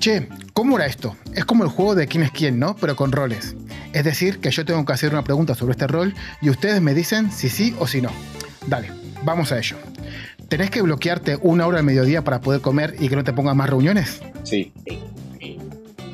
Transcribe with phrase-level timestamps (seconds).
[0.00, 1.14] Che, ¿cómo era esto?
[1.34, 2.74] Es como el juego de quién es quién, ¿no?
[2.74, 3.54] Pero con roles.
[3.92, 6.94] Es decir, que yo tengo que hacer una pregunta sobre este rol y ustedes me
[6.94, 8.08] dicen si sí o si no.
[8.66, 8.90] Dale,
[9.24, 9.76] vamos a ello.
[10.48, 13.58] ¿Tenés que bloquearte una hora al mediodía para poder comer y que no te pongan
[13.58, 14.22] más reuniones?
[14.42, 14.72] Sí.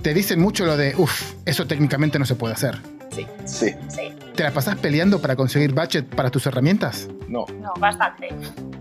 [0.02, 2.80] Te dicen mucho lo de, uff, eso técnicamente no se puede hacer.
[3.14, 3.24] Sí.
[3.44, 3.72] Sí.
[3.86, 4.12] Sí.
[4.34, 7.08] ¿Te la pasás peleando para conseguir budget para tus herramientas?
[7.28, 7.46] No.
[7.60, 8.30] No, bastante.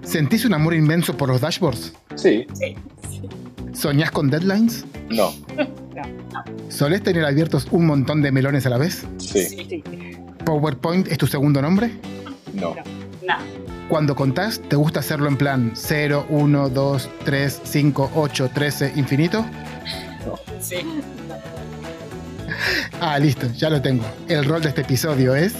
[0.01, 1.93] ¿Sentís un amor inmenso por los dashboards?
[2.15, 2.47] Sí.
[2.55, 2.75] Sí.
[3.75, 4.85] ¿Soñás con deadlines?
[5.09, 5.33] No.
[6.69, 9.05] ¿Solés tener abiertos un montón de melones a la vez?
[9.17, 9.45] Sí.
[9.47, 9.83] Sí.
[10.45, 11.91] ¿PowerPoint es tu segundo nombre?
[12.53, 12.75] No.
[13.21, 13.35] No.
[13.89, 19.45] Cuando contás, ¿te gusta hacerlo en plan 0, 1, 2, 3, 5, 8, 13, infinito?
[20.59, 20.77] Sí.
[22.99, 24.03] Ah, listo, ya lo tengo.
[24.27, 25.53] El rol de este episodio es...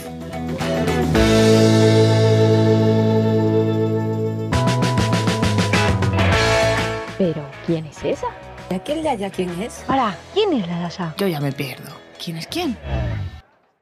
[7.18, 8.28] Pero, ¿quién es esa?
[8.70, 9.86] ¿Y aquel de allá quién es?
[9.88, 11.16] Ahora, ¿quién es la de allá?
[11.18, 11.90] Yo ya me pierdo.
[12.22, 12.78] ¿Quién es quién?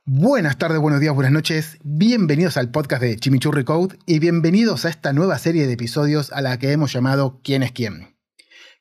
[0.05, 1.79] Buenas tardes, buenos días, buenas noches.
[1.83, 6.41] Bienvenidos al podcast de Chimichurri Code y bienvenidos a esta nueva serie de episodios a
[6.41, 8.15] la que hemos llamado ¿Quién es quién?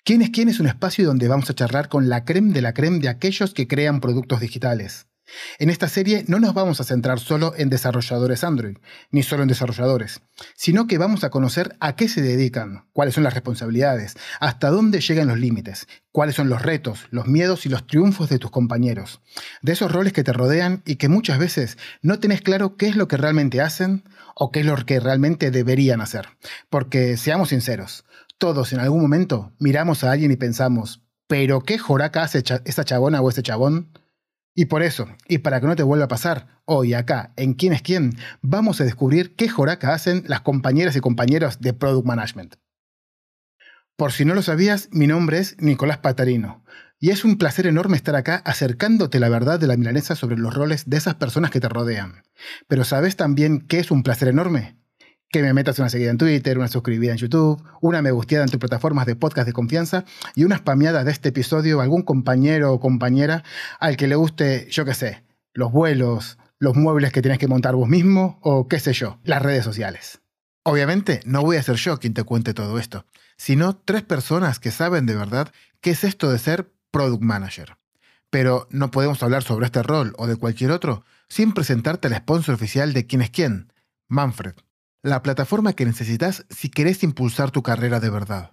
[0.05, 0.51] ¿Quién es quién?
[0.51, 3.55] es un espacio donde vamos a charlar con la creme de la creme de aquellos
[3.55, 5.07] que crean productos digitales.
[5.59, 8.79] En esta serie no nos vamos a centrar solo en desarrolladores Android,
[9.11, 10.21] ni solo en desarrolladores,
[10.55, 15.01] sino que vamos a conocer a qué se dedican, cuáles son las responsabilidades, hasta dónde
[15.01, 19.21] llegan los límites, cuáles son los retos, los miedos y los triunfos de tus compañeros,
[19.63, 22.97] de esos roles que te rodean y que muchas veces no tenés claro qué es
[22.97, 26.29] lo que realmente hacen o qué es lo que realmente deberían hacer.
[26.71, 28.05] Porque seamos sinceros,
[28.39, 33.21] todos en algún momento miramos a alguien y pensamos, pero ¿qué joraca hace esa chabona
[33.21, 33.92] o ese chabón?
[34.55, 37.73] Y por eso, y para que no te vuelva a pasar, hoy acá, en Quién
[37.73, 42.57] es quién, vamos a descubrir qué joraca hacen las compañeras y compañeros de Product Management.
[43.97, 46.65] Por si no lo sabías, mi nombre es Nicolás Patarino,
[46.99, 50.53] y es un placer enorme estar acá acercándote la verdad de la milanesa sobre los
[50.53, 52.23] roles de esas personas que te rodean.
[52.69, 54.82] Pero ¿sabes también qué es un placer enorme?
[55.33, 58.51] Que me metas una seguida en Twitter, una suscribida en YouTube, una me gusteada en
[58.51, 60.05] tus plataformas de podcast de confianza
[60.35, 63.43] y una spameada de este episodio a algún compañero o compañera
[63.81, 67.75] al que le guste, yo qué sé, los vuelos, los muebles que tienes que montar
[67.75, 70.21] vos mismo o qué sé yo, las redes sociales.
[70.65, 73.07] Obviamente no voy a ser yo quien te cuente todo esto,
[73.39, 75.51] sino tres personas que saben de verdad
[75.81, 77.79] qué es esto de ser product manager.
[78.29, 82.55] Pero no podemos hablar sobre este rol o de cualquier otro sin presentarte al sponsor
[82.55, 83.73] oficial de quién es quién,
[84.09, 84.57] Manfred,
[85.03, 88.51] la plataforma que necesitas si querés impulsar tu carrera de verdad.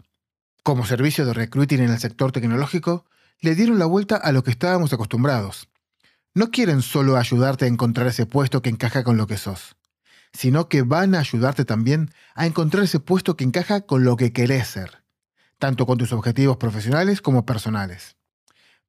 [0.63, 3.05] Como servicio de recruiting en el sector tecnológico,
[3.39, 5.69] le dieron la vuelta a lo que estábamos acostumbrados.
[6.33, 9.75] No quieren solo ayudarte a encontrar ese puesto que encaja con lo que sos,
[10.33, 14.33] sino que van a ayudarte también a encontrar ese puesto que encaja con lo que
[14.33, 15.03] querés ser,
[15.59, 18.17] tanto con tus objetivos profesionales como personales.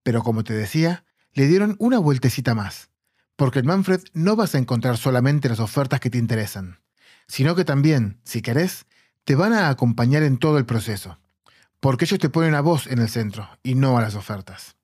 [0.03, 1.04] Pero como te decía,
[1.34, 2.88] le dieron una vueltecita más,
[3.37, 6.81] porque en Manfred no vas a encontrar solamente las ofertas que te interesan,
[7.30, 8.86] sino que también, si querés,
[9.24, 11.20] te van a acompañar en todo el proceso,
[11.78, 14.74] porque ellos te ponen a vos en el centro y no a las ofertas.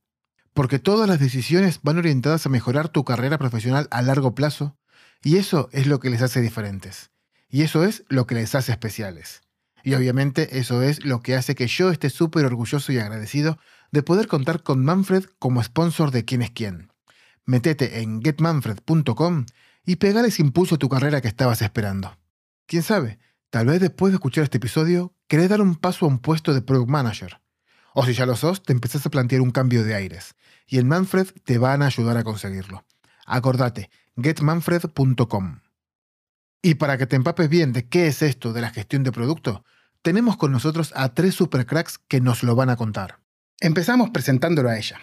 [0.55, 4.77] Porque todas las decisiones van orientadas a mejorar tu carrera profesional a largo plazo
[5.25, 7.11] y eso es lo que les hace diferentes.
[7.49, 9.41] Y eso es lo que les hace especiales.
[9.83, 13.59] Y obviamente eso es lo que hace que yo esté súper orgulloso y agradecido
[13.91, 16.93] de poder contar con Manfred como sponsor de quién es quién.
[17.45, 19.47] Metete en getmanfred.com
[19.85, 22.17] y pegale ese impulso a tu carrera que estabas esperando.
[22.67, 26.19] Quién sabe, tal vez después de escuchar este episodio querés dar un paso a un
[26.19, 27.41] puesto de Product Manager.
[27.95, 30.35] O si ya lo sos, te empezás a plantear un cambio de aires.
[30.67, 32.85] Y en Manfred te van a ayudar a conseguirlo.
[33.25, 33.89] Acordate,
[34.21, 35.61] getmanfred.com.
[36.61, 39.65] Y para que te empapes bien de qué es esto de la gestión de producto,
[40.03, 43.21] tenemos con nosotros a tres supercracks que nos lo van a contar.
[43.61, 45.01] Empezamos presentándolo a ella,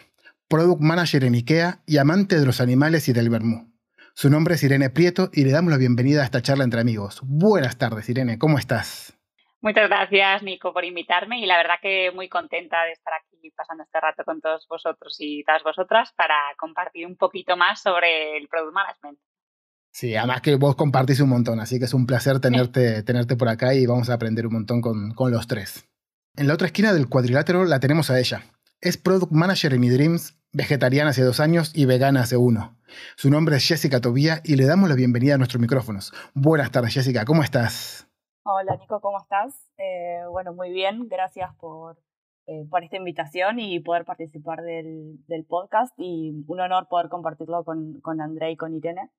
[0.50, 3.73] Product Manager en IKEA y amante de los animales y del vermú.
[4.16, 7.22] Su nombre es Irene Prieto y le damos la bienvenida a esta charla entre amigos.
[7.24, 9.18] Buenas tardes, Irene, ¿cómo estás?
[9.60, 13.84] Muchas gracias, Nico, por invitarme y la verdad que muy contenta de estar aquí pasando
[13.84, 18.48] este rato con todos vosotros y todas vosotras para compartir un poquito más sobre el
[18.48, 19.20] Product Management.
[19.92, 23.50] Sí, además que vos compartís un montón, así que es un placer tenerte, tenerte por
[23.50, 25.90] acá y vamos a aprender un montón con, con los tres.
[26.36, 28.44] En la otra esquina del cuadrilátero la tenemos a ella.
[28.84, 32.76] Es Product Manager en eDreams, vegetariana hace dos años y vegana hace uno.
[33.16, 36.12] Su nombre es Jessica Tobía y le damos la bienvenida a nuestros micrófonos.
[36.34, 38.10] Buenas tardes, Jessica, ¿cómo estás?
[38.44, 39.72] Hola Nico, ¿cómo estás?
[39.78, 41.98] Eh, bueno, muy bien, gracias por,
[42.46, 47.64] eh, por esta invitación y poder participar del, del, podcast y un honor poder compartirlo
[47.64, 49.10] con, con André y con Irene.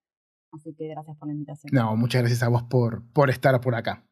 [0.53, 1.71] Así que gracias por la invitación.
[1.73, 4.05] No, muchas gracias a vos por, por estar por acá.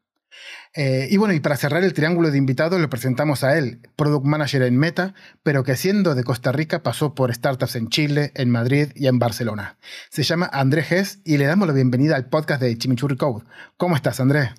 [0.75, 4.25] Eh, y bueno, y para cerrar el triángulo de invitados, le presentamos a él, Product
[4.25, 5.13] Manager en Meta,
[5.43, 9.19] pero que siendo de Costa Rica pasó por startups en Chile, en Madrid y en
[9.19, 9.77] Barcelona.
[10.09, 13.45] Se llama Andrés Gess y le damos la bienvenida al podcast de Chimichurri Code.
[13.77, 14.49] ¿Cómo estás, Andrés?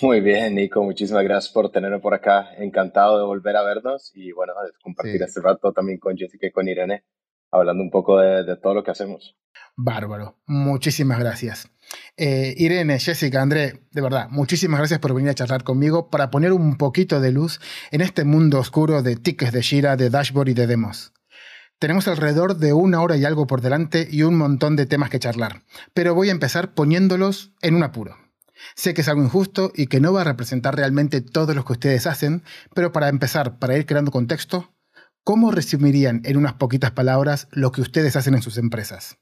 [0.00, 0.82] Muy bien, Nico.
[0.82, 2.48] Muchísimas gracias por tenerme por acá.
[2.58, 4.52] Encantado de volver a vernos y bueno,
[4.82, 7.04] compartir este rato también con Jessica y con Irene,
[7.52, 9.36] hablando un poco de todo lo que hacemos.
[9.76, 10.36] Bárbaro.
[10.46, 11.68] Muchísimas gracias.
[12.16, 16.52] Eh, Irene, Jessica, André, de verdad, muchísimas gracias por venir a charlar conmigo para poner
[16.52, 17.60] un poquito de luz
[17.90, 21.12] en este mundo oscuro de tickets de Shira, de dashboard y de demos.
[21.78, 25.18] Tenemos alrededor de una hora y algo por delante y un montón de temas que
[25.18, 25.62] charlar,
[25.94, 28.16] pero voy a empezar poniéndolos en un apuro.
[28.76, 31.72] Sé que es algo injusto y que no va a representar realmente todo lo que
[31.72, 32.44] ustedes hacen,
[32.74, 34.71] pero para empezar, para ir creando contexto,
[35.24, 39.18] ¿cómo resumirían en unas poquitas palabras lo que ustedes hacen en sus empresas?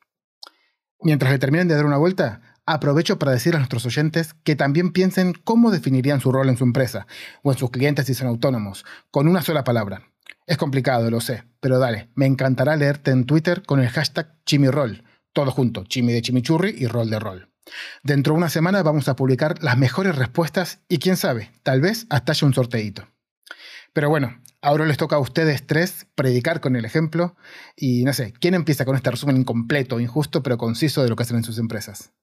[1.02, 4.93] Mientras le terminen de dar una vuelta, aprovecho para decir a nuestros oyentes que también
[4.93, 7.06] piensen cómo definirían su rol en su empresa
[7.43, 10.02] o en sus clientes si son autónomos, con una sola palabra.
[10.47, 15.05] Es complicado, lo sé, pero dale, me encantará leerte en Twitter con el hashtag Chimirol,
[15.32, 17.50] todo junto, Chimi de chimichurri y rol de rol.
[18.03, 22.06] Dentro de una semana vamos a publicar las mejores respuestas y quién sabe, tal vez
[22.11, 23.06] hasta haya un sorteito.
[23.93, 27.35] Pero bueno, Ahora les toca a ustedes tres predicar con el ejemplo
[27.77, 31.23] y no sé, ¿quién empieza con este resumen incompleto, injusto, pero conciso de lo que
[31.23, 32.15] hacen en sus empresas?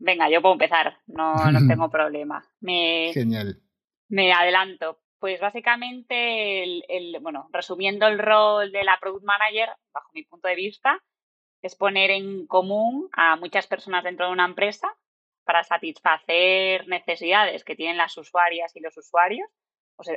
[0.00, 2.44] Venga, yo puedo empezar, no, no tengo problema.
[2.60, 3.62] Me, Genial.
[4.08, 5.00] Me adelanto.
[5.20, 10.54] Pues básicamente, el, bueno, resumiendo el rol de la Product Manager, bajo mi punto de
[10.54, 11.00] vista,
[11.62, 14.88] es poner en común a muchas personas dentro de una empresa
[15.44, 19.48] para satisfacer necesidades que tienen las usuarias y los usuarios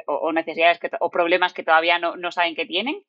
[0.05, 3.03] o, necesidades o problemas que todavía no, saben que tienen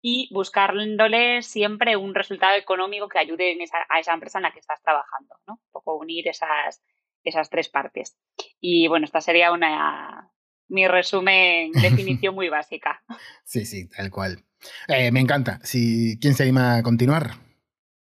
[0.00, 3.56] y buscándole siempre un resultado económico que ayude
[3.88, 5.54] a esa empresa en la que estás trabajando, ¿no?
[5.54, 6.82] Un poco unir esas,
[7.22, 8.16] esas tres partes.
[8.60, 10.32] Y bueno, esta sería una
[10.72, 13.02] mi resumen, definición muy básica.
[13.44, 14.44] Sí, sí, tal cual.
[14.88, 15.60] Eh, me encanta.
[15.62, 17.30] Si, ¿Quién se anima a continuar?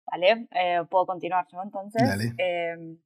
[0.05, 2.01] Vale, eh, puedo continuar yo entonces.
[2.37, 2.97] Em,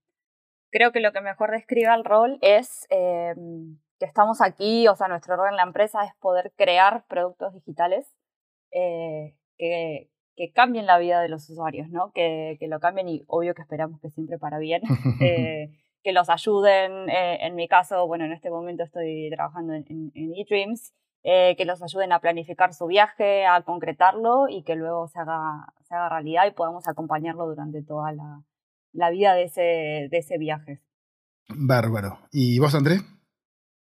[0.71, 5.07] creo que lo que mejor describe el rol es em, que estamos aquí, o sea,
[5.07, 8.07] nuestro rol en la empresa es poder crear productos digitales
[8.71, 12.11] eh, que, que, cambien la vida de los usuarios, ¿no?
[12.11, 14.81] Que, que, lo cambien y obvio que esperamos que siempre para bien,
[15.21, 15.69] eh,
[16.01, 20.33] que los ayuden, eh, en mi caso, bueno, en este momento estoy trabajando en, en,
[20.35, 25.75] eDreams, que los ayuden a planificar su viaje, a concretarlo y que luego se haga,
[25.87, 28.41] se haga realidad y podamos acompañarlo durante toda la,
[28.93, 30.81] la vida de ese, de ese viaje.
[31.49, 32.17] Bárbaro.
[32.31, 33.03] ¿Y vos, Andrés?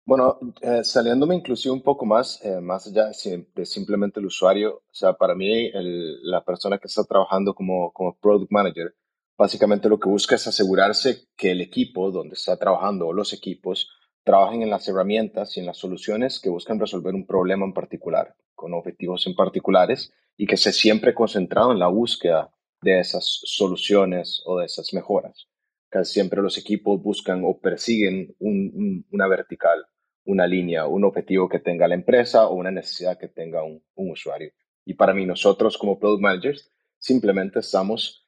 [0.07, 4.93] Bueno, eh, saliéndome inclusive un poco más, eh, más allá de, simplemente el usuario, o
[4.93, 8.95] sea, para mí la persona que está trabajando como, como product manager,
[9.37, 13.89] básicamente lo que busca es asegurarse que el equipo donde está trabajando o los equipos
[14.23, 18.33] trabajen en las herramientas y en las soluciones que buscan resolver un problema en particular,
[18.55, 22.49] con objetivos en particulares y que se siempre concentrado en la búsqueda
[22.81, 25.49] de esas soluciones o de esas mejoras.
[25.89, 29.85] Casi siempre los equipos buscan o persiguen una vertical
[30.27, 34.51] una línea, un objetivo que tenga la empresa o una necesidad que tenga un, usuario.
[34.85, 38.27] Y para mí, nosotros como Product Managers, simplemente estamos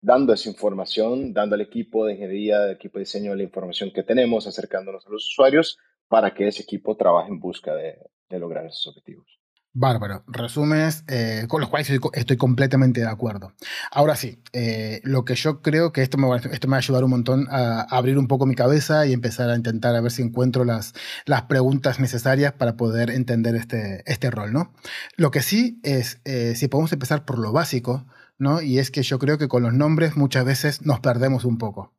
[0.00, 4.02] dando esa información, dando al equipo de ingeniería, al equipo de diseño la información que
[4.02, 5.78] tenemos, acercándonos a los usuarios
[6.08, 9.37] para que ese equipo trabaje en busca de lograr esos objetivos.
[9.80, 13.52] Bárbaro, resúmenes eh, con los cuales estoy, completamente de acuerdo.
[13.92, 17.04] Ahora sí, eh, lo que yo creo que esto me, esto me va a ayudar
[17.04, 20.22] un montón a, abrir un poco mi cabeza y empezar a intentar a ver si
[20.22, 20.94] encuentro las,
[21.48, 24.72] preguntas necesarias para poder entender este, este rol, ¿no?
[25.16, 28.04] Lo que sí es, eh, si podemos empezar por lo básico,
[28.36, 28.60] ¿no?
[28.60, 31.94] Y es que yo creo que con los nombres muchas veces nos perdemos un poco.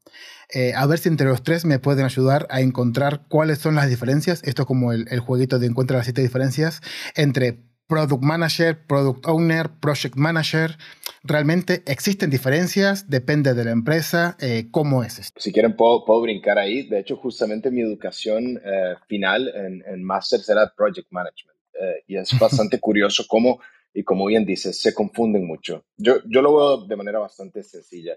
[0.75, 4.41] a ver si entre los tres me pueden ayudar a encontrar cuáles son las diferencias.
[4.43, 6.81] Esto es como el, el jueguito de encuentra las siete diferencias
[7.15, 10.77] entre Product Manager, Product Owner, Project Manager.
[11.23, 13.09] ¿Realmente existen diferencias?
[13.09, 14.37] ¿Depende de la empresa?
[14.39, 15.41] Eh, ¿Cómo es esto?
[15.41, 16.87] Si quieren, puedo, puedo, brincar ahí.
[16.87, 21.57] De hecho, justamente mi educación eh, final en, en Master será Project Management.
[21.81, 23.59] Eh, y es bastante curioso cómo,
[23.91, 25.83] y como bien dices, se confunden mucho.
[25.97, 28.15] Yo, yo lo veo de manera bastante sencilla.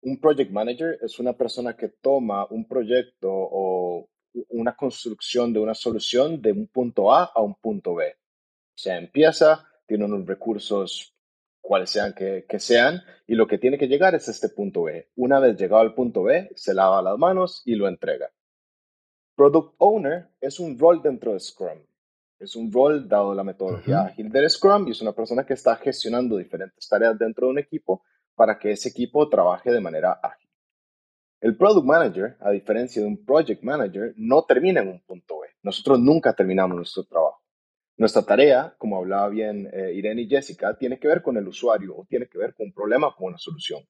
[0.00, 4.08] Un Project Manager es una persona que toma un proyecto o
[4.48, 8.16] una construcción de una solución de un punto A a un punto B
[8.74, 11.14] se empieza, tiene unos recursos
[11.60, 15.10] cuales sean que, sean, y lo que tiene que llegar es este punto B.
[15.16, 18.30] Una vez llegado al punto B, se lava las manos y lo entrega.
[19.36, 21.78] Product Owner es un rol dentro de Scrum.
[22.38, 25.76] Es un rol dado la metodología ágil del Scrum y es una persona que está
[25.76, 28.02] gestionando diferentes tareas dentro de un equipo
[28.34, 30.48] para que ese equipo trabaje de manera ágil.
[31.40, 35.48] El product manager, a diferencia de un project manager, no termina en un punto B.
[35.62, 37.41] Nosotros nunca terminamos nuestro trabajo.
[38.02, 41.94] Nuestra tarea, como hablaba bien eh, Irene y Jessica, tiene que ver con el usuario
[41.96, 43.80] o tiene que ver con un problema o con una solución.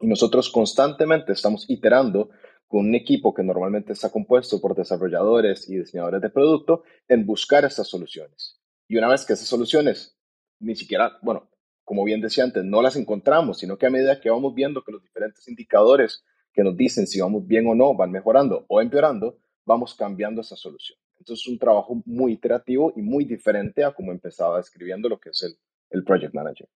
[0.00, 2.30] Y nosotros constantemente estamos iterando
[2.66, 7.64] con un equipo que normalmente está compuesto por desarrolladores y diseñadores de producto en buscar
[7.64, 8.60] estas soluciones.
[8.88, 10.18] Y una vez que esas soluciones
[10.58, 11.48] ni siquiera, bueno,
[11.84, 14.90] como bien decía antes, no las encontramos, sino que a medida que vamos viendo que
[14.90, 19.38] los diferentes indicadores que nos dicen si vamos bien o no van mejorando o empeorando,
[19.64, 20.98] vamos cambiando esa solución.
[21.18, 25.30] Entonces es un trabajo muy iterativo y muy diferente a como empezaba escribiendo lo que
[25.30, 25.56] es el,
[25.90, 26.68] el Project Manager.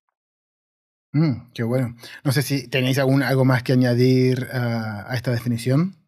[1.13, 1.95] Mm, qué bueno.
[2.25, 6.01] No sé si tenéis algún, algo más que añadir a esta definición.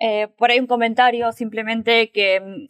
[0.00, 2.66] Eh, por ahí un comentario simplemente que,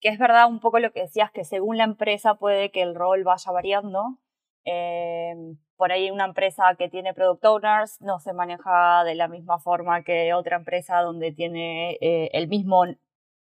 [0.00, 2.94] que, es verdad un poco lo que decías, que según la empresa puede que el
[2.94, 4.18] rol vaya variando.
[4.64, 5.34] Eh,
[5.76, 10.02] por ahí una empresa que tiene product owners no se maneja de la misma forma
[10.04, 12.84] que otra empresa donde tiene eh, el mismo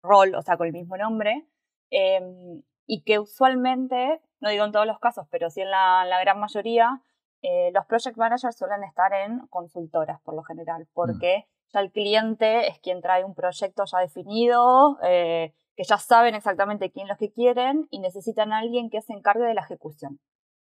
[0.05, 1.47] rol, o sea, con el mismo nombre.
[2.87, 6.39] y que usualmente, no digo en todos los casos, pero sí en la, la gran
[6.39, 7.01] mayoría,
[7.47, 10.93] eh, los project managers suelen estar en consultoras por lo general, mm.
[10.93, 16.33] porque ya el cliente es quien trae un proyecto ya definido, eh, que ya saben
[16.33, 20.19] exactamente quién los que quieren y necesitan a alguien que se encargue de la ejecución.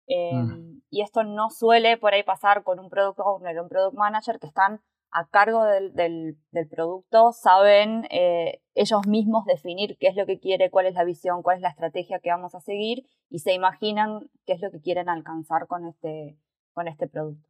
[0.06, 0.82] Em, mm.
[0.92, 4.40] Y esto no suele por ahí pasar con un product owner o un product manager
[4.40, 10.26] que están a cargo del, del, producto, saben eh, ellos mismos definir qué es lo
[10.26, 13.40] que quiere, cuál es la visión, cuál es la estrategia que vamos a seguir y
[13.40, 16.38] se imaginan qué es lo que quieren alcanzar con este,
[16.74, 17.50] con este producto.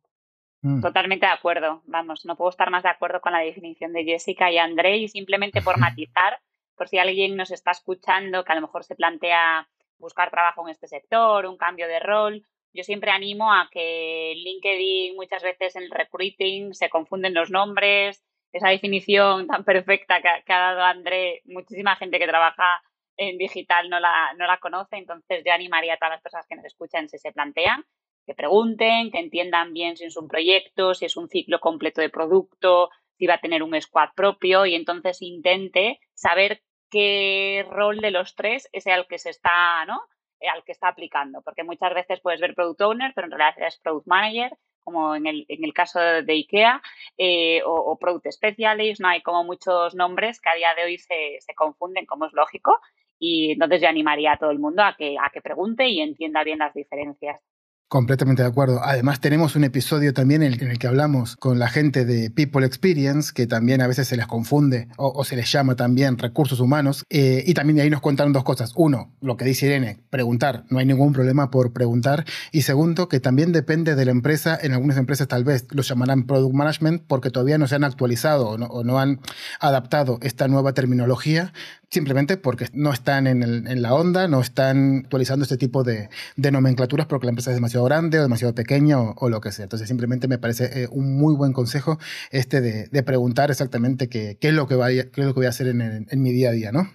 [0.62, 0.82] Mm.
[0.82, 1.82] Totalmente de acuerdo.
[1.86, 5.08] Vamos, no puedo estar más de acuerdo con la definición de Jessica y André y
[5.08, 6.40] simplemente por matizar,
[6.76, 10.72] por si alguien nos está escuchando que a lo mejor se plantea buscar trabajo en
[10.72, 15.84] este sector, un cambio de rol, yo siempre animo a que LinkedIn muchas veces en
[15.84, 21.96] el recruiting se confunden los nombres, esa definición tan perfecta que, ha dado André, muchísima
[21.96, 22.82] gente que trabaja
[23.18, 26.56] en digital no la, no la conoce, entonces yo animaría a todas las personas que
[26.56, 27.86] nos escuchan si se plantean
[28.30, 32.12] que pregunten, que entiendan bien si es un proyecto, si es un ciclo completo de
[32.12, 36.62] producto, si va a tener un squad propio y entonces intente saber
[36.92, 40.00] qué rol de los tres es el que se está, ¿no?
[40.48, 43.78] Al que está aplicando, porque muchas veces puedes ver product owner, pero en realidad es
[43.78, 46.82] product manager, como en el, en el caso de IKEA,
[47.18, 51.38] eh, o, product specialist, no hay como muchos nombres que a día de hoy se,
[51.40, 52.80] se, confunden, como es lógico,
[53.20, 56.44] y entonces yo animaría a todo el mundo a que, a que pregunte y entienda
[56.44, 57.42] bien las diferencias.
[57.90, 58.82] Completamente de acuerdo.
[58.84, 63.32] Además tenemos un episodio también en el, que hablamos con la gente de People Experience,
[63.34, 67.04] que también a veces se les confunde o, se les llama también recursos humanos.
[67.10, 68.74] Eh, y también de ahí nos contaron dos cosas.
[68.76, 70.66] Uno, lo que dice Irene, preguntar.
[70.70, 72.26] No hay ningún problema por preguntar.
[72.52, 74.56] Y segundo, que también depende de la empresa.
[74.62, 78.50] En algunas empresas tal vez lo llamarán Product Management porque todavía no se han actualizado
[78.50, 79.20] o no han
[79.60, 81.54] adaptado esta nueva terminología
[81.90, 87.26] simplemente porque no están en, la onda, no están actualizando este tipo de, nomenclaturas porque
[87.26, 89.64] la empresa es demasiado grande o demasiado pequeña o, lo que sea.
[89.64, 92.00] Entonces simplemente me parece eh, un muy buen consejo
[92.32, 95.50] este de, preguntar exactamente qué, es lo que vaya, qué es lo que voy a
[95.50, 96.92] hacer en, mi día a día, ¿no?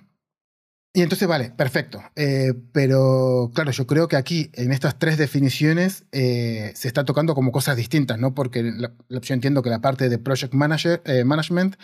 [0.97, 2.01] Y entonces, vale, perfecto.
[2.15, 7.35] Eh, pero claro, yo creo que aquí, en estas tres definiciones, eh, se está tocando
[7.35, 8.33] como cosas distintas, ¿no?
[8.33, 8.73] Porque
[9.09, 11.75] yo entiendo que la parte de Project manager, Management,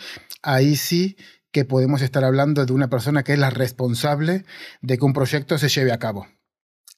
[0.41, 1.17] ahí sí
[1.51, 4.45] que podemos estar hablando de una persona que es la responsable
[4.81, 6.27] de que un proyecto se lleve a cabo.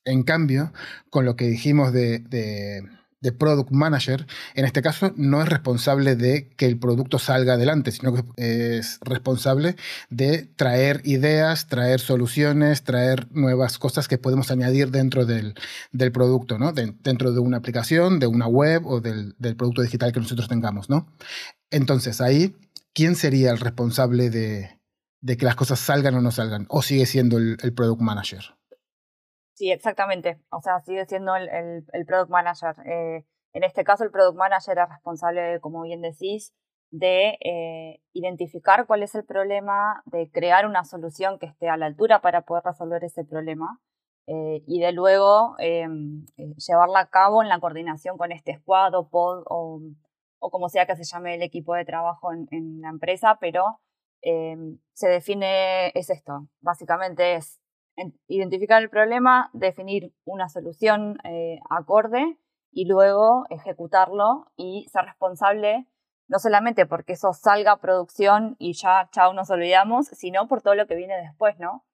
[0.06, 0.74] En cambio,
[1.10, 2.24] con lo que dijimos de,
[3.40, 8.14] Product Manager, en este caso no es responsable de que el producto salga adelante, sino
[8.14, 9.78] que es responsable
[10.10, 15.56] de traer ideas, traer soluciones, traer nuevas cosas que podemos añadir dentro del,
[16.12, 20.88] producto, dentro de una aplicación, de una web o del, producto digital que nosotros tengamos.
[21.72, 22.54] Entonces ahí
[22.94, 24.80] ¿quién sería el responsable de,
[25.26, 26.66] que las cosas salgan o no salgan?
[26.70, 28.56] ¿O sigue siendo el, product manager?
[29.54, 30.40] Sí, exactamente.
[30.50, 32.76] O sea, sigue siendo el, product manager.
[32.86, 36.54] Eh, en este caso, el product manager es responsable, como bien decís,
[36.92, 41.88] de eh, identificar cuál es el problema, de crear una solución que esté a la
[41.88, 43.80] altura para poder resolver ese problema
[44.28, 49.10] eh, y de luego em, llevarla a cabo en la coordinación con este squad o
[49.10, 49.82] pod o
[50.44, 53.80] o como sea que se llame el equipo de trabajo en, la empresa, pero
[54.22, 57.62] em, se define, es esto, básicamente es
[58.28, 62.38] identificar el problema, definir una solución eh, acorde
[62.72, 65.88] y luego ejecutarlo y ser responsable
[66.28, 70.76] no solamente porque eso salga a producción y ya chao nos olvidamos, sino por todo
[70.76, 71.86] lo que viene después, ¿no?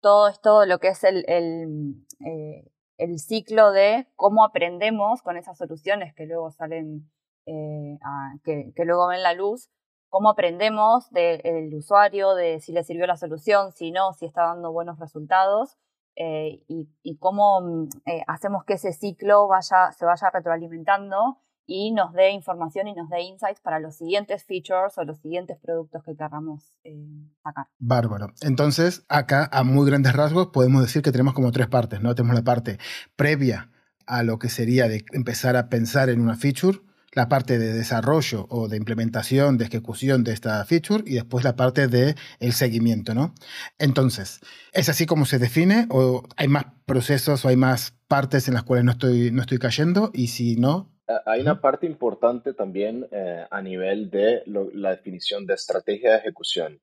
[0.00, 5.58] Todo esto, lo que es el, el, eh, el ciclo de cómo aprendemos con esas
[5.58, 7.10] soluciones que luego salen
[7.46, 7.98] eh,
[8.42, 9.70] que, luego ven la luz,
[10.14, 14.70] cómo aprendemos del usuario, de si le sirvió la solución, si no, si está dando
[14.70, 15.76] buenos resultados.
[16.14, 17.88] Eh, y, cómo mm,
[18.28, 23.22] hacemos que ese ciclo vaya, se vaya retroalimentando y nos dé información y nos dé
[23.22, 26.94] insights para los siguientes features o los siguientes productos que queramos eh,
[27.42, 27.66] sacar.
[27.80, 28.28] Bárbaro.
[28.40, 32.14] Entonces, acá a muy grandes rasgos podemos decir que tenemos como tres partes, ¿no?
[32.14, 32.78] Tenemos la parte
[33.16, 33.72] previa
[34.06, 36.78] a lo que sería de empezar a pensar en una feature,
[37.14, 41.56] la parte de desarrollo o de implementación, de ejecución de esta feature y después la
[41.56, 43.34] parte de el seguimiento, ¿no?
[43.78, 44.40] Entonces,
[44.72, 48.64] ¿es así como se define o hay más procesos o hay más partes en las
[48.64, 50.10] cuales no estoy, no estoy cayendo?
[50.12, 50.90] Y si no,
[51.26, 56.80] hay una parte importante también eh, a nivel de la definición de estrategia de ejecución,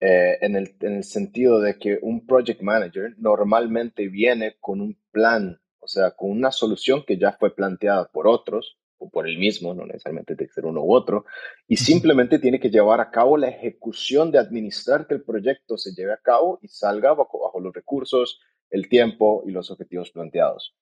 [0.00, 4.98] eh, en, el, en, el, sentido de que un project manager normalmente viene con un
[5.12, 9.38] plan, o sea, con una solución que ya fue planteada por otros o por el
[9.38, 11.24] mismo, no necesariamente tiene que ser uno u otro,
[11.66, 15.92] y simplemente tiene que llevar a cabo la ejecución de administrar que el proyecto se
[15.92, 18.40] lleve a cabo y salga bajo los recursos,
[18.70, 20.74] el tiempo y los objetivos planteados.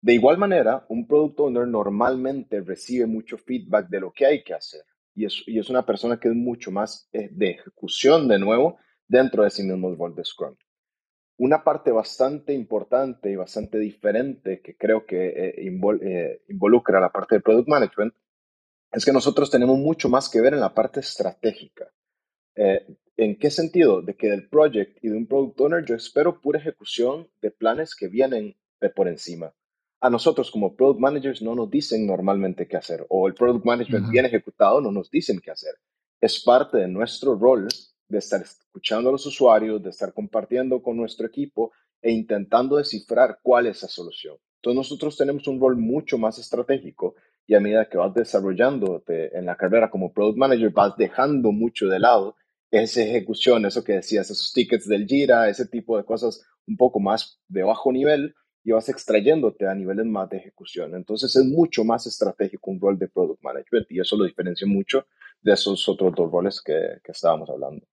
[0.00, 4.54] De igual manera, un product owner normalmente recibe mucho feedback de lo que hay que
[4.54, 4.82] hacer
[5.16, 8.78] y es, y es una persona que es mucho más eh, de ejecución de nuevo
[9.08, 10.54] dentro de ese mismo rol de Scrum.
[11.38, 17.36] Una parte bastante importante y bastante diferente que creo que eh, eh, involucra la parte
[17.36, 18.14] de product management
[18.92, 21.92] es que nosotros tenemos mucho más que ver en la parte estratégica.
[22.54, 24.00] ¿En qué sentido?
[24.00, 27.94] De que del project y de un product owner yo espero pura ejecución de planes
[27.94, 29.52] que vienen de por encima
[30.00, 34.08] a nosotros como product managers no nos dicen normalmente qué hacer o el product management
[34.10, 35.74] bien ejecutado no nos dicen qué hacer.
[36.20, 37.68] Es parte de nuestro rol
[38.08, 43.38] de estar escuchando a los usuarios, de estar compartiendo con nuestro equipo e intentando descifrar
[43.42, 44.36] cuál es la solución.
[44.56, 47.14] Entonces nosotros tenemos un rol mucho más estratégico
[47.46, 51.86] y a medida que vas desarrollándote en la carrera como product manager vas dejando mucho
[51.86, 52.36] de lado
[52.70, 56.98] esa ejecución, eso que decías, esos tickets del Jira, ese tipo de cosas un poco
[57.00, 58.34] más de bajo nivel
[58.64, 60.94] y vas extrayéndote a niveles más de ejecución.
[60.94, 65.06] Entonces es mucho más estratégico un rol de product management y eso lo diferencia mucho
[65.40, 67.86] de esos otros dos roles que, que estábamos hablando.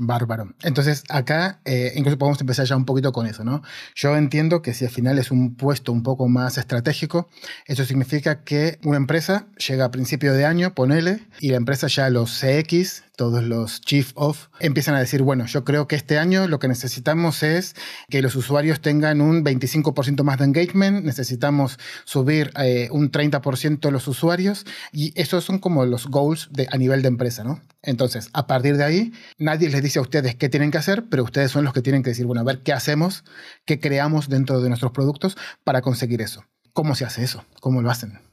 [0.00, 0.54] Bárbaro.
[0.62, 3.62] Entonces, acá eh, incluso podemos empezar ya un poquito con eso, ¿no?
[3.94, 7.28] Yo entiendo que si al final es un puesto un poco más estratégico,
[7.66, 12.08] eso significa que una empresa llega a principio de año, ponele, y la empresa ya
[12.08, 16.48] los CX, todos los chief of, empiezan a decir, bueno, yo creo que este año
[16.48, 17.76] lo que necesitamos es
[18.08, 24.08] que los usuarios tengan un 25% más de engagement, necesitamos subir eh, un 30% los
[24.08, 27.60] usuarios, y esos son como los goals a nivel de empresa, ¿no?
[27.82, 31.22] Entonces, a partir de ahí, nadie les dice a ustedes qué tienen que hacer, pero
[31.22, 33.24] ustedes son los que tienen que decir, bueno, a ver qué hacemos,
[33.66, 36.46] qué creamos dentro de nuestros productos para conseguir eso.
[36.72, 37.44] ¿Cómo se hace eso?
[37.60, 38.29] ¿Cómo lo hacen?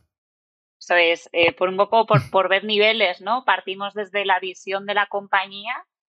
[0.88, 3.43] Eso es, eh, por un poco por, por ver niveles, ¿no?
[3.43, 5.73] Partimos desde la visión de la compañía,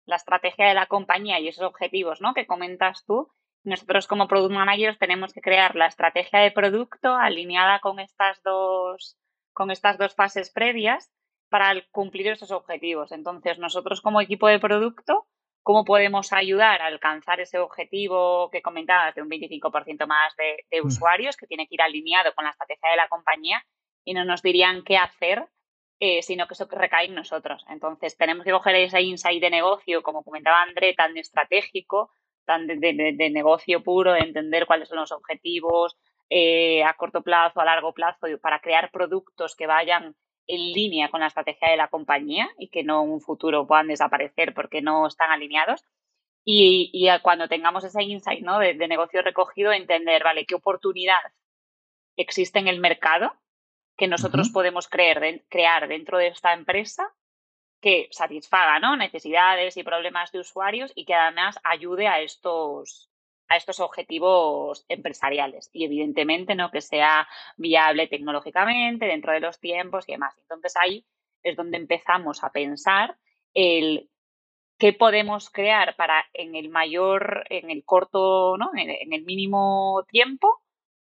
[0.04, 2.34] la estrategia de la compañía y esos objetivos, ¿no?
[2.34, 3.32] Que comentas tú.
[3.64, 9.16] Nosotros como product managers tenemos que crear la estrategia de producto alineada con estas dos,
[9.54, 11.10] con estas dos fases previas
[11.48, 13.10] para cumplir esos objetivos.
[13.10, 15.26] Entonces, nosotros como equipo de producto,
[15.62, 20.82] ¿cómo podemos ayudar a alcanzar ese objetivo que comentabas de un 25% más de, de,
[20.82, 20.86] mm.
[20.86, 23.64] usuarios que tiene que ir alineado con la estrategia de la compañía
[24.08, 25.44] y no nos dirían qué hacer,
[26.00, 27.62] eh, sino que eso recae en nosotros.
[27.68, 32.10] Entonces, tenemos que coger ese insight de negocio, como comentaba André, tan estratégico,
[32.46, 35.98] tan de, negocio puro, de entender cuáles son los objetivos
[36.30, 40.16] eh, a corto plazo, a largo plazo, para crear productos que vayan
[40.46, 43.88] en línea con la estrategia de la compañía y que no en un futuro puedan
[43.88, 45.84] desaparecer porque no están alineados.
[46.46, 48.58] Y, y cuando tengamos ese insight ¿no?
[48.58, 50.46] de, de negocio recogido, entender, ¿vale?
[50.46, 51.20] ¿Qué oportunidad
[52.16, 53.34] existe en el mercado
[53.98, 57.12] que nosotros podemos creer, crear dentro de esta empresa
[57.80, 58.96] que satisfaga ¿no?
[58.96, 63.10] necesidades y problemas de usuarios y que además ayude a estos,
[63.48, 70.08] a estos objetivos empresariales y evidentemente no que sea viable tecnológicamente dentro de los tiempos
[70.08, 70.36] y demás.
[70.38, 71.04] Entonces ahí
[71.42, 73.16] es donde empezamos a pensar
[73.52, 74.08] el
[74.78, 78.70] qué podemos crear para en el mayor, en el corto, ¿no?
[78.76, 80.62] en el mínimo tiempo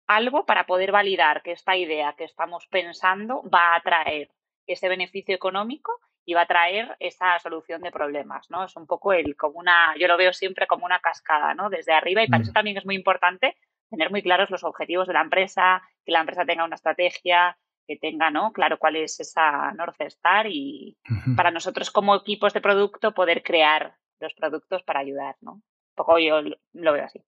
[0.08, 4.30] algo para poder validar que esta idea que estamos pensando va a traer
[4.68, 8.64] ese beneficio económico y va a traer esa solución de problemas, ¿no?
[8.64, 11.70] Es un poco el como una, yo lo veo siempre como una cascada, ¿no?
[11.70, 12.54] Desde arriba y para eso mm.
[12.54, 13.58] también es muy importante
[13.90, 17.98] tener muy claros los objetivos de la empresa, que la empresa tenga una estrategia, que
[17.98, 18.54] tenga, ¿no?
[18.54, 20.98] Claro cuál es esa North Star y
[21.36, 25.54] para nosotros como equipos de producto poder crear los productos para ayudar, ¿no?
[25.54, 25.64] Un
[25.96, 27.22] poco yo lo veo así.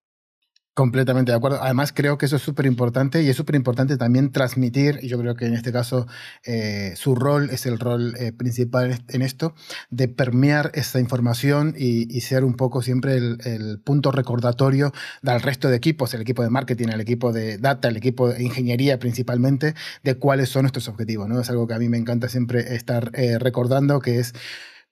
[0.74, 1.62] Completamente de acuerdo.
[1.62, 5.20] Además, creo que eso es súper importante y es súper importante también transmitir, y yo
[5.20, 6.08] creo que en este caso
[6.42, 9.54] eh, su rol es el rol eh, principal en esto,
[9.90, 15.76] de permear esta información y, ser un poco siempre el, punto recordatorio del resto de
[15.76, 20.16] equipos, el equipo de marketing, el equipo de data, el equipo de ingeniería principalmente, de
[20.16, 21.28] cuáles son nuestros objetivos.
[21.28, 21.40] ¿no?
[21.40, 24.34] Es algo que a mí me encanta siempre estar eh, recordando, que es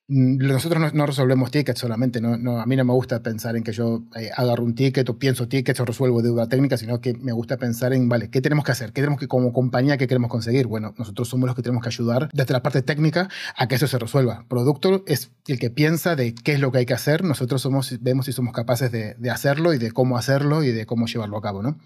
[0.09, 3.73] nosotros no, resolvemos tickets solamente, no, no, a mí no me gusta pensar en que
[3.73, 7.33] yo eh, agarro un ticket o pienso tickets o resuelvo deuda técnica, sino que me
[7.33, 8.93] gusta pensar en, vale, ¿qué tenemos que hacer?
[8.93, 10.67] ¿Qué tenemos que, como compañía, qué queremos conseguir?
[10.67, 13.87] Bueno, nosotros somos los que tenemos que ayudar desde la parte técnica a que eso
[13.87, 14.45] se resuelva.
[14.49, 17.97] Producto es el que piensa de qué es lo que hay que hacer, nosotros somos,
[18.01, 21.39] vemos si somos capaces de, de hacerlo y de cómo hacerlo y de cómo llevarlo
[21.39, 21.79] a cabo, ¿no?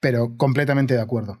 [0.00, 1.38] Pero completamente de acuerdo.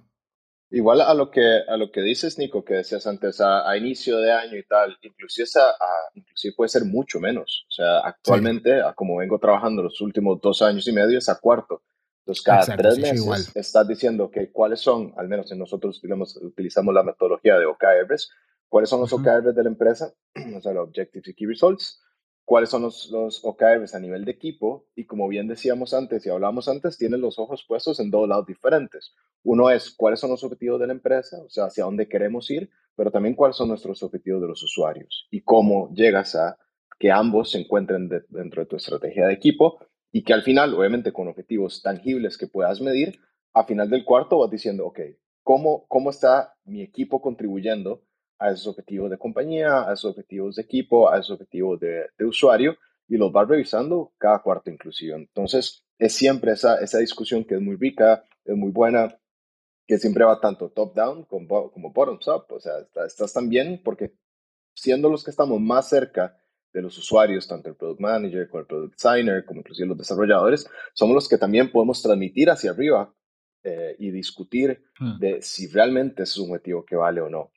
[0.70, 4.32] Igual a lo que, a lo que dices, Nico, que decías antes, a, inicio de
[4.32, 5.48] año y tal, inclusive,
[6.14, 7.64] inclusive puede ser mucho menos.
[7.68, 11.82] O sea, actualmente, como vengo trabajando los últimos dos años y medio, es a cuarto.
[12.20, 16.92] Entonces, cada tres meses estás diciendo que cuáles son, al menos en nosotros digamos, utilizamos
[16.92, 18.30] la metodología de OKRs,
[18.68, 20.12] cuáles son los OKRs de la empresa,
[20.54, 22.02] o sea, los Objectives y Key Results,
[22.48, 26.30] cuáles son los, los OKRs a nivel de equipo y como bien decíamos antes y
[26.30, 29.14] hablábamos antes, tienen los ojos puestos en dos lados diferentes.
[29.42, 32.70] Uno es cuáles son los objetivos de la empresa, o sea, hacia dónde queremos ir,
[32.96, 36.56] pero también cuáles son nuestros objetivos de los usuarios y cómo llegas a
[36.98, 39.80] que ambos se encuentren dentro de tu estrategia de equipo
[40.10, 43.20] y que al final, obviamente con objetivos tangibles que puedas medir,
[43.52, 45.00] a final del cuarto vas diciendo, ok,
[45.42, 48.04] ¿cómo, cómo está mi equipo contribuyendo
[48.38, 52.76] a esos objetivos de compañía, a esos objetivos de equipo, a esos objetivos de, usuario
[53.08, 55.16] y los vas revisando cada cuarto inclusive.
[55.16, 59.18] Entonces, es siempre esa, esa discusión que es muy rica, es muy buena,
[59.86, 62.44] que siempre va tanto top-down como, como bottom-up.
[62.50, 62.74] O sea,
[63.06, 64.12] estás también porque
[64.74, 66.36] siendo los que estamos más cerca
[66.72, 70.68] de los usuarios, tanto el product manager como el product designer, como inclusive los desarrolladores,
[70.92, 73.12] somos los que también podemos transmitir hacia arriba
[73.64, 75.18] eh, y discutir hmm.
[75.18, 77.50] de si realmente es un objetivo que vale o no.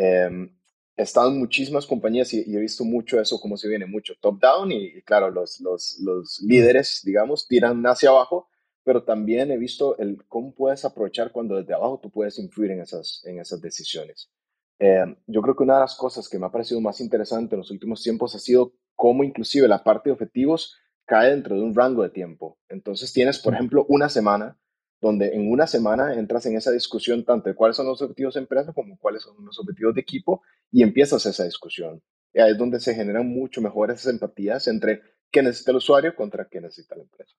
[0.00, 0.50] Eh,
[0.96, 4.72] he estado en muchísimas compañías y, he visto mucho eso, como se viene mucho top-down
[4.72, 8.48] y, claro, los, los, los, líderes, digamos, tiran hacia abajo,
[8.82, 12.80] pero también he visto el cómo puedes aprovechar cuando desde abajo tú puedes influir en
[12.80, 14.30] esas, en esas decisiones.
[14.78, 17.60] Em, yo creo que una de las cosas que me ha parecido más interesante en
[17.60, 21.74] los últimos tiempos ha sido cómo inclusive la parte de objetivos cae dentro de un
[21.74, 22.58] rango de tiempo.
[22.68, 24.58] Entonces tienes, por ejemplo, una semana
[25.00, 28.40] donde en una semana entras en esa discusión tanto de cuáles son los objetivos de
[28.40, 32.02] empresa como cuáles son los objetivos de equipo y empiezas esa discusión.
[32.32, 36.14] Y ahí es donde se generan mucho mejor esas empatías entre qué necesita el usuario
[36.14, 37.34] contra qué necesita la empresa.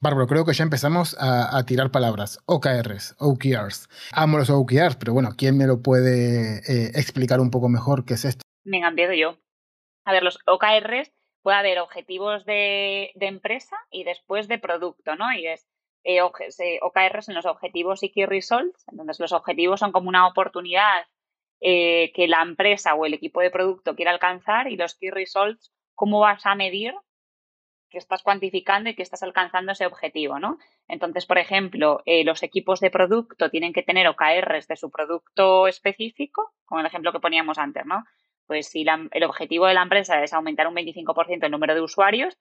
[0.00, 2.40] Bárbaro, creo que ya empezamos a, tirar palabras.
[2.46, 3.88] OKRs, OKRs.
[4.12, 8.14] Amo los OKRs, pero bueno, ¿quién me lo puede eh, explicar un poco mejor qué
[8.14, 8.42] es esto?
[8.64, 9.38] Venga, empiezo yo.
[10.04, 15.32] A ver, los OKRs puede haber objetivos de, de empresa y después de producto, ¿no?
[15.34, 15.68] Y es
[16.04, 18.84] eh, OKRs en los objetivos y Key Results.
[18.90, 21.06] Entonces, los objetivos son como una oportunidad
[21.60, 25.72] eh, que la empresa o el equipo de producto quiere alcanzar y los Key Results,
[25.94, 26.94] cómo vas a medir
[27.88, 30.58] que estás cuantificando y que estás alcanzando ese objetivo, ¿no?
[30.88, 35.68] Entonces, por ejemplo, eh, los equipos de producto tienen que tener OKRs de su producto
[35.68, 38.04] específico, como el ejemplo que poníamos antes, ¿no?
[38.46, 42.36] Pues si el objetivo de la empresa es aumentar un 25% el número de usuarios,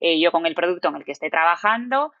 [0.00, 2.12] yo con el producto en el que esté trabajando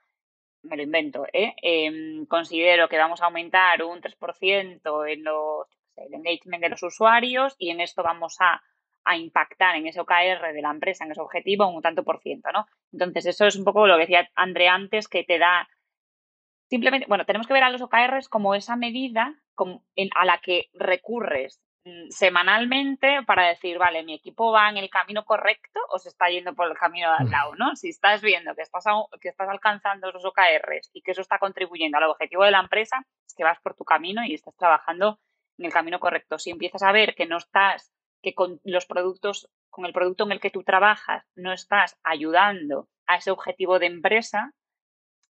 [0.62, 1.54] me lo invento, ¿eh?
[1.62, 7.54] Em, considero que vamos a aumentar un 3% en los, el engagement de los usuarios
[7.58, 8.62] y en esto vamos a,
[9.04, 12.50] a, impactar en ese OKR de la empresa, en ese objetivo, un tanto por ciento,
[12.52, 12.66] ¿no?
[12.92, 15.68] Entonces, eso es un poco lo que decía André antes, que te da
[16.68, 19.34] simplemente, bueno, tenemos que ver a los OKRs como esa medida
[20.14, 21.60] a la que recurres
[22.10, 26.54] semanalmente para decir, vale, mi equipo va en el camino correcto o se está yendo
[26.54, 27.30] por el camino de al mm.
[27.30, 27.76] lado, ¿no?
[27.76, 28.84] Si estás viendo que estás,
[29.20, 33.02] que estás alcanzando esos OKRs y que eso está contribuyendo al objetivo de la empresa,
[33.26, 35.20] es que vas por tu camino y estás trabajando
[35.58, 36.38] en el camino correcto.
[36.38, 40.32] Si empiezas a ver que no estás, que con los productos, con el producto en
[40.32, 44.52] el que tú trabajas, no estás ayudando a ese objetivo de empresa,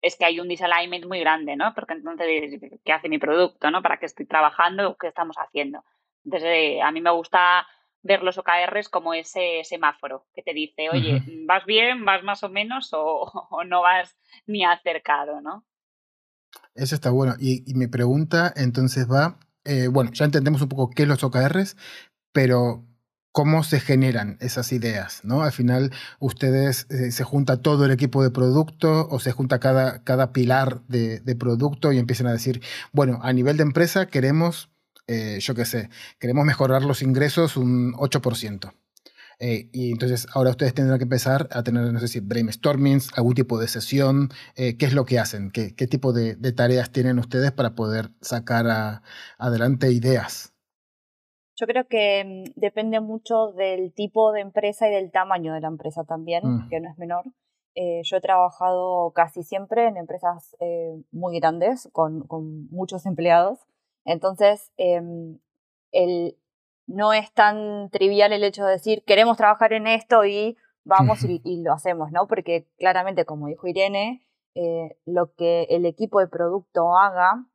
[0.01, 1.73] es que hay un disalignment muy grande, ¿no?
[1.73, 3.81] Porque entonces, ¿qué hace mi producto, ¿no?
[3.81, 4.95] ¿Para qué estoy trabajando?
[4.97, 5.83] ¿Qué estamos haciendo?
[6.25, 7.65] Entonces, a mí me gusta
[8.05, 12.49] ver los OKRs como ese semáforo que te dice, oye, ¿vas bien, vas más o
[12.49, 13.31] menos o,
[13.67, 15.65] no vas ni acercado, ¿no?
[16.75, 17.33] Eso está bueno.
[17.39, 21.77] Y, mi pregunta entonces va, eh, bueno, ya entendemos un poco qué es los OKRs,
[22.31, 22.85] pero
[23.31, 25.41] cómo se generan esas ideas, ¿no?
[25.41, 30.03] Al final, ustedes eh, se junta todo el equipo de producto o se junta cada,
[30.03, 32.61] cada pilar de, de, producto y empiezan a decir,
[32.93, 34.69] bueno, a nivel de empresa queremos
[35.07, 35.89] eh, yo qué sé,
[36.19, 38.73] queremos mejorar los ingresos un 8%.
[39.39, 43.33] Eh, y entonces ahora ustedes tendrán que empezar a tener, no sé si brainstormings, algún
[43.33, 44.29] tipo de sesión.
[44.55, 45.51] Eh, ¿Qué es lo que hacen?
[45.51, 49.01] ¿Qué, tipo de, tareas tienen ustedes para poder sacar
[49.37, 50.53] adelante ideas?
[51.57, 55.67] Yo creo que mm, depende mucho del tipo de empresa y del tamaño de la
[55.67, 56.69] empresa también, mm.
[56.69, 57.25] que no es menor.
[57.75, 60.55] Eh, yo he trabajado casi siempre en empresas
[61.11, 63.59] muy grandes, con, con, muchos empleados.
[64.05, 65.39] Entonces, em,
[65.91, 66.37] el,
[66.87, 71.61] no es tan trivial el hecho de decir queremos trabajar en esto y vamos y,
[71.63, 72.27] lo hacemos, ¿no?
[72.27, 77.45] Porque claramente, como dijo Irene, eh, lo que el equipo de producto haga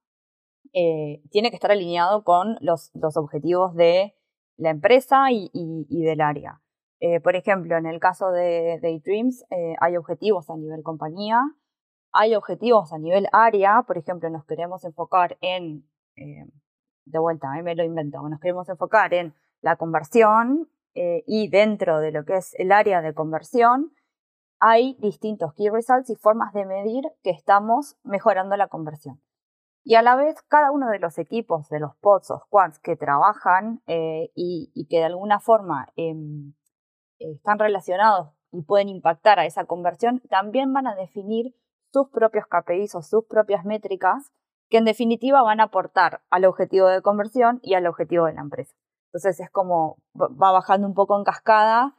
[0.73, 4.15] eh, tiene que estar alineado con los, objetivos de
[4.57, 5.49] la empresa y,
[5.89, 6.61] del área.
[7.01, 9.47] Eh, por ejemplo, en el caso de Daydreams
[9.81, 11.41] hay objetivos a nivel compañía,
[12.13, 17.75] hay objetivos a nivel área, por ejemplo, nos queremos enfocar en de vuelta, a me
[17.75, 22.55] lo invento, nos queremos enfocar en la conversión eh, y dentro de lo que es
[22.59, 23.93] el área de conversión
[24.59, 29.21] hay distintos key results y formas de medir que estamos mejorando la conversión.
[29.83, 32.97] Y a la vez, cada uno de los equipos de los pods o squads que
[32.97, 36.53] trabajan eh, y, que de alguna forma em,
[37.19, 41.55] están relacionados y pueden impactar a esa conversión, también van a definir
[41.91, 44.31] sus propios KPIs o sus propias métricas
[44.71, 48.41] que en definitiva van a aportar al objetivo de conversión y al objetivo de la
[48.41, 48.75] empresa.
[49.09, 51.97] Entonces es como va bajando un poco en cascada,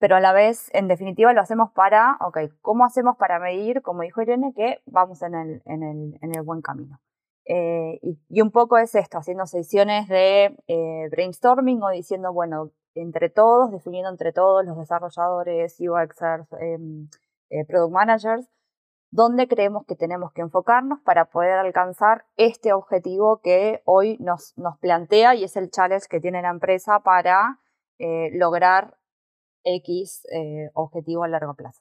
[0.00, 4.02] pero a la vez, en definitiva, lo hacemos para, ok, ¿cómo hacemos para medir, como
[4.02, 7.00] dijo Irene, que vamos en el, en el, en el buen camino?
[7.46, 13.30] Eh, y, un poco es esto, haciendo sesiones de eh, brainstorming o diciendo, bueno, entre
[13.30, 17.08] todos, definiendo entre todos los desarrolladores, UXers, em,
[17.50, 18.48] eh, product managers,
[19.10, 24.78] dónde creemos que tenemos que enfocarnos para poder alcanzar este objetivo que hoy nos, nos
[24.78, 27.60] plantea y es el challenge que tiene la empresa para
[27.98, 28.96] eh, lograr
[29.64, 31.80] X eh, objetivo a largo plazo.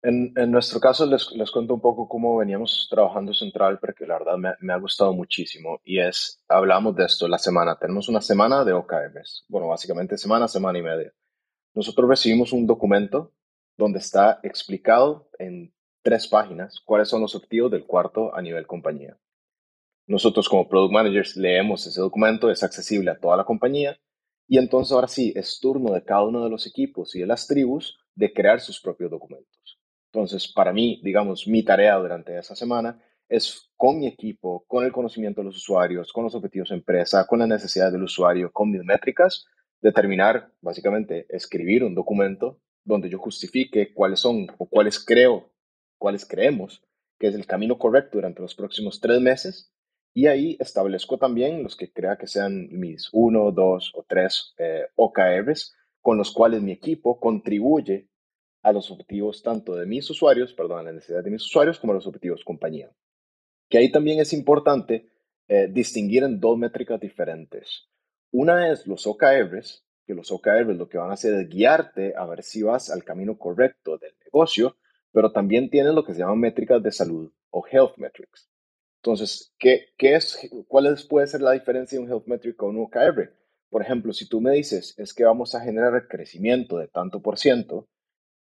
[0.00, 4.18] En, en nuestro caso les, les, cuento un poco cómo veníamos trabajando Central porque la
[4.20, 8.20] verdad me, me, ha gustado muchísimo y es, hablamos de esto la semana, tenemos una
[8.20, 11.12] semana de OKMs, bueno, básicamente semana, semana y media.
[11.74, 13.32] Nosotros recibimos un documento
[13.76, 19.18] donde está explicado en tres páginas cuáles son los objetivos del cuarto a nivel compañía.
[20.06, 23.98] Nosotros como Product Managers leemos ese documento, es accesible a toda la compañía
[24.46, 27.46] y entonces ahora sí, es turno de cada uno de los equipos y de las
[27.46, 29.78] tribus de crear sus propios documentos.
[30.10, 34.92] Entonces, para mí, digamos, mi tarea durante esa semana es con mi equipo, con el
[34.92, 38.70] conocimiento de los usuarios, con los objetivos de empresa, con las necesidades del usuario, con
[38.70, 39.44] mis métricas,
[39.82, 45.50] determinar, básicamente, escribir un documento donde yo justifique cuáles son o cuáles creo
[45.98, 46.82] cuáles creemos
[47.18, 49.72] que es el camino correcto durante los próximos tres meses.
[50.14, 54.86] Y ahí establezco también los que crea que sean mis uno, dos o tres eh,
[54.96, 58.08] OKRs con los cuales mi equipo contribuye
[58.62, 61.92] a los objetivos tanto de mis usuarios, perdón, a la necesidad de mis usuarios como
[61.92, 62.90] a los objetivos compañía.
[63.68, 65.10] Que ahí también es importante
[65.46, 67.88] eh, distinguir en dos métricas diferentes.
[68.32, 72.26] Una es los OKRs, que los OKRs lo que van a hacer es guiarte a
[72.26, 74.76] ver si vas al camino correcto del negocio
[75.18, 78.48] pero también tienen lo que se llaman métricas de salud o health metrics.
[79.02, 82.84] Entonces, ¿qué, qué es, ¿cuál puede ser la diferencia de un health metric con un
[82.84, 83.32] OKR?
[83.68, 87.36] Por ejemplo, si tú me dices, es que vamos a generar crecimiento de tanto por
[87.36, 87.88] ciento,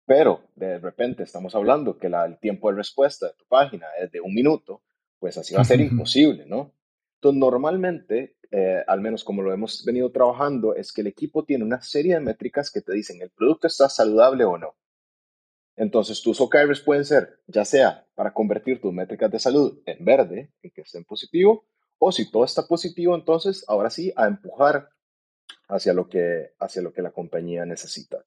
[0.05, 4.13] pero de repente estamos hablando que la, el tiempo de respuesta de tu página es
[4.13, 4.83] de un minuto,
[5.19, 6.75] pues así va a ser imposible, ¿no?
[7.15, 11.65] Entonces, normalmente, eh, al menos como lo hemos venido trabajando, es que el equipo tiene
[11.65, 14.77] una serie de métricas que te dicen el producto está saludable o no.
[15.77, 20.51] Entonces, tus OKRs pueden ser, ya sea para convertir tus métricas de salud en verde,
[20.63, 21.67] en que estén positivo,
[21.99, 24.89] o si todo está positivo, entonces ahora sí a empujar
[25.69, 28.25] hacia lo que, hacia lo que la compañía necesita.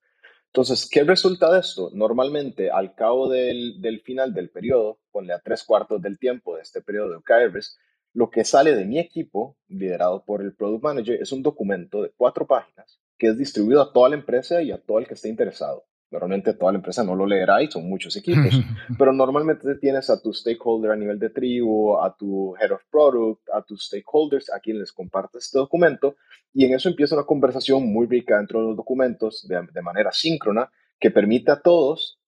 [0.47, 1.91] Entonces, ¿qué resulta de esto?
[1.93, 6.63] Normalmente, al cabo del, del final del periodo, ponle a tres cuartos del tiempo de
[6.63, 7.77] este periodo de OKRs,
[8.13, 12.11] lo que sale de mi equipo, liderado por el Product Manager, es un documento de
[12.15, 15.29] cuatro páginas que es distribuido a toda la empresa y a todo el que esté
[15.29, 15.85] interesado.
[16.11, 18.51] Normalmente toda la empresa no lo leerá y son muchos equipos,
[18.97, 23.47] pero normalmente tienes a tu stakeholder a nivel de tribu, a tu head of product,
[23.53, 26.15] a tus stakeholders a quienes les compartes este documento
[26.53, 30.11] y en eso empieza una conversación muy rica dentro de los documentos de, de manera
[30.11, 32.19] síncrona que permite a todos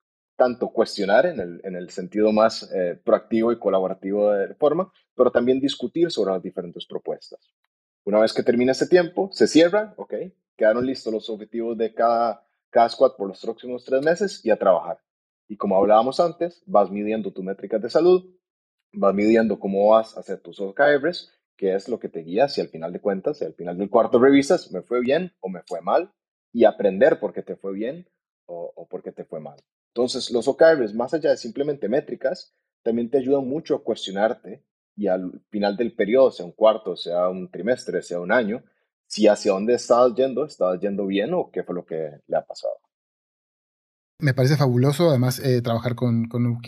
[0.41, 5.31] tanto cuestionar en el, en el sentido más eh, proactivo y colaborativo de forma, pero
[5.31, 7.39] también discutir sobre las diferentes propuestas.
[8.05, 10.15] Una vez que termina ese tiempo, se cierra, ok,
[10.57, 14.99] quedaron listos los objetivos de cada cada por los próximos tres meses y a trabajar.
[15.47, 18.25] Y como hablábamos antes, vas midiendo tus métricas de salud,
[18.93, 22.62] vas midiendo cómo vas a hacer tus OKRs, que es lo que te guía si
[22.62, 25.62] al final de cuentas, si al final del cuarto revisas, me fue bien o me
[25.62, 26.12] fue mal,
[26.51, 28.07] y aprender por qué te fue bien
[28.47, 29.60] o, o por qué te fue mal.
[29.93, 34.63] Entonces, los OKRs, más allá de simplemente métricas, también te ayudan mucho a cuestionarte
[34.95, 38.63] y al final del periodo, sea un cuarto, sea un trimestre, sea un año,
[39.12, 42.45] si hacia dónde estabas yendo, estabas yendo bien o qué fue lo que le ha
[42.45, 42.76] pasado.
[44.21, 46.62] Me parece fabuloso, además, eh, trabajar con, con.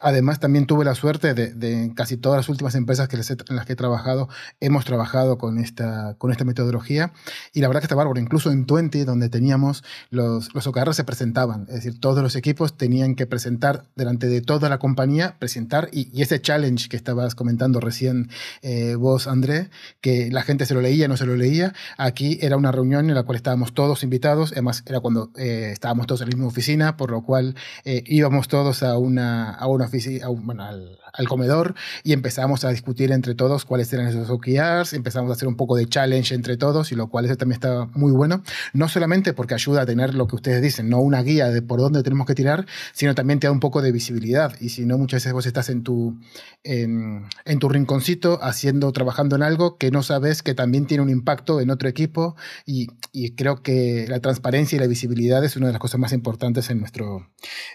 [0.00, 3.74] Además, también tuve la suerte de, casi todas las últimas empresas que en las que
[3.74, 4.28] he trabajado,
[4.60, 7.12] hemos trabajado con esta, con esta metodología.
[7.52, 8.18] Y la verdad que está bárbaro.
[8.18, 11.66] Incluso en Twenty, donde teníamos los, los OKRs, se presentaban.
[11.68, 15.88] Es decir, todos los equipos tenían que presentar delante de toda la compañía, presentar.
[15.92, 18.30] Y, y ese challenge que estabas comentando recién
[18.62, 19.70] eh, vos, André,
[20.00, 21.74] que la gente se lo leía, no se lo leía.
[21.98, 24.52] Aquí era una reunión en la cual estábamos todos invitados.
[24.52, 28.48] Además, era cuando eh, estábamos todos en la misma oficina por lo cual eh, íbamos
[28.48, 33.34] todos a una, a una oficina, bueno, al, al, comedor y empezamos a discutir entre
[33.34, 36.94] todos cuáles eran esos OKRs, empezamos a hacer un poco de challenge entre todos y
[36.94, 40.36] lo cual eso también está muy bueno, no solamente porque ayuda a tener lo que
[40.36, 43.52] ustedes dicen, no una guía de por dónde tenemos que tirar, sino también te da
[43.52, 46.18] un poco de visibilidad y si no muchas veces vos estás en tu,
[46.64, 51.10] en, en tu rinconcito haciendo, trabajando en algo que no sabes que también tiene un
[51.10, 52.36] impacto en otro equipo
[52.66, 56.12] y, y creo que la transparencia y la visibilidad es una de las cosas más
[56.12, 57.28] importantes en nuestro,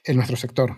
[0.03, 0.71] en nuestro sector.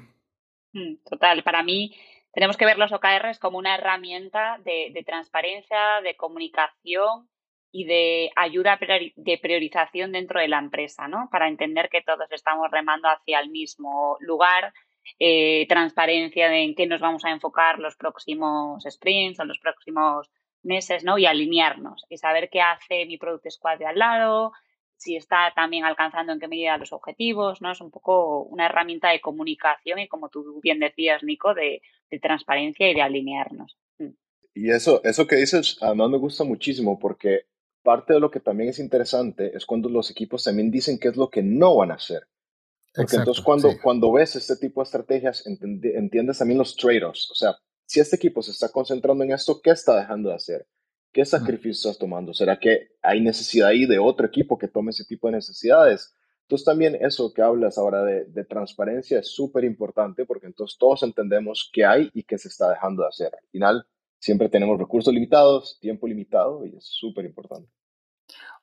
[0.73, 1.95] Mm, total, para mí
[2.35, 7.29] tenemos que ver los OKRs como una herramienta de, transparencia, de comunicación
[7.71, 8.77] y de ayuda
[9.15, 11.29] de priorización dentro de la empresa, ¿no?
[11.31, 14.73] Para entender que todos estamos remando hacia el mismo lugar,
[15.17, 20.29] eh, transparencia de en qué nos vamos a enfocar los próximos sprints o los próximos
[20.61, 21.17] meses, ¿no?
[21.17, 24.51] Y alinearnos y saber qué hace mi Product Squad de al lado,
[24.97, 27.71] si está también alcanzando en qué medida los objetivos, ¿no?
[27.71, 32.19] Es un poco una herramienta de comunicación y como tú bien decías, Nico, de, de
[32.19, 33.77] transparencia y de alinearnos.
[33.99, 34.11] Mm.
[34.53, 37.45] Y eso, eso que dices, además me gusta muchísimo porque
[37.83, 41.17] parte de lo que también es interesante es cuando los equipos también dicen qué es
[41.17, 42.27] lo que no van a hacer.
[42.95, 43.77] Porque entonces cuando, sí.
[43.81, 47.29] cuando ves este tipo de estrategias, entiendes también los trade-offs.
[47.29, 50.65] O sea, si este equipo se está concentrando en esto, ¿qué está dejando de hacer?
[51.15, 52.33] ¿Qué sacrificio estás tomando?
[52.33, 56.13] ¿Será que hay necesidad ahí de otro equipo que tome ese tipo de necesidades?
[56.41, 61.03] Entonces también eso que hablas ahora de, de transparencia es súper importante porque entonces todos
[61.03, 63.31] entendemos qué hay y qué se está dejando de hacer.
[63.33, 63.87] Al final
[64.19, 67.69] siempre tenemos recursos limitados, tiempo limitado y es súper importante.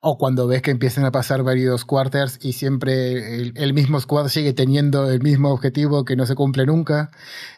[0.00, 4.28] O cuando ves que empiezan a pasar varios quarters y siempre el, el, mismo squad
[4.28, 7.12] sigue teniendo el mismo objetivo que no se cumple nunca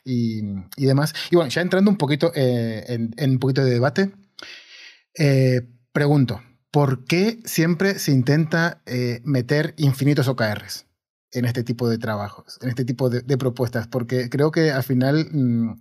[0.04, 0.42] y,
[0.76, 1.14] y demás.
[1.32, 4.12] Y bueno, ya entrando un poquito eh, en, en, un poquito de debate,
[5.16, 10.86] eh, pregunto, ¿por qué siempre se intenta eh, meter infinitos OKRs
[11.32, 13.86] en este tipo de trabajos, en este tipo de, de propuestas?
[13.88, 15.74] Porque creo que al final, mmm,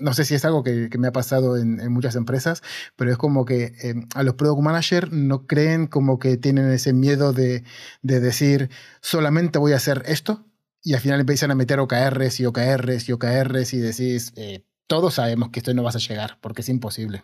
[0.00, 2.62] no sé si es algo que, que me ha pasado en, en, muchas empresas,
[2.96, 6.92] pero es como que eh, a los product managers no creen como que tienen ese
[6.92, 7.64] miedo de,
[8.02, 8.70] de decir,
[9.00, 10.46] solamente voy a hacer esto,
[10.82, 15.14] y al final empiezan a meter OKRs y OKRs y OKRs y decís, eh, todos
[15.14, 17.22] sabemos que esto no vas a llegar, porque es imposible.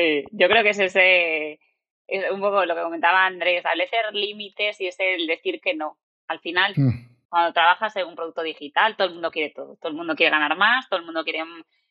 [0.00, 1.60] Sí, yo creo que es ese,
[2.06, 5.98] es un poco lo que comentaba Andrés, establecer límites y es el decir que no.
[6.26, 7.28] Al final, mm.
[7.28, 9.76] cuando trabajas en un producto digital, todo el mundo quiere todo.
[9.76, 11.44] Todo el mundo quiere ganar más, todo el mundo quiere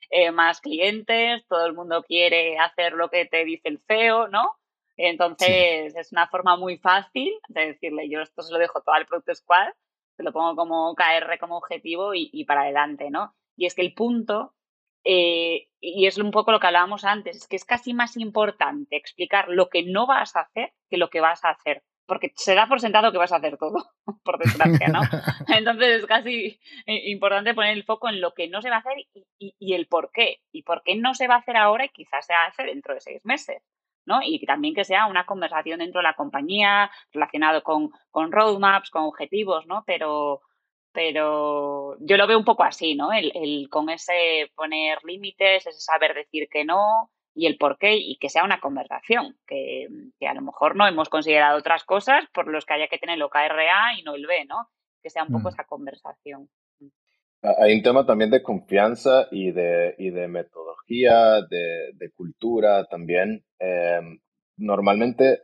[0.09, 4.53] eh, más clientes, todo el mundo quiere hacer lo que te dice el CEO, ¿no?
[4.97, 5.99] Entonces, sí.
[5.99, 9.35] es una forma muy fácil de decirle, yo esto se lo dejo todo al Product
[9.35, 9.69] Squad,
[10.17, 13.35] se lo pongo como KR como objetivo y, y para adelante, ¿no?
[13.55, 14.55] Y es que el punto
[15.03, 18.95] eh, y es un poco lo que hablábamos antes, es que es casi más importante
[18.97, 22.55] explicar lo que no vas a hacer que lo que vas a hacer, porque se
[22.55, 23.91] da por sentado que vas a hacer todo,
[24.23, 25.01] por desgracia, ¿no?
[25.47, 28.79] Entonces es casi eh, importante poner el foco en lo que no se va a
[28.79, 31.55] hacer y, y, y, el por qué, y por qué no se va a hacer
[31.55, 33.63] ahora y quizás se hace dentro de seis meses.
[34.05, 34.21] ¿no?
[34.23, 39.03] Y también que sea una conversación dentro de la compañía relacionado con, con roadmaps, con
[39.03, 39.83] objetivos, ¿no?
[39.85, 40.41] Pero,
[40.91, 43.11] pero yo lo veo un poco así, ¿no?
[43.13, 47.95] El, el con ese poner límites, ese saber decir que no y el por qué
[47.95, 49.87] y que sea una conversación, que,
[50.19, 53.15] que, a lo mejor no hemos considerado otras cosas por los que haya que tener
[53.15, 54.67] el OKRA y no el B, ¿no?
[55.01, 55.53] Que sea un poco mm.
[55.53, 56.49] esa conversación.
[57.41, 63.45] Hay un tema también de confianza y de, y de metodología, de, de cultura también.
[63.59, 64.01] Eh,
[64.57, 65.43] normalmente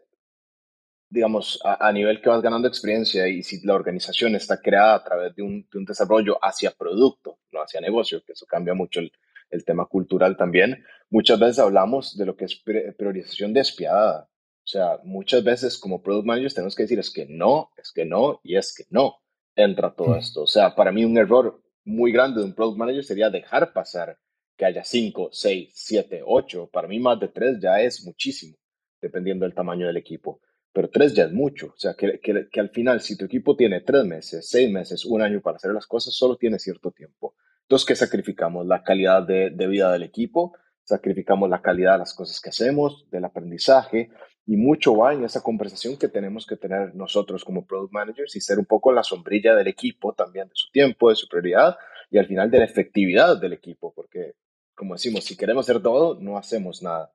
[1.15, 5.03] digamos, a, a, nivel que vas ganando experiencia y si la organización está creada a
[5.03, 8.99] través de un, de un desarrollo hacia producto, no hacia negocio, que eso cambia mucho
[8.99, 9.11] el,
[9.49, 12.61] el, tema cultural también, muchas veces hablamos de lo que es
[12.97, 14.29] priorización despiadada.
[14.65, 18.03] O sea, muchas veces como product managers tenemos que decir es que no, es que
[18.03, 19.17] no y es que no
[19.55, 20.43] entra todo esto.
[20.43, 24.17] O sea, para mí un error muy grande de un product manager sería dejar pasar
[24.57, 26.69] que haya 5, 6, 7, 8.
[26.73, 28.57] Para mí más de 3 ya es muchísimo,
[29.01, 30.41] dependiendo del tamaño del equipo.
[30.75, 31.67] Pero tres ya es mucho.
[31.67, 35.21] O sea, que, que, al final, si tu equipo tiene tres meses, seis meses, un
[35.21, 37.33] año para hacer las cosas, solo tiene cierto tiempo.
[37.61, 38.67] Entonces, ¿qué sacrificamos?
[38.67, 40.51] La calidad de, de vida del equipo,
[40.83, 44.09] sacrificamos la calidad de las cosas que hacemos, del aprendizaje,
[44.45, 48.41] y mucho va en esa conversación que tenemos que tener nosotros como product managers y
[48.41, 51.77] ser un poco la sombrilla del equipo también, de su tiempo, de su prioridad
[52.11, 54.33] y al final de la efectividad del equipo, porque
[54.75, 57.13] como decimos, si queremos hacer todo, no hacemos nada.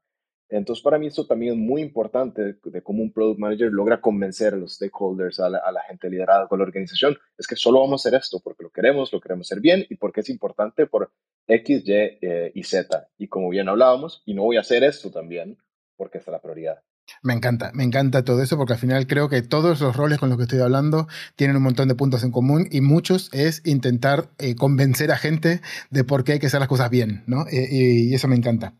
[0.50, 4.54] Entonces, para mí eso también es muy importante de, cómo un product manager logra convencer
[4.54, 8.08] a los stakeholders, a la, gente liderada con la organización, es que solo vamos a
[8.08, 11.12] hacer esto porque lo queremos, lo queremos hacer bien y porque es importante por
[11.46, 13.08] X, Y eh, y Z.
[13.16, 15.56] Y como bien hablábamos, y no voy a hacer esto también
[15.96, 16.82] porque es la prioridad.
[17.22, 20.28] Me encanta, me encanta todo eso porque al final creo que todos los roles con
[20.28, 24.30] los que estoy hablando tienen un montón de puntos en común y muchos es intentar
[24.38, 27.46] eh, convencer a gente de por qué hay que hacer las cosas bien, ¿no?
[27.48, 28.74] Eh, y, eso me encanta.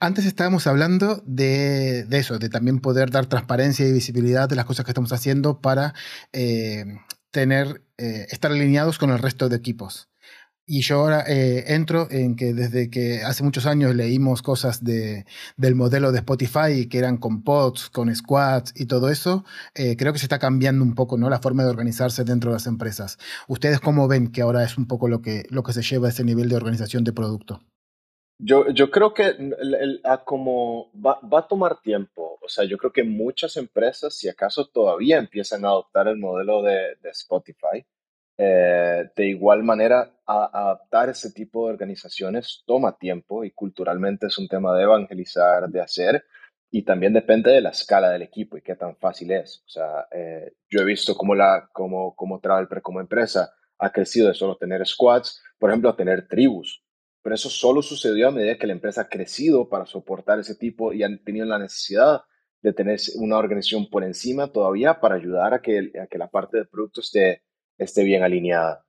[0.00, 4.84] Antes estábamos hablando de, eso, de también poder dar transparencia y visibilidad de las cosas
[4.84, 5.94] que estamos haciendo para
[6.32, 6.84] eh,
[7.30, 10.08] tener, estar alineados con el resto de equipos.
[10.68, 15.24] Y yo ahora eh, entro en que desde que hace muchos años leímos cosas de,
[15.56, 19.44] del modelo de Spotify, que eran con pods, con squads y todo eso,
[19.76, 21.30] eh, creo que se está cambiando un poco ¿no?
[21.30, 23.16] la forma de organizarse dentro de las empresas.
[23.46, 26.10] ¿Ustedes cómo ven que ahora es un poco lo que, lo que se lleva a
[26.10, 27.62] ese nivel de organización de producto?
[28.38, 29.36] Yo, yo creo que
[30.24, 32.38] como va, va, a tomar tiempo.
[32.42, 36.62] O sea, yo creo que muchas empresas, si acaso todavía empiezan a adoptar el modelo
[36.62, 37.86] de, de Spotify,
[38.38, 44.48] eh, de igual manera, adaptar ese tipo de organizaciones toma tiempo y culturalmente es un
[44.48, 46.24] tema de evangelizar, de hacer,
[46.70, 49.62] y también depende de la escala del equipo y qué tan fácil es.
[49.66, 54.28] O sea, eh, yo he visto cómo, la, cómo, cómo Travelper como empresa ha crecido
[54.28, 56.82] de solo tener squads, por ejemplo, a tener tribus.
[57.22, 60.92] Pero eso solo sucedió a medida que la empresa ha crecido para soportar ese tipo
[60.92, 62.22] y han tenido la necesidad
[62.62, 66.58] de tener una organización por encima todavía para ayudar a que, a que la parte
[66.58, 67.42] de producto esté
[67.78, 68.84] esté bien alineada.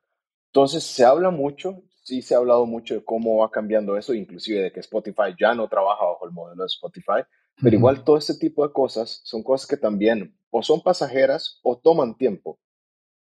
[0.51, 4.61] Entonces, se habla mucho, sí se ha hablado mucho de cómo va cambiando eso, inclusive
[4.61, 7.23] de que Spotify ya no trabaja bajo el modelo de Spotify,
[7.61, 11.77] pero igual todo este tipo de cosas son cosas que también o son pasajeras o
[11.77, 12.59] toman tiempo.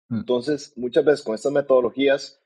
[0.08, 0.18] Mm.
[0.18, 2.40] Entonces, muchas veces con estas metodologías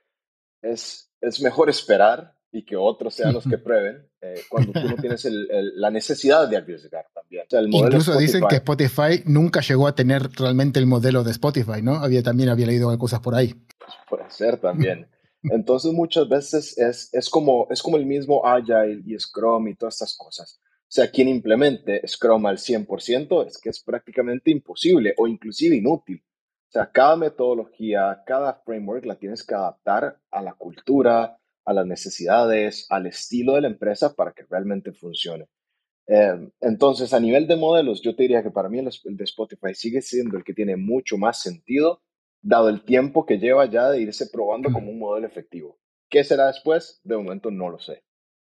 [0.63, 4.97] es, es mejor esperar y que otros sean los que prueben eh, cuando tú no
[4.97, 5.27] tienes
[5.75, 7.45] la necesidad de arriesgar también.
[7.73, 11.95] Incluso dicen que Spotify nunca llegó a tener realmente el modelo de Spotify, ¿no?
[11.97, 13.55] Había, también había leído cosas por ahí.
[13.79, 15.09] Pues puede ser también.
[15.43, 19.95] Entonces muchas veces es, es, como, es como el mismo Agile y Scrum y todas
[19.95, 20.61] estas cosas.
[20.63, 26.23] O sea, quien implemente Scrum al 100% es que es prácticamente imposible o inclusive inútil.
[26.69, 31.40] O sea, cada metodología, cada framework la tienes que adaptar a la cultura,
[31.71, 35.47] a las necesidades, al estilo de la empresa para que realmente funcione.
[36.09, 39.75] Eh, entonces, a nivel de modelos, yo te diría que para mí el, de Spotify
[39.75, 42.03] sigue siendo el que tiene mucho más sentido,
[42.43, 45.79] dado el tiempo que lleva ya de irse probando como un modelo efectivo.
[46.09, 47.01] ¿Qué será después?
[47.05, 48.03] De momento no lo sé.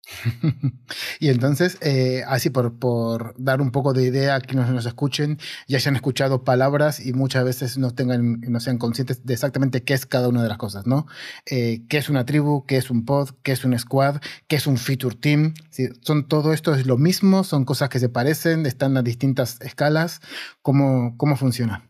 [1.20, 5.38] y entonces, eh, así por, por, dar un poco de idea a quienes nos escuchen,
[5.66, 9.94] ya hayan escuchado palabras y muchas veces no, tengan, no sean conscientes de exactamente qué
[9.94, 11.06] es cada una de las cosas, ¿no?
[11.46, 12.64] Eh, ¿Qué es una tribu?
[12.66, 13.30] ¿Qué es un pod?
[13.42, 14.20] ¿Qué es un squad?
[14.48, 15.54] ¿Qué es un feature team?
[16.02, 20.20] son todo esto es lo mismo, son cosas que se parecen, están a distintas escalas.
[20.62, 21.88] ¿Cómo, cómo funciona?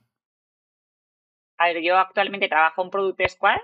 [1.58, 3.58] A ver, yo actualmente trabajo en Product Squad,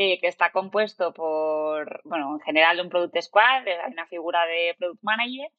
[0.00, 4.46] eh, que está compuesto por, bueno, en general un Product Squad, eh, hay una figura
[4.46, 5.50] de Product Manager,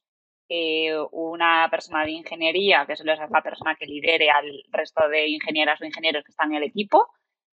[0.48, 5.28] eh, una persona de ingeniería, que suele ser la persona que lidere al resto de
[5.28, 7.10] ingenieras o ingenieros que están en el equipo,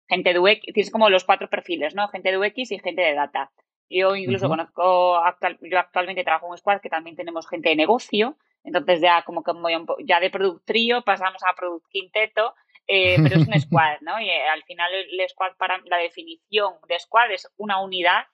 [0.09, 2.07] gente de UX, tienes como los cuatro perfiles, ¿no?
[2.07, 3.51] Gente de UX y gente de data.
[3.91, 5.21] Yo incluso conozco,
[5.63, 9.43] yo actualmente trabajo en un squad que también tenemos gente de negocio, entonces ya como
[9.43, 9.51] que
[10.05, 12.55] ya de Product Trio pasamos a Product Quinteto
[12.87, 14.21] eh, pero es un squad, ¿no?
[14.21, 18.25] Y eh, al final el squad, para la definición de squad es una unidad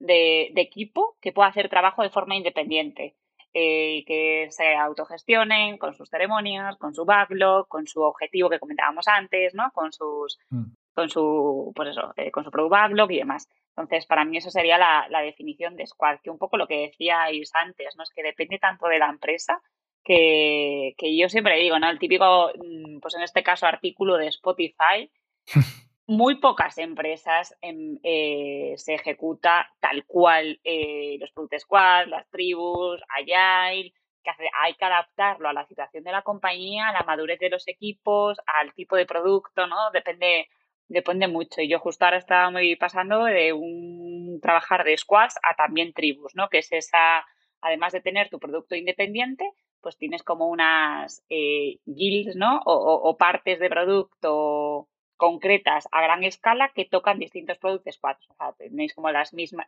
[0.00, 3.16] de, equipo que pueda hacer trabajo de forma independiente.
[3.54, 9.08] Eh, que se autogestionen con sus ceremonias, con su backlog, con su objetivo que comentábamos
[9.08, 9.70] antes, ¿no?
[9.72, 10.64] Con sus, mm.
[10.92, 13.48] con su, pues eso, con su product backlog y demás.
[13.70, 16.82] Entonces, para mí eso sería la, la, definición de squad, que un poco lo que
[16.88, 18.02] decíais antes, ¿no?
[18.02, 19.62] Es que depende tanto de la empresa
[20.08, 21.90] que, yo siempre digo, ¿no?
[21.90, 25.10] El típico, mm, pues en este caso, artículo de Spotify.
[26.06, 33.02] Muy pocas empresas em, eh, se ejecuta tal cual eh, los Product Squad, las tribus,
[33.10, 33.92] Agile,
[34.22, 34.30] que
[34.62, 38.38] hay que adaptarlo a la situación de la compañía, a la madurez de los equipos,
[38.46, 39.76] al tipo de producto, ¿no?
[39.92, 40.48] Depende,
[40.88, 41.60] depende mucho.
[41.60, 46.34] Y yo justo ahora estaba muy pasando de un trabajar de squads a también tribus,
[46.34, 46.48] ¿no?
[46.48, 47.26] Que es esa,
[47.60, 49.44] además de tener tu producto independiente,
[49.88, 52.60] pues tienes como unas eh, guilds, ¿no?
[52.66, 54.86] O, partes de producto
[55.16, 58.28] concretas a gran escala que tocan distintos productos squads.
[58.28, 59.66] O sea, tenéis como las mismas,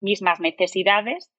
[0.00, 1.30] mismas necesidades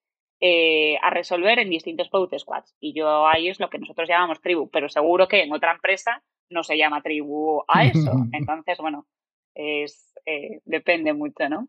[0.41, 2.75] eh, a resolver en distintos product squads.
[2.79, 6.21] Y yo ahí es lo que nosotros llamamos tribu, pero seguro que en otra empresa
[6.51, 8.11] no se llama tribu a eso.
[8.31, 9.07] Entonces, bueno,
[9.55, 11.67] es, eh, depende mucho, ¿no?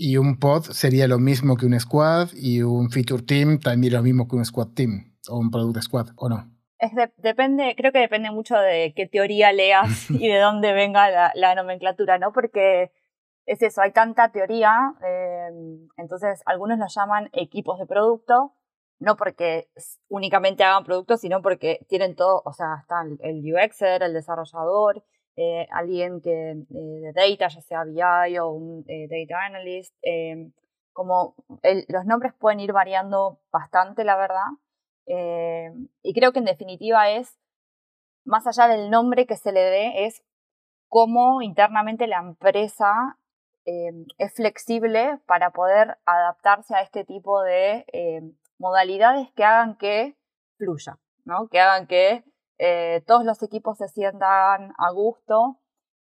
[0.00, 4.02] Y un pod sería lo mismo que un squad y un feature team también lo
[4.02, 6.48] mismo que un squad team o un product squad, ¿o no?
[6.78, 11.54] Es depende, creo que depende mucho de qué teoría leas y de dónde venga la,
[11.56, 12.32] nomenclatura, ¿no?
[12.32, 12.92] Porque
[13.44, 15.48] es eso, hay tanta teoría, eh,
[15.96, 18.54] entonces algunos lo llaman equipos de producto,
[19.00, 19.68] no porque
[20.08, 25.02] únicamente hagan productos, sino porque tienen todo, o sea, está el UXer, el desarrollador,
[25.40, 29.94] eh, alguien que eh, de data, ya sea BI o un eh, data analyst,
[30.92, 31.36] como
[31.86, 34.48] los nombres pueden ir variando bastante, la verdad.
[36.02, 37.38] y creo que en definitiva es,
[38.24, 40.24] más allá del nombre que se le dé, es
[40.88, 43.16] cómo internamente la empresa
[43.64, 47.84] es flexible para poder adaptarse a este tipo de
[48.58, 50.16] modalidades que hagan que
[50.56, 51.46] fluya, ¿no?
[51.48, 52.24] que hagan que
[52.58, 55.58] eh, todos los equipos se sientan a gusto.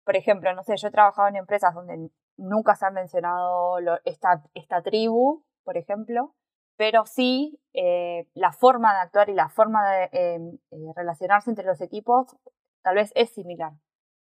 [0.04, 4.82] Por ejemplo, no sé, yo he trabajado en empresas donde nunca se ha mencionado esta,
[4.82, 6.34] tribu, por ejemplo,
[6.76, 11.64] pero sí eh, la forma de actuar y la forma de em, eh, relacionarse entre
[11.64, 12.36] los equipos
[12.82, 13.72] tal vez es similar,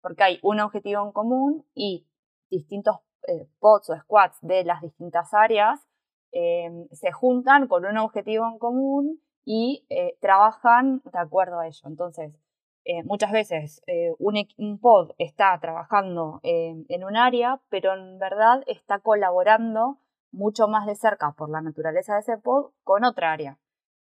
[0.01, 2.07] porque hay un objetivo en común y
[2.51, 2.99] distintos
[3.61, 5.81] pods o squads de las distintas áreas
[6.33, 11.81] em, se juntan con un objetivo en común y eh, trabajan de acuerdo a ello.
[11.85, 12.33] Entonces,
[12.85, 18.99] eh, muchas veces eh, un, pod está trabajando en un área, pero en verdad está
[18.99, 19.99] colaborando
[20.33, 23.59] mucho más de cerca por la naturaleza de ese pod con otra área.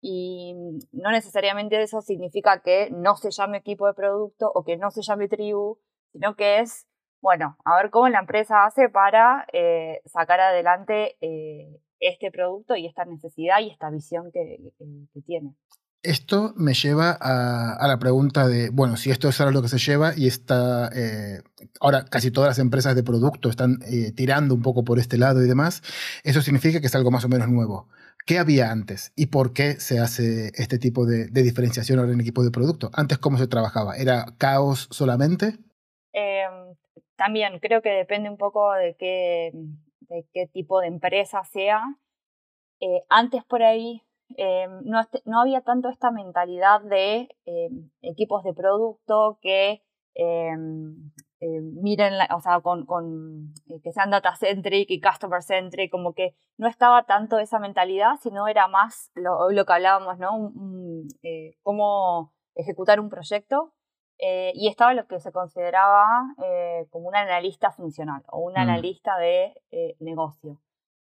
[0.00, 0.54] Y
[0.92, 5.02] no necesariamente eso significa que no se llame equipo de producto o que no se
[5.02, 5.78] llame tribu,
[6.12, 6.86] sino que es,
[7.20, 9.46] bueno, a ver cómo la empresa hace para
[10.06, 11.16] sacar adelante
[12.00, 14.58] este producto y esta necesidad y esta visión que,
[15.26, 15.54] tiene.
[16.02, 19.78] Esto me lleva a, la pregunta de, bueno, si esto es ahora lo que se
[19.78, 21.42] lleva y está, eh,
[21.80, 25.42] ahora casi todas las empresas de producto están eh, tirando un poco por este lado
[25.42, 25.82] y demás,
[26.22, 27.88] eso significa que es algo más o menos nuevo.
[28.26, 32.44] ¿Qué había antes y por qué se hace este tipo de, diferenciación ahora en equipo
[32.44, 32.90] de producto?
[32.92, 33.96] Antes, ¿cómo se trabajaba?
[33.96, 35.54] ¿Era caos solamente?
[36.12, 36.76] Em,
[37.16, 39.52] también creo que depende un poco de qué,
[40.08, 41.82] de qué tipo de empresa sea.
[42.80, 44.02] Eh, antes por ahí
[44.36, 47.70] eh, no, no, había tanto esta mentalidad de eh,
[48.02, 49.82] equipos de producto que
[51.40, 53.54] miren, o sea, con, con
[53.84, 58.48] que sean data centric y customer centric, como que no estaba tanto esa mentalidad, sino
[58.48, 60.52] era más lo, lo que hablábamos, ¿no?
[61.62, 63.72] cómo ejecutar un proyecto
[64.20, 68.58] eh, y estaba lo que se consideraba eh, como un analista funcional o un mm.
[68.58, 70.60] analista de eh, negocio,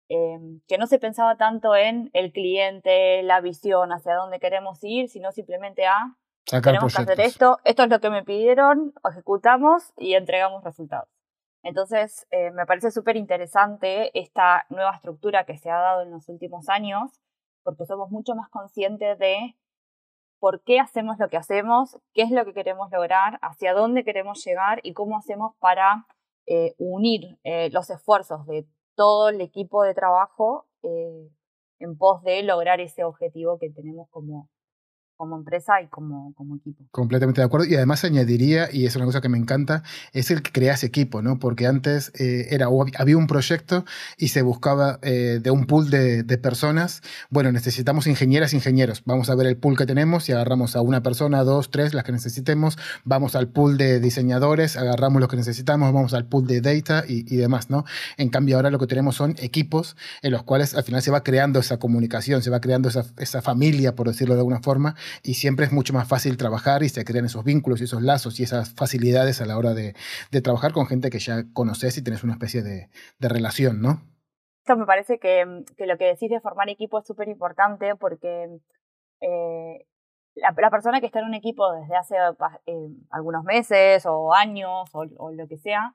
[0.08, 5.32] que no se pensaba tanto en el cliente, la visión, hacia dónde queremos ir, sino
[5.32, 6.14] simplemente a,
[6.62, 11.08] tenemos que hacer esto, esto es lo que me pidieron, ejecutamos y entregamos resultados.
[11.64, 16.68] Entonces, me parece súper interesante esta nueva estructura que se ha dado en los últimos
[16.68, 17.20] años,
[17.64, 19.56] porque somos mucho más conscientes de
[20.38, 24.44] por qué hacemos lo que hacemos, qué es lo que queremos lograr, hacia dónde queremos
[24.44, 26.06] llegar y cómo hacemos para
[26.46, 31.28] eh, unir eh, los esfuerzos de todo el equipo de trabajo eh,
[31.78, 34.48] en pos de lograr ese objetivo que tenemos como,
[35.16, 36.84] como empresa y como, como, equipo.
[36.90, 37.66] Completamente de acuerdo.
[37.66, 41.22] Y además añadiría, y es una cosa que me encanta, es el que creas equipo,
[41.22, 41.38] ¿no?
[41.38, 43.84] Porque antes eh, era, había un proyecto
[44.18, 47.00] y se buscaba eh, de un pool de, personas.
[47.30, 49.02] Bueno, necesitamos ingenieras, ingenieros.
[49.06, 52.04] Vamos a ver el pool que tenemos y agarramos a una persona, dos, tres, las
[52.04, 52.76] que necesitemos.
[53.04, 57.22] Vamos al pool de diseñadores, agarramos lo que necesitamos, vamos al pool de data y,
[57.36, 57.84] demás, ¿no?
[58.18, 61.22] En cambio, ahora lo que tenemos son equipos en los cuales al final se va
[61.22, 65.34] creando esa comunicación, se va creando esa, esa familia, por decirlo de alguna forma, y
[65.34, 68.44] siempre es mucho más fácil trabajar y se crean esos vínculos y esos lazos y
[68.44, 69.94] esas facilidades a la hora de,
[70.42, 72.88] trabajar con gente que ya conoces y tienes una especie de,
[73.18, 74.02] relación, ¿no?
[74.60, 78.48] Esto me parece que, lo que decís de formar equipo es súper importante porque
[79.20, 79.86] eh,
[80.36, 82.16] la, persona que está en un equipo desde hace
[82.66, 85.94] eh, algunos meses o años o, lo que sea,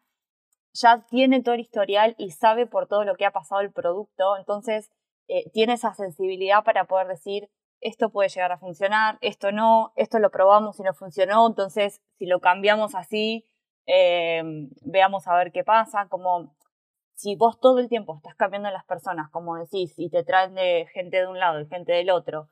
[0.73, 4.37] ya tiene todo el historial y sabe por todo lo que ha pasado el producto,
[4.37, 4.89] entonces
[5.27, 7.49] eh, tiene esa sensibilidad para poder decir,
[7.81, 12.25] esto puede llegar a funcionar, esto no, esto lo probamos y no funcionó, entonces si
[12.27, 13.45] lo cambiamos así,
[13.85, 16.55] em, veamos a ver qué pasa, como
[17.15, 20.87] si vos todo el tiempo estás cambiando las personas, como decís, y te traen de
[20.93, 22.49] gente de un lado y gente del otro,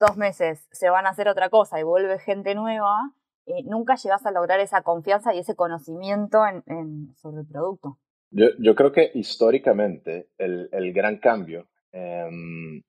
[0.00, 3.12] dos meses se van a hacer otra cosa y vuelve gente nueva,
[3.46, 7.98] eh, nunca llegas a lograr esa confianza y ese conocimiento en, sobre el producto.
[8.30, 12.82] Yo, yo, creo que históricamente el, el gran cambio, em,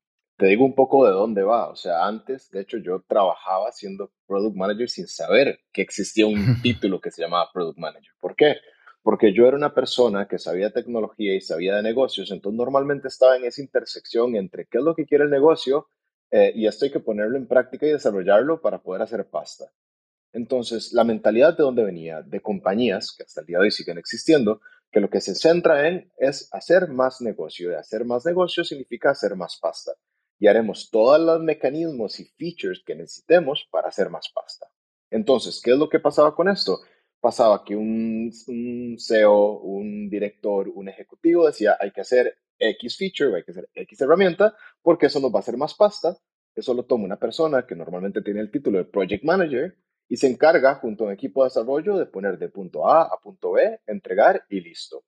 [0.43, 4.11] te digo un poco de dónde va, o sea, antes, de hecho, yo trabajaba siendo
[4.27, 8.11] product manager sin saber que existía un título que se llamaba product manager.
[8.19, 8.57] ¿Por qué?
[9.01, 13.37] Porque yo era una persona que sabía tecnología y sabía de negocios, entonces normalmente estaba
[13.37, 15.87] en esa intersección entre qué es lo que quiere el negocio
[16.29, 19.71] eh, y esto hay que ponerlo en práctica y desarrollarlo para poder hacer pasta.
[20.33, 23.97] Entonces, la mentalidad de dónde venía, de compañías que hasta el día de hoy siguen
[23.97, 24.59] existiendo,
[24.91, 27.71] que lo que se centra en es hacer más negocio.
[27.71, 29.93] Y hacer más negocio significa hacer más pasta.
[30.39, 34.67] Y haremos todos los mecanismos y features que necesitemos para hacer más pasta.
[35.09, 36.79] Entonces, ¿qué es lo que pasaba con esto?
[37.23, 43.37] pasaba que un, un, CEO, un director, un ejecutivo decía, hay que hacer X feature,
[43.37, 46.17] hay que hacer X herramienta, porque eso nos va a hacer más pasta.
[46.53, 49.73] Eso lo toma una persona que normalmente tiene el título de Project Manager
[50.09, 53.17] y se encarga junto a un equipo de desarrollo de poner de punto A a
[53.23, 55.05] punto B, entregar y listo.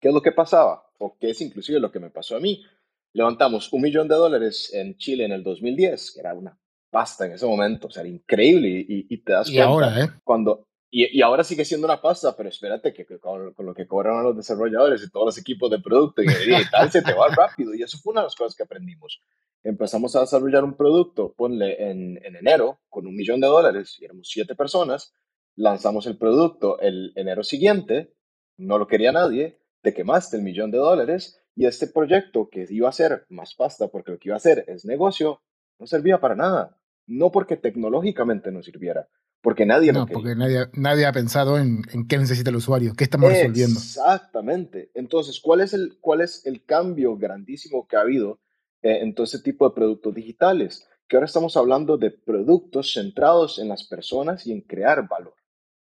[0.00, 0.84] ¿Qué es lo que pasaba?
[0.98, 2.64] O qué es inclusive lo que me pasó a mí.
[3.12, 6.58] Levantamos un millón de dólares en Chile en el 2010, que era una
[6.90, 10.08] pasta en ese momento, o sea, era increíble y, te das cuenta ahora, ¿eh?
[10.24, 14.24] cuando y, y, ahora sigue siendo una pasta, pero espérate que, con, lo que cobran
[14.24, 16.26] los desarrolladores y todos los equipos de producto y,
[16.68, 17.72] tal, se te va rápido.
[17.74, 19.22] Y eso fue una de las cosas que aprendimos.
[19.62, 24.04] Empezamos a desarrollar un producto, ponle en, en enero, con un millón de dólares, y
[24.04, 25.14] éramos siete personas.
[25.54, 28.12] Lanzamos el producto el enero siguiente,
[28.56, 32.88] no lo quería nadie, te quemaste el millón de dólares y este proyecto que iba
[32.88, 35.42] a ser más pasta, porque lo que iba a hacer es negocio,
[35.78, 36.78] no servía para nada.
[37.06, 39.08] No porque tecnológicamente no sirviera,
[39.42, 43.04] porque nadie no, porque nadie, nadie ha pensado en, en, qué necesita el usuario, qué
[43.04, 43.78] estamos resolviendo.
[43.78, 44.90] Exactamente.
[44.94, 48.40] Entonces, ¿cuál es el, cuál es el cambio grandísimo que ha habido
[48.80, 50.88] eh, en todo ese tipo de productos digitales?
[51.08, 55.34] Que ahora estamos hablando de productos centrados en las personas y en crear valor.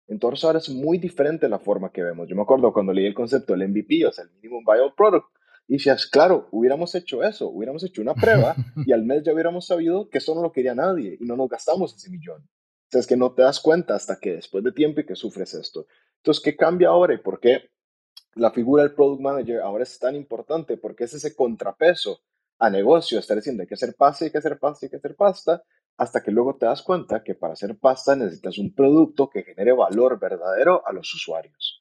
[0.10, 2.28] Entonces ahora es muy diferente la forma que vemos.
[2.28, 5.28] Yo me acuerdo cuando leí el concepto del MVP, o sea, el Minimum Viable Product,
[5.68, 8.56] y decías, claro, hubiéramos hecho eso, hubiéramos hecho una prueba
[8.86, 11.50] y al mes ya hubiéramos sabido que eso no lo quería nadie y no nos
[11.50, 12.48] gastamos ese millón
[12.92, 15.54] sea, es que no te das cuenta hasta que después de tiempo y que sufres
[15.54, 15.88] esto.
[16.18, 17.72] Entonces, ¿qué cambia ahora y por qué
[18.36, 20.78] la figura del product manager ahora es tan importante?
[20.78, 22.22] Porque es ese contrapeso
[22.60, 25.16] a negocio, estar diciendo hay que hacer pasta, hay que hacer pasta, hay que hacer
[25.16, 25.64] pasta,
[25.98, 29.72] hasta que luego te das cuenta que para hacer pasta necesitas un producto que genere
[29.72, 31.81] valor verdadero a los usuarios.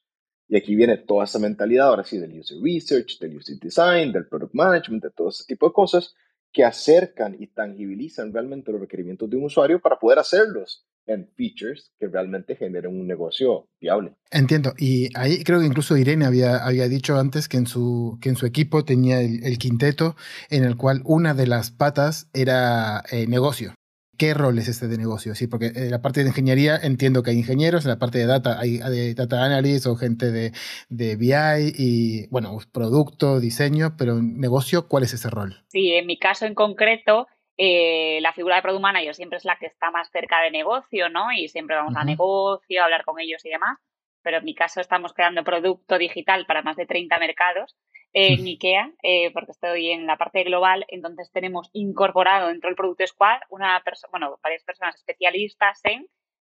[0.51, 4.27] Y aquí viene toda esa mentalidad, ahora sí, del user research, del user design, del
[4.27, 6.17] product management, de todo ese tipo de cosas
[6.53, 11.93] que acercan y tangibilizan realmente los requerimientos de un usuario para poder hacerlos en features
[12.01, 14.17] que realmente generen un negocio viable.
[14.33, 14.75] Entiendo.
[14.77, 18.37] Y ahí creo que incluso Irene había, había dicho antes que en su, que en
[18.37, 20.17] su equipo tenía el, quinteto
[20.51, 23.75] en el cual una de las patas era eh, negocio.
[24.21, 25.35] ¿Qué rol es este de negocio?
[25.35, 28.27] Sí, porque en la parte de ingeniería entiendo que hay ingenieros, en la parte de
[28.27, 30.53] data hay, hay data analysts o gente de,
[30.91, 35.65] de, BI y, bueno, producto, diseño, pero en negocio, ¿cuál es ese rol?
[35.69, 39.57] Sí, en mi caso en concreto, eh, la figura de Product Manager siempre es la
[39.57, 41.33] que está más cerca de negocio, ¿no?
[41.33, 43.79] Y siempre vamos a negocio, a hablar con ellos y demás.
[44.23, 47.77] Pero en mi caso estamos creando producto digital para más de 30 mercados
[48.13, 50.85] en IKEA, eh, porque estoy en la parte global.
[50.89, 56.07] Entonces tenemos incorporado dentro del Producto Squad una bueno, varias personas especialistas en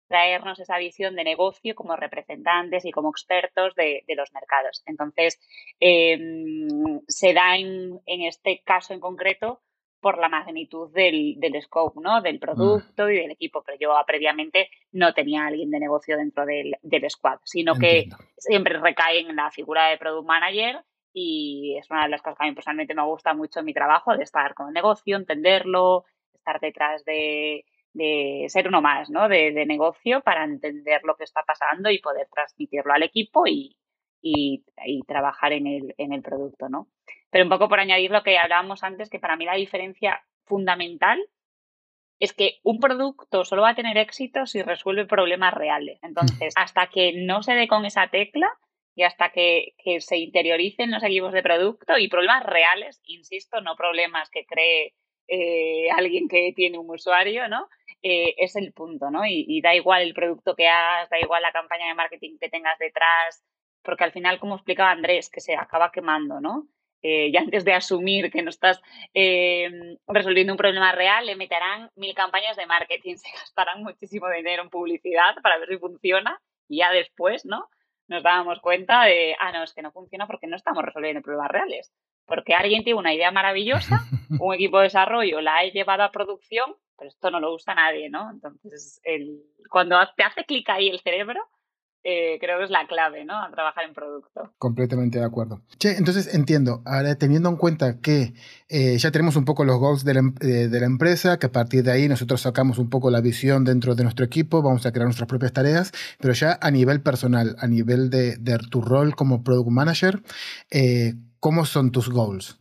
[0.07, 4.83] traernos esa visión de negocio como representantes y como expertos de, los mercados.
[4.85, 5.39] Entonces,
[5.79, 9.61] em, se da en, en este caso en concreto
[10.01, 12.21] por la magnitud del, del scope, ¿no?
[12.21, 16.45] Del producto y del equipo, pero yo previamente no tenía a alguien de negocio dentro
[16.45, 20.83] del, del squad, sino que siempre recae en la figura de product manager
[21.13, 23.73] y es una de las cosas que a mí personalmente me gusta mucho en mi
[23.73, 29.27] trabajo, de estar con el negocio, entenderlo, estar detrás de, de ser uno más, ¿no?
[29.27, 33.77] De, de, negocio para entender lo que está pasando y poder transmitirlo al equipo y,
[34.21, 36.87] y, y trabajar en el, en el producto, ¿no?
[37.29, 41.19] Pero un poco por añadir lo que hablábamos antes, que para mí la diferencia fundamental
[42.19, 45.99] es que un producto solo va a tener éxito si resuelve problemas reales.
[46.03, 48.47] Entonces, hasta que no se dé con esa tecla
[48.93, 54.29] y hasta que, se interioricen los equipos de producto y problemas reales, insisto, no problemas
[54.29, 54.93] que cree
[55.27, 57.67] eh, alguien que tiene un usuario, ¿no?
[58.03, 59.25] Eh, es el punto, ¿no?
[59.25, 62.49] Y, y, da igual el producto que hagas, da igual la campaña de marketing que
[62.49, 63.43] tengas detrás,
[63.83, 66.67] porque al final, como explicaba Andrés, que se acaba quemando, ¿no?
[67.01, 68.81] eh, y antes de asumir que no estás
[69.13, 74.63] eh, resolviendo un problema real, le meterán mil campañas de marketing, se gastarán muchísimo dinero
[74.63, 77.67] en publicidad para ver si funciona y ya después, ¿no?
[78.07, 81.51] Nos dábamos cuenta de, ah, no, es que no funciona porque no estamos resolviendo problemas
[81.51, 81.91] reales.
[82.25, 84.01] Porque alguien tiene una idea maravillosa,
[84.39, 88.09] un equipo de desarrollo la ha llevado a producción, pero esto no lo usa nadie,
[88.09, 88.29] ¿no?
[88.29, 91.41] Entonces, el, cuando te hace clic ahí el cerebro,
[92.03, 93.37] eh, creo que es la clave, ¿no?
[93.37, 94.51] A trabajar en producto.
[94.57, 95.61] Completamente de acuerdo.
[95.77, 98.33] Che, entonces entiendo, ahora teniendo en cuenta que
[98.69, 101.45] eh, ya tenemos un poco los goals de la, em, eh, de la, empresa, que
[101.45, 104.85] a partir de ahí nosotros sacamos un poco la visión dentro de nuestro equipo, vamos
[104.85, 108.81] a crear nuestras propias tareas, pero ya a nivel personal, a nivel de, de tu
[108.81, 110.23] rol como product manager,
[111.39, 112.60] ¿cómo son tus goals?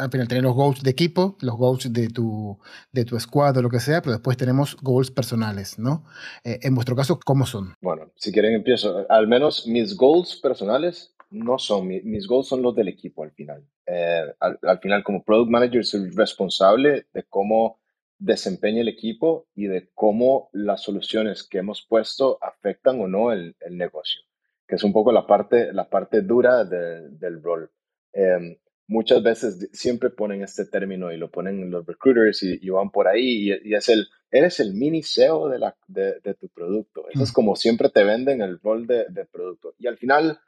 [0.00, 2.58] Al final tenemos los goals de equipo, los goals de tu,
[2.92, 6.04] de tu squad o lo que sea, pero después tenemos goals personales, ¿no?
[6.44, 7.74] Eh, en vuestro caso, ¿cómo son?
[7.80, 9.06] Bueno, si quieren empiezo.
[9.08, 13.64] Al menos mis goals personales no son, mis, goals son los del equipo al final.
[13.86, 17.80] Eh, al, al, final, como product manager, soy responsable de cómo
[18.18, 23.56] desempeña el equipo y de cómo las soluciones que hemos puesto afectan o no el,
[23.60, 24.20] el negocio,
[24.68, 27.70] que es un poco la parte, la parte dura de, del rol.
[28.12, 33.06] Eh, muchas veces siempre ponen este término y lo ponen los recruiters y, van por
[33.06, 37.08] ahí y, es el, eres el mini SEO de, la, de, tu producto.
[37.08, 39.74] Eso es como siempre te venden el rol de, de, producto.
[39.78, 40.40] Y al final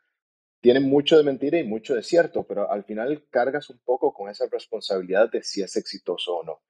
[0.61, 4.29] tiene mucho de mentira y mucho de cierto, pero al final cargas un poco con
[4.29, 6.63] esa responsabilidad de si es exitoso o no.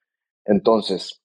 [0.45, 1.23] Entonces,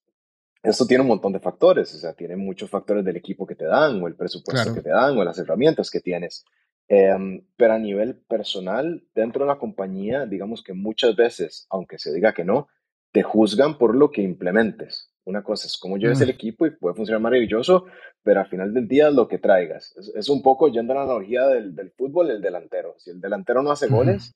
[0.63, 3.65] esto tiene un montón de factores, o sea, tiene muchos factores del equipo que te
[3.65, 6.45] dan, o el presupuesto que te dan, o las herramientas que tienes.
[6.89, 12.13] Em, pero a nivel personal, dentro de la compañía, digamos que muchas veces, aunque se
[12.13, 12.67] diga que no,
[13.11, 15.11] te juzgan por lo que implementes.
[15.25, 16.31] Una cosa es cómo lleves el mm.
[16.31, 17.85] equipo y puede funcionar maravilloso,
[18.23, 19.93] pero al final del día lo que traigas.
[20.15, 22.95] Es, un poco yendo a la analogía del, del, fútbol, el delantero.
[22.97, 24.33] Si el delantero no hace goles,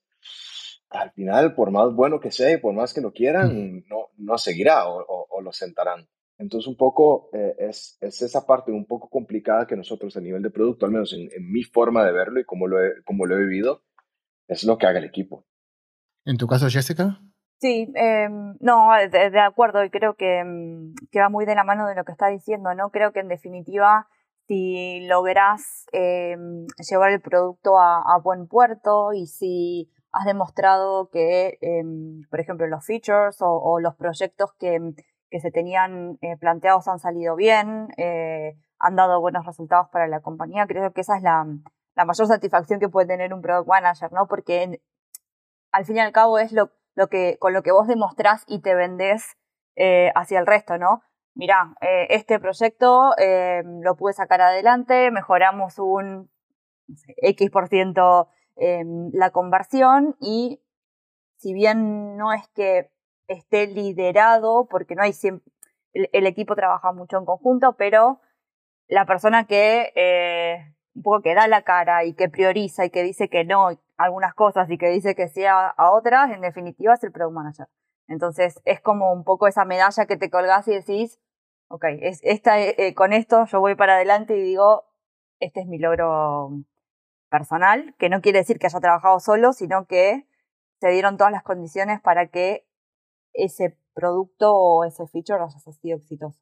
[0.90, 3.84] al final, por más bueno que sea y por más que lo quieran, mm.
[3.88, 6.06] no, no seguirá o, o lo sentarán.
[6.42, 10.42] Entonces, un poco eh, es, es, esa parte un poco complicada que nosotros a nivel
[10.42, 13.36] de producto, al menos en, mi forma de verlo y como lo, he, como lo
[13.36, 13.84] he vivido,
[14.48, 15.46] es lo que haga el equipo.
[16.24, 17.20] ¿En tu caso, Jessica?
[17.60, 21.94] Sí, em, no, de, acuerdo, y creo em, que, va muy de la mano de
[21.94, 22.90] lo que está diciendo, ¿no?
[22.90, 24.08] Creo que en definitiva,
[24.48, 31.56] si logras em, llevar el producto a, buen puerto y si has demostrado que,
[32.28, 34.80] por ejemplo, los features o los proyectos que
[35.32, 40.20] que se tenían eh, planteados han salido bien, eh, han dado buenos resultados para la
[40.20, 40.66] compañía.
[40.66, 41.46] Creo que esa es la,
[42.04, 44.28] mayor satisfacción que puede tener un product manager, ¿no?
[44.28, 44.82] Porque
[45.72, 48.60] al fin y al cabo es lo, lo que, con lo que vos demostrás y
[48.60, 49.38] te vendés
[49.74, 51.02] eh, hacia el resto, ¿no?
[51.34, 51.74] Mirá,
[52.10, 53.12] este proyecto
[53.64, 56.30] lo pude sacar adelante, mejoramos un
[57.22, 60.62] X por ciento la conversión y
[61.38, 62.92] si bien no es que
[63.28, 65.52] esté liderado, porque no hay siempre,
[65.92, 68.20] el, equipo trabaja mucho en conjunto, pero
[68.88, 73.02] la persona que eh, un poco que da la cara y que prioriza y que
[73.02, 77.04] dice que no algunas cosas y que dice que sí a, otras, en definitiva es
[77.04, 77.66] el product manager.
[78.08, 81.20] Entonces es como un poco esa medalla que te colgás y decís,
[81.68, 84.84] ok, es, esta, eh, con esto yo voy para adelante y digo,
[85.40, 86.50] este es mi logro
[87.30, 90.26] personal, que no quiere decir que haya trabajado solo, sino que
[90.80, 92.66] se dieron todas las condiciones para que
[93.34, 96.38] ese producto o ese feature haya sido exitoso.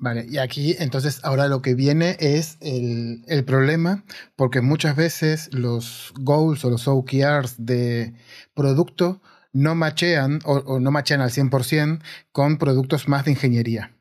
[0.00, 4.04] Vale, y aquí entonces ahora lo que viene es el, el, problema,
[4.36, 8.14] porque muchas veces los goals o los OKRs de
[8.54, 9.20] producto
[9.52, 12.00] no machean o, o no machean al 100%
[12.30, 13.97] con productos más de ingeniería.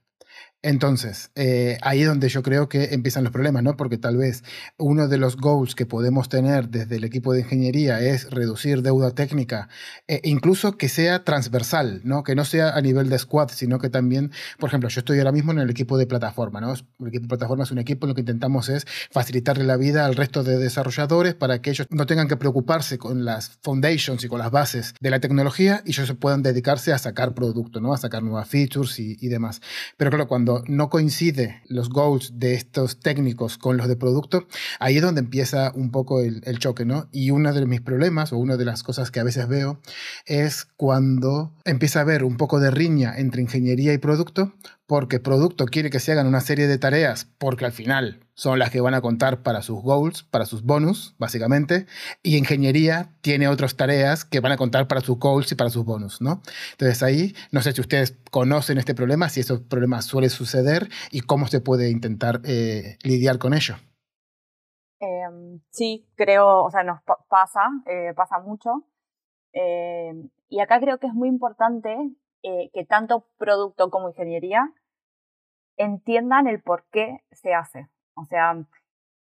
[0.68, 3.78] Entonces, eh, ahí es donde yo creo que empiezan los problemas, ¿no?
[3.78, 4.44] Porque tal vez
[4.78, 9.12] uno de los goals que podemos tener desde el equipo de ingeniería es reducir deuda
[9.12, 9.70] técnica,
[10.10, 12.26] e incluso que sea transversal, ¿no?
[12.26, 15.32] Que no sea a nivel de squad, sino que también, por ejemplo, yo estoy ahora
[15.32, 16.74] mismo en el equipo de plataforma, ¿no?
[16.74, 20.06] El equipo de plataforma es un equipo en lo que intentamos es facilitarle la vida
[20.06, 24.28] al resto de desarrolladores para que ellos no tengan que preocuparse con las foundations y
[24.28, 27.94] con las bases de la tecnología y ellos puedan dedicarse a sacar producto, ¿no?
[27.94, 29.62] A sacar nuevas features y, y demás.
[29.96, 34.48] Pero claro, cuando no coincide los goals de estos técnicos con los de producto,
[34.80, 37.08] ahí es donde empieza un poco el, choque, ¿no?
[37.12, 39.80] Y uno de mis problemas o una de las cosas que a veces veo
[40.26, 44.54] es cuando empieza a haber un poco de riña entre ingeniería y producto,
[44.88, 48.72] porque producto quiere que se hagan una serie de tareas, porque al final son las
[48.72, 51.88] que van a contar para sus goals, para sus bonus, básicamente,
[52.24, 55.84] y ingeniería tiene otras tareas que van a contar para sus goals y para sus
[55.84, 56.42] bonus, ¿no?
[56.72, 61.22] Entonces ahí, no sé si ustedes conocen este problema, si esos problemas suelen suceder y
[61.22, 63.76] cómo se puede intentar eh, lidiar con ello.
[65.00, 68.86] Em, sí, creo, o sea, nos pasa, eh, pasa mucho.
[69.52, 71.96] Em, y acá creo que es muy importante
[72.44, 74.74] eh, que tanto producto como ingeniería
[75.78, 77.88] entiendan el por qué se hace.
[78.16, 78.56] O sea,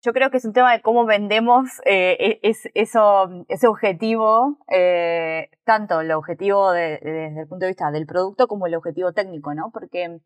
[0.01, 4.57] yo creo que es un tema de cómo vendemos eh, e, es, eso, ese objetivo,
[4.67, 9.53] eh, tanto el objetivo desde el punto de vista del producto como el objetivo técnico,
[9.53, 9.71] ¿no?
[9.71, 10.19] Porque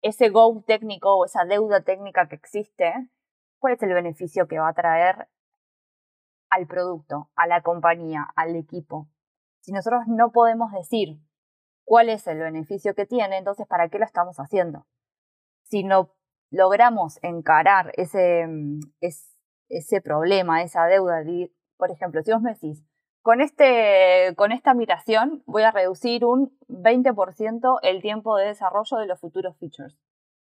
[0.00, 2.92] ese go técnico o esa deuda técnica que existe,
[3.58, 5.28] cuál es el beneficio que va a traer
[6.50, 9.08] al producto, a la compañía, al equipo.
[9.60, 11.18] Si nosotros no podemos decir
[11.84, 14.86] cuál es el beneficio que tiene, entonces ¿para qué lo estamos haciendo?
[15.64, 16.14] Si no
[16.50, 18.80] logramos encarar ese, mm,
[19.68, 21.22] ese problema, esa deuda,
[21.76, 22.84] por ejemplo, si vos me decís,
[23.22, 29.06] con, este, con esta migración voy a reducir un 20% el tiempo de desarrollo de
[29.06, 29.96] los futuros features.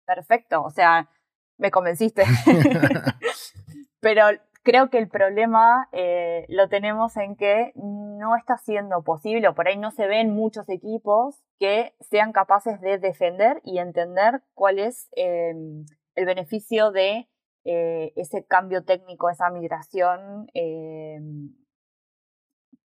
[0.06, 1.10] Perfecto, o sea,
[1.58, 2.24] me convenciste.
[4.00, 4.26] Pero
[4.64, 9.68] creo que el problema eh, lo tenemos en que no está siendo posible, o por
[9.68, 15.10] ahí no se ven muchos equipos que sean capaces de defender y entender cuál es
[15.12, 15.86] em,
[16.16, 17.30] el beneficio de
[17.66, 21.54] eh, ese cambio técnico, esa migración em,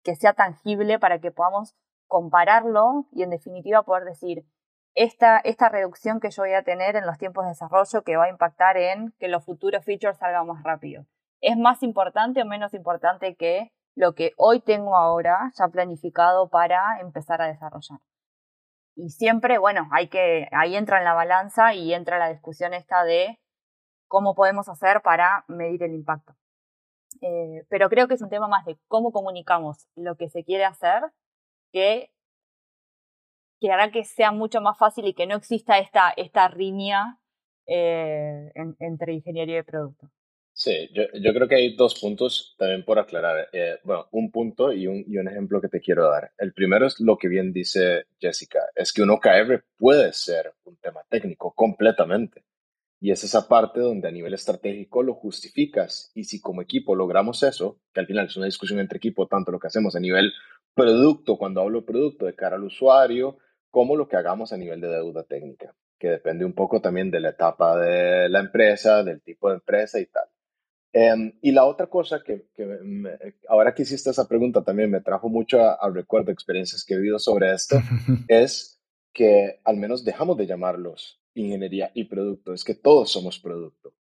[0.02, 1.74] que sea tangible para que podamos
[2.06, 4.46] compararlo y en definitiva poder decir,
[4.94, 8.24] esta, esta reducción que yo voy a tener en los tiempos de desarrollo que va
[8.24, 11.04] a impactar en que los futuros features salgan más rápido.
[11.46, 16.98] ¿Es más importante o menos importante que lo que hoy tengo ahora ya planificado para
[16.98, 18.00] empezar a desarrollar?
[18.96, 23.04] Y siempre, bueno, hay que, ahí entra en la balanza y entra la discusión esta
[23.04, 23.38] de
[24.08, 26.34] cómo podemos hacer para medir el impacto.
[27.20, 30.64] Eh, pero creo que es un tema más de cómo comunicamos lo que se quiere
[30.64, 31.12] hacer
[31.72, 32.10] que,
[33.70, 37.20] hará que sea mucho más fácil y que no exista esta, esta riña
[37.68, 40.10] eh, entre ingeniería y producto.
[40.58, 43.50] Sí, yo, creo que hay dos puntos también por aclarar.
[43.52, 46.32] Eh, bueno, un punto y un, ejemplo que te quiero dar.
[46.38, 50.76] El primero es lo que bien dice Jessica, es que un OKR puede ser un
[50.78, 52.42] tema técnico completamente.
[53.00, 56.10] Y es esa parte donde a nivel estratégico lo justificas.
[56.14, 59.52] Y si como equipo logramos eso, que al final es una discusión entre equipo, tanto
[59.52, 60.32] lo que hacemos a nivel
[60.74, 63.36] producto, cuando hablo producto de cara al usuario,
[63.70, 67.20] como lo que hagamos a nivel de deuda técnica, que depende un poco también de
[67.20, 70.24] la etapa de la empresa, del tipo de empresa y tal.
[70.92, 72.46] Em, y la otra cosa que,
[73.48, 77.18] ahora que hiciste esa pregunta también me trajo mucho al recuerdo experiencias que he vivido
[77.18, 77.76] sobre esto,
[78.28, 78.80] es
[79.12, 83.94] que al menos dejamos de llamarlos ingeniería y producto, es que todos somos producto.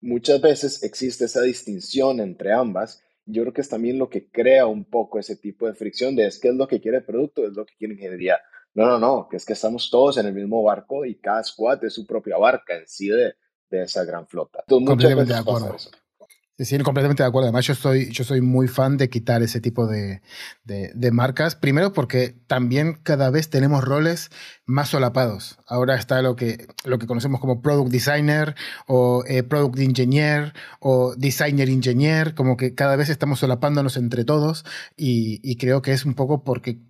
[0.00, 3.02] Muchas veces existe esa distinción entre ambas.
[3.26, 6.26] Yo creo que es también lo que crea un poco ese tipo de fricción de
[6.26, 8.38] es que es lo que quiere el producto, es lo que quiere ingeniería.
[8.74, 11.84] No, no, no, que es que estamos todos en el mismo barco y cada squad
[11.84, 13.34] es su propia barca en sí de,
[13.70, 14.60] de esa gran flota.
[14.66, 15.72] Entonces, muchas veces de acuerdo.
[15.72, 15.90] Pasa eso.
[16.60, 17.46] Sí, completamente de acuerdo.
[17.46, 20.22] Además, yo soy, yo soy muy fan de quitar ese tipo de,
[20.64, 21.54] de, marcas.
[21.54, 24.30] Primero porque también cada vez tenemos roles
[24.66, 25.60] más solapados.
[25.68, 28.56] Ahora está lo que, lo que conocemos como Product Designer
[28.88, 32.34] o eh, Product Engineer o Designer Engineer.
[32.34, 34.64] Como que cada vez estamos solapándonos entre todos
[34.96, 36.80] y, y creo que es un poco porque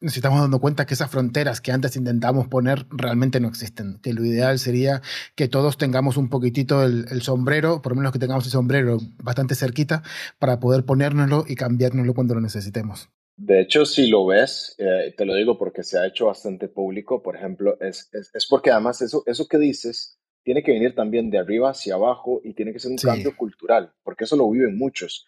[0.00, 3.98] nos estamos dando cuenta que esas fronteras que antes intentamos poner realmente no existen.
[4.02, 5.02] Que lo ideal sería
[5.34, 9.54] que todos tengamos un poquitito el, sombrero, por lo menos que tengamos el sombrero bastante
[9.54, 10.02] cerquita,
[10.38, 13.08] para poder ponérnoslo y cambiárnoslo cuando lo necesitemos.
[13.36, 17.22] De hecho, si lo ves, eh, te lo digo porque se ha hecho bastante público,
[17.22, 21.38] por ejemplo, es, es, porque además eso, eso que dices tiene que venir también de
[21.38, 25.26] arriba hacia abajo y tiene que ser un cambio cultural, porque eso lo viven muchos.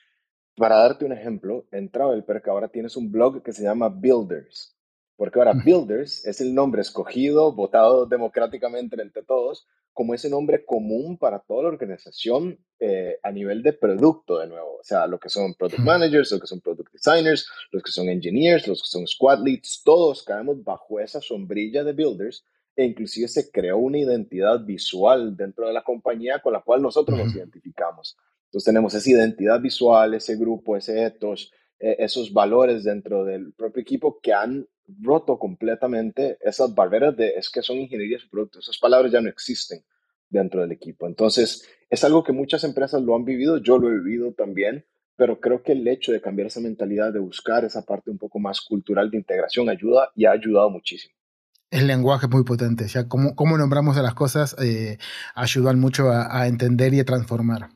[0.60, 4.76] Para darte un ejemplo, en Travelperk ahora tienes un blog que se llama Builders,
[5.16, 11.16] porque ahora Builders es el nombre escogido, votado democráticamente entre todos, como ese nombre común
[11.16, 14.76] para toda la organización eh, a nivel de producto, de nuevo.
[14.78, 18.10] O sea, lo que son product managers, lo que son product designers, los que son
[18.10, 22.44] engineers, los que son squad leads, todos caemos bajo esa sombrilla de Builders
[22.76, 27.18] e inclusive se creó una identidad visual dentro de la compañía con la cual nosotros
[27.18, 28.18] nos identificamos.
[28.50, 33.80] Entonces tenemos esa identidad visual, ese grupo, ese ethos, eh, esos valores dentro del propio
[33.80, 34.66] equipo que han
[35.00, 38.64] roto completamente esas barreras de es que son ingenierías y productos.
[38.64, 39.84] Esas palabras ya no existen
[40.28, 41.06] dentro del equipo.
[41.06, 44.84] Entonces, es algo que muchas empresas lo han vivido, yo lo he vivido también,
[45.14, 48.40] pero creo que el hecho de cambiar esa mentalidad, de buscar esa parte un poco
[48.40, 51.14] más cultural de integración ayuda y ha ayudado muchísimo.
[51.70, 54.98] El lenguaje es muy potente, ya cómo, cómo nombramos a las cosas eh,
[55.36, 57.68] ayudan mucho a, a entender y a transformar.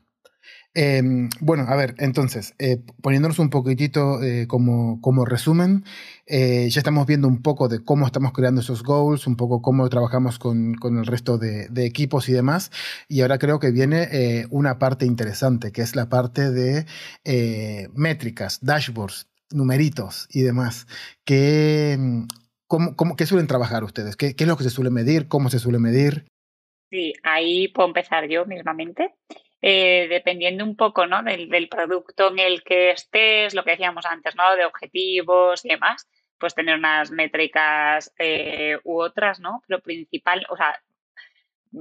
[0.77, 5.85] Em, bueno, a ver, entonces, eh, poniéndonos un poquitito eh, como, como, resumen,
[6.27, 9.87] eh, ya estamos viendo un poco de cómo estamos creando esos goals, un poco cómo
[9.87, 12.71] trabajamos con, con el resto de, equipos y demás,
[13.07, 16.85] y ahora creo que viene una parte interesante, que es la parte de
[17.93, 20.87] métricas, dashboards, numeritos y demás,
[21.23, 21.97] que...
[22.67, 24.15] ¿Cómo, cómo, ¿Qué suelen trabajar ustedes?
[24.15, 25.27] ¿Qué, ¿Qué es lo que se suele medir?
[25.27, 26.25] ¿Cómo se suele medir?
[26.89, 29.13] Sí, ahí puedo empezar yo mismamente.
[29.67, 31.23] Eh, dependiendo un poco ¿no?
[31.23, 34.55] del, producto en el que estés, lo que decíamos antes, ¿no?
[34.55, 36.07] de objetivos y demás,
[36.37, 39.63] pues tener unas métricas eh, u otras, ¿no?
[39.65, 40.79] Lo principal, o sea,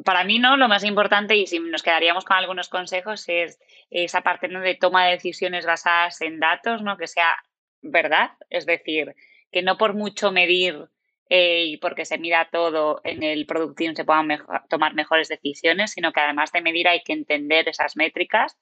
[0.02, 3.58] para mí no, lo más importante, y si nos quedaríamos con algunos consejos, es
[3.90, 6.96] esa parte de toma de decisiones basadas en datos, ¿no?
[6.96, 7.34] que sea
[7.82, 9.14] verdad, es decir,
[9.52, 10.88] que no por mucho medir
[11.36, 14.28] eh, y porque se mira todo en el productivo se puedan
[14.70, 18.56] tomar mejores decisiones, sino que además de medir hay que entender esas métricas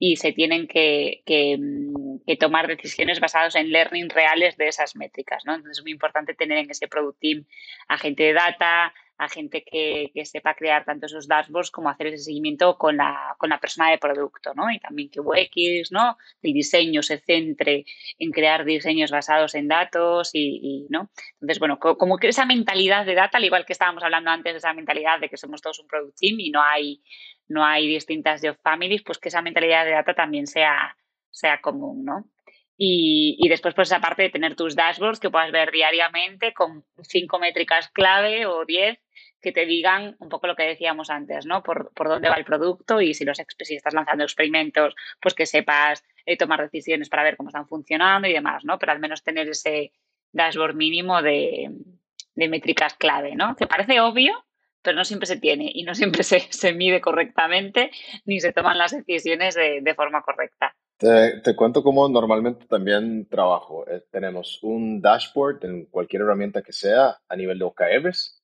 [0.00, 1.22] y se tienen que,
[1.56, 5.44] mm, que, tomar decisiones basadas en learning reales de esas métricas.
[5.46, 5.54] ¿no?
[5.54, 7.44] Entonces es muy importante tener en ese product team
[7.86, 12.08] a gente de data, a gente que, que, sepa crear tanto esos dashboards como hacer
[12.08, 14.70] ese seguimiento con la, con la persona de producto, ¿no?
[14.70, 16.18] Y también que UX, ¿no?
[16.42, 17.86] El diseño se centre
[18.18, 21.10] en crear diseños basados en datos y, ¿no?
[21.34, 24.58] Entonces, bueno, como que esa mentalidad de data, al igual que estábamos hablando antes de
[24.58, 27.02] esa mentalidad de que somos todos un product team y no hay
[27.48, 30.96] no hay distintas job families, pues que esa mentalidad de data también sea,
[31.30, 32.28] sea común, ¿no?
[32.78, 37.38] Y, y, después, pues, aparte de tener tus dashboards que puedas ver diariamente con cinco
[37.38, 38.98] métricas clave o diez
[39.40, 41.62] que te digan un poco lo que decíamos antes, ¿no?
[41.62, 45.46] Por, por dónde va el producto y si, los, si estás lanzando experimentos, pues que
[45.46, 48.78] sepas eh, tomar decisiones para ver cómo están funcionando y demás, ¿no?
[48.78, 49.92] Pero al menos tener ese
[50.32, 51.70] dashboard mínimo de,
[52.34, 53.56] de métricas clave, ¿no?
[53.56, 54.44] Que parece obvio,
[54.86, 57.90] pero no siempre se tiene y no siempre se, se mide correctamente
[58.24, 60.76] ni se toman las decisiones de, de forma correcta.
[60.96, 63.84] Te, te, cuento cómo normalmente también trabajo.
[63.88, 68.40] Eh, tenemos un dashboard en cualquier herramienta que sea a nivel de OKRs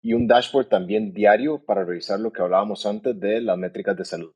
[0.00, 4.04] y un dashboard también diario para revisar lo que hablábamos antes de las métricas de
[4.04, 4.32] salud.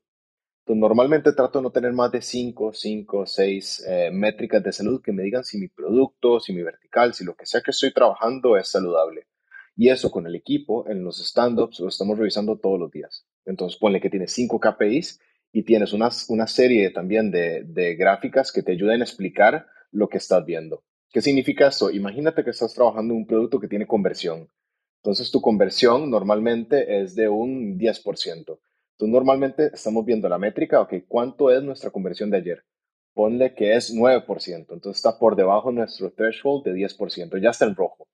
[0.65, 5.13] Entonces, normalmente trato de no tener más de 5, 5, 6 métricas de salud que
[5.13, 8.57] me digan si mi producto, si mi vertical, si lo que sea que estoy trabajando
[8.57, 9.27] es saludable.
[9.75, 13.25] Y eso con el equipo en los stand-ups lo estamos revisando todos los días.
[13.45, 15.19] Entonces, ponle que tienes cinco KPIs
[15.51, 20.09] y tienes una, una serie también de, de gráficas que te ayuden a explicar lo
[20.09, 20.83] que estás viendo.
[21.11, 21.91] ¿Qué significa eso?
[21.91, 24.49] Imagínate que estás trabajando en un producto que tiene conversión.
[25.03, 28.59] Entonces, tu conversión normalmente es de un 10%.
[28.93, 32.63] Entonces, normalmente estamos viendo la métrica, ok, ¿cuánto es nuestra conversión de ayer?
[33.13, 37.65] Ponle que es 9%, entonces está por debajo de nuestro threshold de 10%, ya está
[37.65, 38.07] en rojo.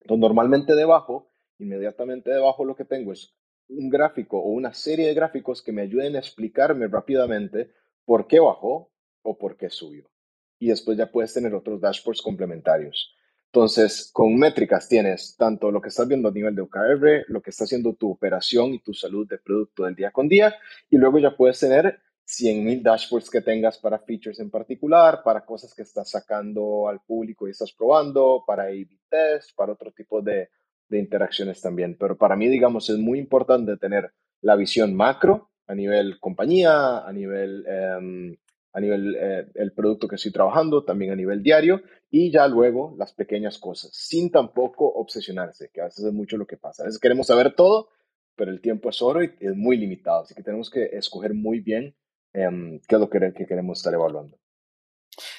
[0.00, 3.34] Entonces, normalmente debajo, inmediatamente debajo lo que tengo es
[3.68, 7.70] un gráfico o una serie de gráficos que me ayuden a explicarme rápidamente
[8.04, 8.90] por qué bajó
[9.22, 10.10] o por qué subió.
[10.58, 13.14] Y después ya puedes tener otros dashboards complementarios.
[13.52, 17.50] Entonces, con métricas tienes tanto lo que estás viendo a nivel de OKR, lo que
[17.50, 20.54] está haciendo tu operación y tu salud de producto del día con día,
[20.88, 22.00] y luego ya puedes tener
[22.30, 27.48] 100.000 dashboards que tengas para features en particular, para cosas que estás sacando al público
[27.48, 30.48] y estás probando, para A-B test, para otro tipo de,
[30.88, 31.96] de, interacciones también.
[31.98, 34.12] Pero para mí, digamos, es muy importante tener
[34.42, 38.38] la visión macro a nivel compañía, a nivel, eh,
[38.72, 42.94] a nivel eh, el producto que estoy trabajando, también a nivel diario, y ya luego
[42.96, 46.84] las pequeñas cosas, sin tampoco obsesionarse, que a veces es mucho lo que pasa.
[46.84, 47.88] A veces queremos saber todo,
[48.36, 51.60] pero el tiempo es oro y es muy limitado, así que tenemos que escoger muy
[51.60, 51.94] bien
[52.32, 54.36] Em, qué es lo que, queremos estar evaluando.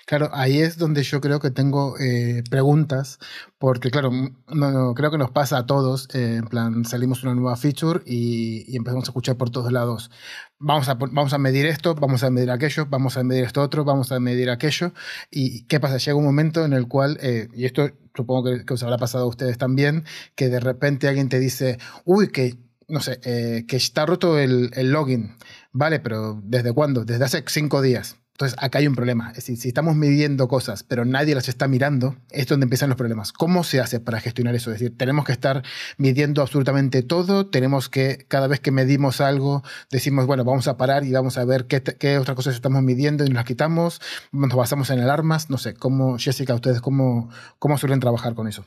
[0.06, 3.18] Claro, ahí es donde yo creo que tengo eh, preguntas,
[3.58, 4.12] porque claro,
[4.48, 8.76] no, creo que nos pasa a todos, eh, en plan, salimos una nueva feature y,
[8.76, 10.12] empezamos a escuchar por todos lados.
[10.60, 13.86] Vamos a, vamos a medir esto, vamos a medir aquello, vamos a medir esto otro,
[13.86, 14.94] vamos a medir aquello.
[15.32, 15.98] ¿Y qué pasa?
[15.98, 19.24] Llega un momento en el cual, eh, y esto supongo que, que, os habrá pasado
[19.24, 20.04] a ustedes también,
[20.36, 22.58] que de repente alguien te dice, uy, que
[22.88, 25.36] no sé, eh, que está roto el, login.
[25.72, 27.06] Vale, pero ¿desde cuándo?
[27.06, 28.18] Desde hace cinco días.
[28.34, 29.30] Entonces, acá hay un problema.
[29.30, 32.98] Es decir, si estamos midiendo cosas, pero nadie las está mirando, es donde empiezan los
[32.98, 33.34] problemas.
[33.34, 34.72] ¿Cómo se hace para gestionar eso?
[34.72, 35.64] Es decir, tenemos que estar
[35.98, 41.04] midiendo absolutamente todo, tenemos que, cada vez que medimos algo, decimos, bueno, vamos a parar
[41.06, 44.02] y vamos a ver qué, qué otras cosas estamos midiendo y nos las quitamos,
[44.32, 47.30] nos basamos en alarmas, no sé, ¿cómo, Jessica, ustedes cómo,
[47.60, 48.66] cómo suelen trabajar con eso?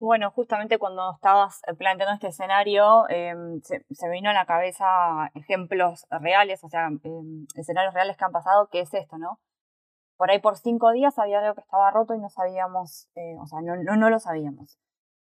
[0.00, 5.30] Bueno, justamente cuando estabas eh, planteando este escenario, em, se, me vino a la cabeza
[5.34, 9.40] ejemplos reales, o sea, em, escenarios reales que han pasado, que es esto, ¿no?
[10.16, 13.46] Por ahí por cinco días había algo que estaba roto y no sabíamos, eh, o
[13.46, 14.78] sea, no, no, no, lo sabíamos.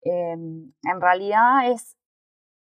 [0.03, 1.97] Em, en realidad es,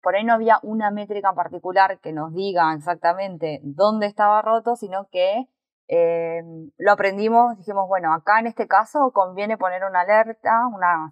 [0.02, 4.76] por ahí no había una métrica en particular que nos diga exactamente dónde estaba roto,
[4.76, 5.48] sino que
[5.88, 6.42] eh,
[6.78, 11.12] lo aprendimos, dijimos, bueno, acá en este caso conviene poner una alerta, una,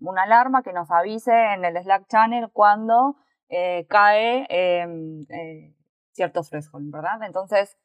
[0.00, 3.16] una alarma que nos avise en el Slack channel cuando
[3.48, 5.74] eh, cae em, eh,
[6.12, 7.22] cierto threshold, ¿verdad?
[7.24, 7.78] Entonces,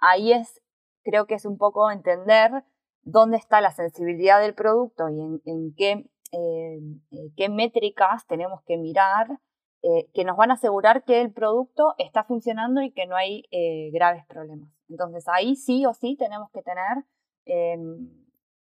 [0.00, 0.62] ahí es,
[1.04, 2.64] creo que es un poco entender
[3.02, 5.90] dónde está la sensibilidad del producto y en, en qué,
[6.32, 9.26] em, eh, qué métricas tenemos que mirar
[10.14, 13.44] que nos van a asegurar que el producto está funcionando y que no hay
[13.92, 14.75] graves problemas.
[14.88, 17.04] Entonces ahí sí o sí tenemos que tener
[17.44, 18.08] em,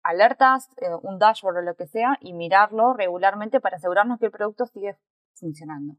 [0.02, 4.32] alertas, eh, un dashboard o lo que sea y mirarlo regularmente para asegurarnos que el
[4.32, 4.96] producto sigue
[5.34, 5.96] funcionando.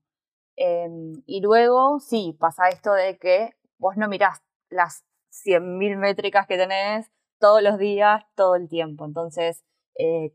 [0.56, 6.58] Em, y luego, sí, pasa esto de que vos no mirás las 100.000 métricas que
[6.58, 9.06] tenés todos los días, todo el tiempo.
[9.06, 9.64] Entonces,
[10.00, 10.34] eh,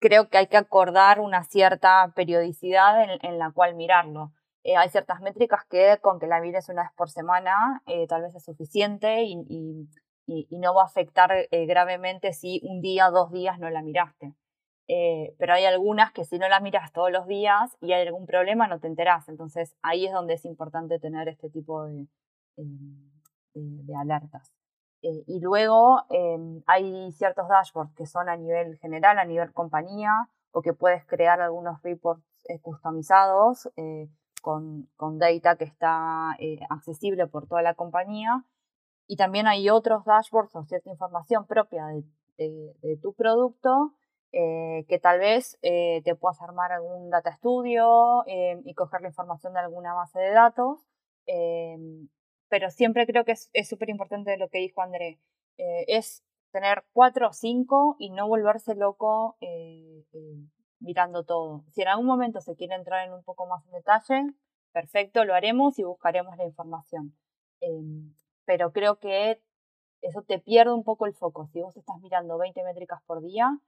[0.00, 4.32] creo que hay que acordar una cierta periodicidad en, la cual mirarlo.
[4.64, 8.22] Eh, hay ciertas métricas que con que la mires una vez por semana eh, tal
[8.22, 9.88] vez es suficiente y,
[10.50, 14.34] no va a afectar gravemente si un día o dos días no la miraste.
[15.38, 18.68] pero hay algunas que si no la miras todos los días y hay algún problema
[18.68, 19.28] no te enterás.
[19.28, 22.06] Entonces ahí es donde es importante tener este tipo de,
[23.54, 24.52] de alertas.
[25.02, 26.02] Eh, y luego
[26.66, 30.12] hay ciertos dashboards que son a nivel general, a nivel compañía,
[30.52, 34.08] o que puedes crear algunos reports eh, customizados eh,
[34.40, 36.32] con, con, data que está
[36.68, 38.44] accesible por toda la compañía.
[39.06, 43.94] Y también hay otros dashboards o cierta información propia de, de, tu producto
[44.32, 49.92] que tal vez te puedas armar algún data studio y coger la información de alguna
[49.94, 50.86] base de datos
[51.26, 52.08] em,
[52.48, 55.18] pero siempre creo que es súper importante lo que dijo André,
[55.56, 60.36] eh, es tener cuatro o cinco y no volverse loco eh, eh,
[60.80, 61.64] mirando todo.
[61.70, 64.34] Si en algún momento se quiere entrar en un poco más en detalle,
[64.72, 67.14] perfecto, lo haremos y buscaremos la información.
[67.60, 68.14] Em,
[68.44, 69.40] pero creo que
[70.02, 71.48] eso te pierde un poco el foco.
[71.52, 73.58] Si vos estás mirando 20 métricas por día,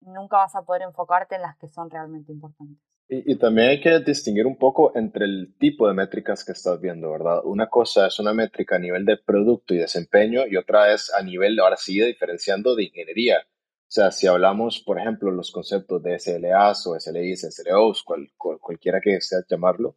[0.00, 2.78] nunca vas a poder enfocarte en las que son realmente importantes.
[3.12, 7.10] Y, también hay que distinguir un poco entre el tipo de métricas que estás viendo,
[7.10, 7.40] ¿verdad?
[7.42, 11.20] Una cosa es una métrica a nivel de producto y desempeño y otra es a
[11.20, 13.44] nivel, ahora sigue diferenciando de ingeniería.
[13.90, 19.00] O sea, si hablamos, por ejemplo, los conceptos de SLAs o SLIs, SLOs, cual, cualquiera
[19.00, 19.96] que sea llamarlo,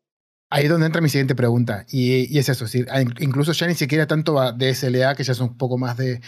[0.54, 2.66] Ahí es donde entra mi siguiente pregunta, y, es eso,
[3.20, 6.22] incluso ya ni siquiera tanto va de SLA, que ya son un poco más de,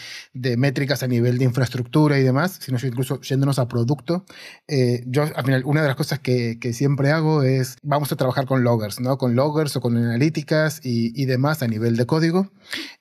[0.57, 4.25] métricas a nivel de infraestructura y demás, sino incluso yéndonos a producto.
[4.67, 8.47] Eh, yo, al final, una de las cosas que, siempre hago es, vamos a trabajar
[8.47, 9.19] con loggers, ¿no?
[9.19, 12.49] Con loggers o con analíticas y, demás a nivel de código,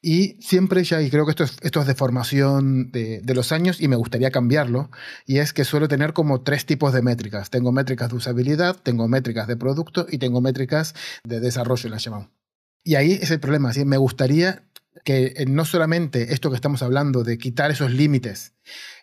[0.02, 3.50] y siempre ya, y creo que esto es, esto es de formación de, de los
[3.50, 4.90] años, y me gustaría cambiarlo,
[5.24, 7.48] y es que suelo tener como tres tipos de métricas.
[7.48, 12.30] Tengo métricas de usabilidad, tengo métricas de producto y tengo métricas de desarrollo, la llamamos.
[12.82, 13.72] Y ahí es el problema.
[13.72, 13.84] ¿sí?
[13.84, 14.64] Me gustaría
[15.04, 18.52] que eh, no solamente esto que estamos hablando de quitar esos límites,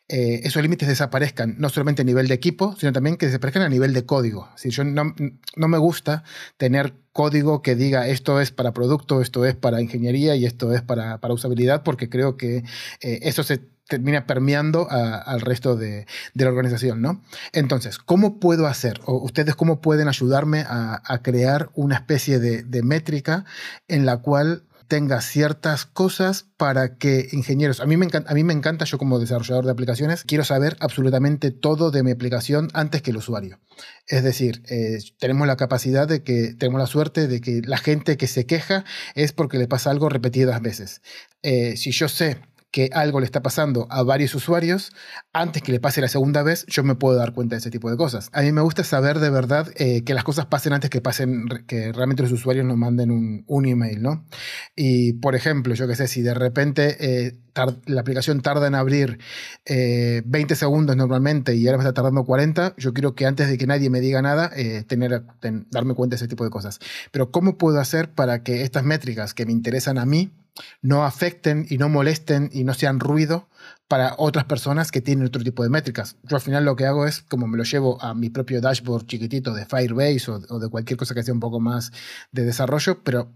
[0.07, 3.69] eh, esos límites desaparezcan, no solamente a nivel de equipo, sino también que desaparezcan a
[3.69, 4.49] nivel de código.
[4.57, 5.15] Si yo no,
[5.55, 6.23] no, me gusta
[6.57, 10.81] tener código que diga esto es para producto, esto es para ingeniería y esto es
[10.81, 12.57] para, para usabilidad, porque creo que
[12.99, 13.61] eh, eso se
[13.91, 17.21] termina permeando al resto de, la organización, ¿no?
[17.51, 23.43] Entonces, ¿cómo puedo hacer, o ustedes cómo pueden ayudarme a, crear una especie de, métrica
[23.89, 28.43] en la cual tenga ciertas cosas para que ingenieros, a mí, me encanta, a mí
[28.43, 33.01] me encanta, yo como desarrollador de aplicaciones, quiero saber absolutamente todo de mi aplicación antes
[33.01, 33.59] que el usuario.
[34.07, 38.17] Es decir, eh, tenemos la capacidad de que, tenemos la suerte de que la gente
[38.17, 38.83] que se queja
[39.15, 41.01] es porque le pasa algo repetidas veces.
[41.43, 42.39] Eh, si yo sé
[42.71, 44.93] que algo le está pasando a varios usuarios,
[45.33, 47.91] antes que le pase la segunda vez, yo me puedo dar cuenta de ese tipo
[47.91, 48.29] de cosas.
[48.31, 51.47] A mí me gusta saber de verdad eh, que las cosas pasen antes que pasen,
[51.67, 54.25] que realmente los usuarios nos manden un, un email, ¿no?
[54.75, 56.95] Y, por ejemplo, yo qué sé, si de repente
[57.25, 57.37] eh,
[57.85, 59.19] la aplicación tarda en abrir
[59.65, 63.57] 20 eh, segundos normalmente y ahora me está tardando 40, yo quiero que antes de
[63.57, 64.49] que nadie me diga nada,
[64.87, 65.25] tener,
[65.69, 66.79] darme cuenta de ese tipo de cosas.
[67.11, 70.31] Pero, ¿cómo puedo hacer para que estas métricas que me interesan a mí,
[70.81, 73.47] no afecten y no molesten y no sean ruido
[73.87, 76.17] para otras personas que tienen otro tipo de métricas.
[76.23, 79.05] Yo al final lo que hago es, como me lo llevo a mi propio dashboard
[79.05, 81.91] chiquitito de Firebase o, de cualquier cosa que sea un poco más
[82.31, 83.31] de desarrollo, pero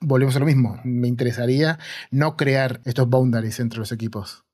[0.00, 0.80] volvemos a lo mismo.
[0.84, 1.78] Me interesaría
[2.10, 4.44] no crear estos boundaries entre los equipos.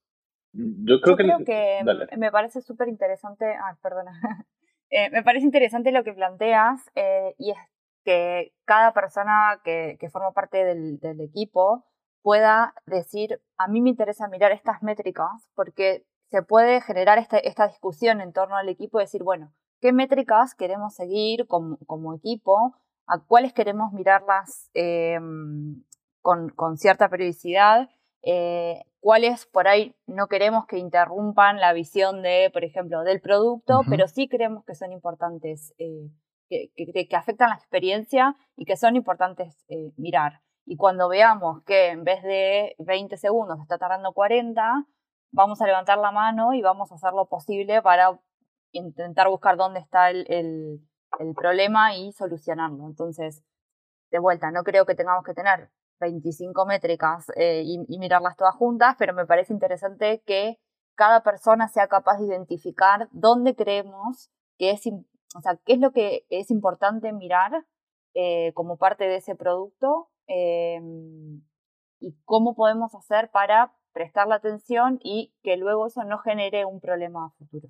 [0.52, 1.80] Yo creo que,
[2.16, 3.47] me parece súper interesante.
[3.55, 4.12] Ah, perdona.
[4.90, 7.56] Eh, me parece interesante lo que planteas eh, y es
[8.05, 11.84] que cada persona que, forma parte del, del equipo
[12.24, 17.68] pueda decir, a mí me interesa mirar estas métricas porque se puede generar este, esta
[17.68, 19.52] discusión en torno al equipo y decir, bueno,
[19.82, 22.74] ¿qué métricas queremos seguir como, como equipo?
[23.06, 25.84] ¿A cuáles queremos mirarlas em,
[26.22, 27.90] con, con, cierta periodicidad?
[28.22, 33.82] Eh, ¿Cuáles por ahí no queremos que interrumpan la visión de, por ejemplo, del producto,
[33.90, 36.09] pero sí creemos que son importantes, eh,
[36.48, 40.40] que, que, afectan la experiencia y que son importantes eh, mirar?
[40.66, 44.86] Y cuando veamos que en vez de 20 segundos está tardando 40,
[45.32, 48.19] vamos a levantar la mano y vamos a hacer lo posible para
[48.73, 52.86] intentar buscar dónde está el, el, problema y solucionarlo.
[52.86, 53.45] Entonces,
[54.11, 55.70] de vuelta, no creo que tengamos que tener
[56.01, 60.59] 25 métricas eh, y, mirarlas todas juntas, pero me parece interesante que
[60.97, 65.93] cada persona sea capaz de identificar dónde creemos que es, o sea, qué es lo
[65.93, 67.65] que es importante mirar
[68.15, 71.42] eh, como parte de ese producto em,
[72.01, 77.26] y cómo podemos hacer para prestarle atención y que luego eso no genere un problema
[77.26, 77.68] a futuro.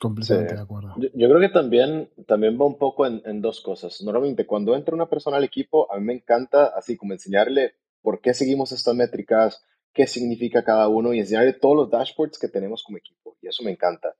[0.00, 0.94] Completamente de acuerdo.
[0.96, 4.02] Yo, creo que también, también va un poco en, en, dos cosas.
[4.02, 8.20] Normalmente cuando entra una persona al equipo, a mí me encanta así como enseñarle por
[8.20, 12.82] qué seguimos estas métricas, qué significa cada uno y enseñarle todos los dashboards que tenemos
[12.82, 13.36] como equipo.
[13.40, 14.14] Y eso me encanta.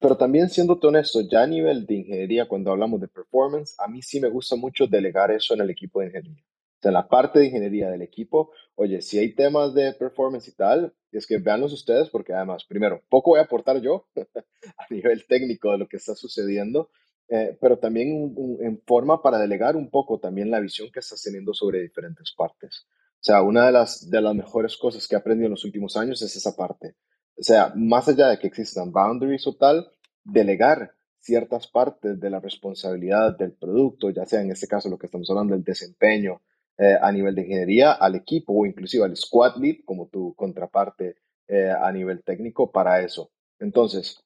[0.00, 4.02] Pero también siendo honesto, ya a nivel de ingeniería, cuando hablamos de performance, a mí
[4.02, 6.44] sí me gusta mucho delegar eso en el equipo de ingeniería.
[6.80, 10.52] O sea, la parte de ingeniería del equipo, oye, si hay temas de performance y
[10.52, 15.26] tal, es que véanlos ustedes porque además, primero, poco voy a aportar yo a nivel
[15.26, 16.88] técnico de lo que está sucediendo,
[17.28, 21.52] eh, pero también en forma para delegar un poco también la visión que estás teniendo
[21.52, 22.86] sobre diferentes partes.
[22.88, 25.98] O sea, una de las, de las mejores cosas que he aprendido en los últimos
[25.98, 26.96] años es esa parte.
[27.36, 29.92] O sea, más allá de que existan boundaries o tal,
[30.24, 35.04] delegar ciertas partes de la responsabilidad del producto, ya sea en este caso lo que
[35.04, 36.40] estamos hablando del desempeño
[36.82, 41.16] eh, a nivel de ingeniería, al equipo o inclusive al squad lead como tu contraparte
[41.46, 43.30] eh, a nivel técnico para eso.
[43.58, 44.24] Entonces,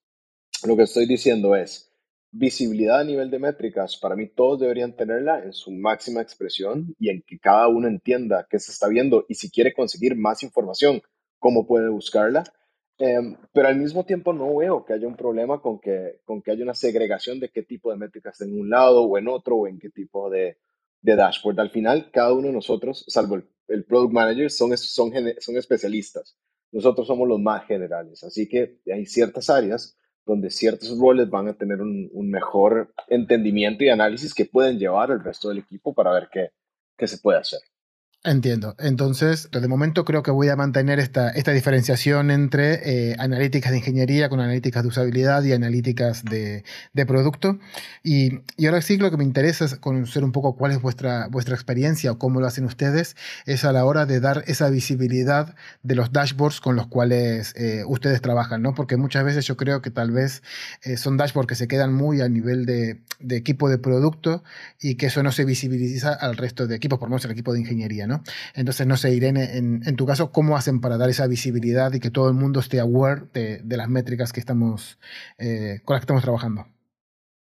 [0.64, 1.90] lo que estoy diciendo es,
[2.30, 7.10] visibilidad a nivel de métricas, para mí todos deberían tenerla en su máxima expresión y
[7.10, 11.02] en que cada uno entienda qué se está viendo y si quiere conseguir más información,
[11.40, 12.44] cómo puede buscarla.
[12.98, 16.52] Em, pero al mismo tiempo no veo que haya un problema con que, con que
[16.52, 19.66] haya una segregación de qué tipo de métricas en un lado o en otro o
[19.66, 20.58] en qué tipo de,
[21.04, 21.60] de dashboard.
[21.60, 23.36] Al final, cada uno de nosotros, salvo
[23.68, 26.36] el, product manager, son, son, son especialistas.
[26.72, 28.24] Nosotros somos los más generales.
[28.24, 33.90] Así que hay ciertas áreas donde ciertos roles van a tener un, mejor entendimiento y
[33.90, 36.48] análisis que pueden llevar al resto del equipo para ver qué,
[36.96, 37.60] qué se puede hacer.
[38.26, 38.74] Entiendo.
[38.78, 43.78] Entonces, de momento creo que voy a mantener esta, esta diferenciación entre eh, analíticas de
[43.78, 46.64] ingeniería con analíticas de usabilidad y analíticas de,
[46.94, 47.58] de producto.
[48.02, 51.28] Y, y, ahora sí lo que me interesa es conocer un poco cuál es vuestra,
[51.28, 53.14] vuestra experiencia o cómo lo hacen ustedes,
[53.44, 57.84] es a la hora de dar esa visibilidad de los dashboards con los cuales eh,
[57.86, 58.74] ustedes trabajan, ¿no?
[58.74, 60.42] Porque muchas veces yo creo que tal vez
[60.82, 64.42] eh, son dashboards que se quedan muy a nivel de, de, equipo de producto
[64.80, 67.52] y que eso no se visibiliza al resto de equipos, por lo menos el equipo
[67.52, 68.13] de ingeniería, ¿no?
[68.54, 72.10] Entonces, no sé, Irene, en, tu caso, ¿cómo hacen para dar esa visibilidad y que
[72.10, 74.98] todo el mundo esté aware de, las métricas que estamos,
[75.38, 76.66] eh, con las que estamos trabajando?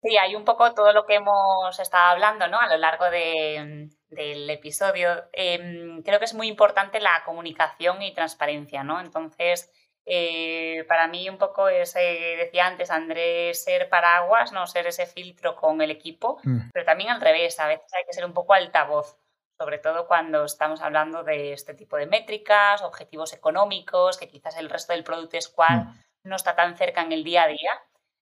[0.06, 2.60] Sí, hay un poco todo lo que hemos estado hablando ¿no?
[2.60, 5.10] a lo largo del episodio.
[5.34, 9.02] Em, creo que es muy importante la comunicación y transparencia, ¿no?
[9.02, 9.72] Entonces,
[10.06, 15.08] eh, para mí un poco es, eh, decía antes Andrés, ser paraguas, no ser ese
[15.08, 16.70] filtro con el equipo, mm.
[16.72, 19.18] pero también al revés, a veces hay que ser un poco altavoz
[19.58, 24.70] sobre todo cuando estamos hablando de este tipo de métricas, objetivos económicos, que quizás el
[24.70, 26.00] resto del Product Squad mm.
[26.24, 27.72] no está tan cerca en el día a día.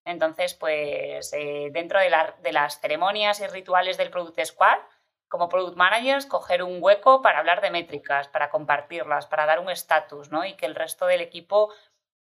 [0.05, 2.09] Entonces, pues eh, dentro de,
[2.51, 4.77] las ceremonias y rituales del Product Squad,
[5.27, 9.69] como Product Managers, coger un hueco para hablar de métricas, para compartirlas, para dar un
[9.69, 10.45] estatus, ¿no?
[10.45, 11.73] Y que el resto del equipo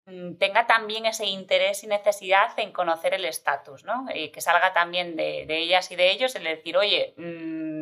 [0.07, 4.07] mm, tenga también ese interés y necesidad en conocer el estatus, ¿no?
[4.13, 7.15] Y que salga también de, ellas y de ellos el decir, oye,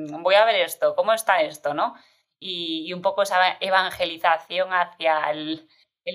[0.06, 1.74] mm, voy a ver esto, ¿cómo está esto?
[1.74, 1.94] ¿no?
[2.38, 5.68] Y, un poco esa evangelización hacia el,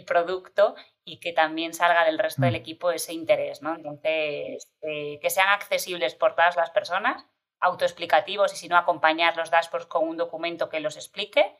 [0.05, 2.55] producto y que también salga del resto del mm.
[2.55, 3.75] equipo ese interés, ¿no?
[3.75, 7.25] Entonces, eh, que sean accesibles por todas las personas,
[7.59, 11.57] autoexplicativos y si no, acompañar los dashboards con un documento que los explique,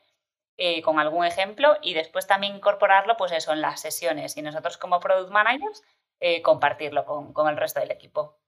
[0.56, 4.78] eh, con algún ejemplo y después también incorporarlo, pues eso, en las sesiones y nosotros
[4.78, 5.82] como product managers,
[6.20, 8.38] eh, compartirlo con el resto del equipo.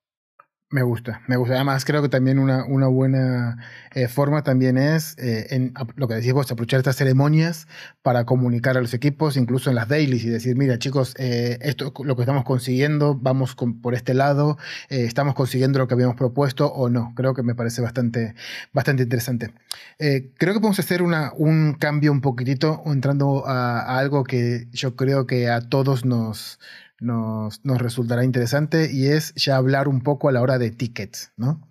[0.75, 1.55] Me gusta, me gusta.
[1.55, 3.59] Además, creo que también una, una buena
[3.93, 7.69] eh, forma también es, eh, en, lo que decís vos, aprovechar estas ceremonias
[8.03, 11.93] para comunicar a los equipos, incluso en las dailies, y decir, mira chicos, eh, esto
[11.97, 16.67] es lo que estamos consiguiendo, vamos por este lado, estamos consiguiendo lo que habíamos propuesto
[16.67, 17.13] o no.
[17.15, 18.35] Creo que me parece bastante,
[18.73, 19.53] bastante interesante.
[19.97, 25.29] creo que podemos hacer una, un cambio un poquitito, entrando a algo que yo creo
[25.29, 26.59] que a todos nos
[27.01, 31.69] nos, resultará interesante y es ya hablar un poco a la hora de tickets, ¿no?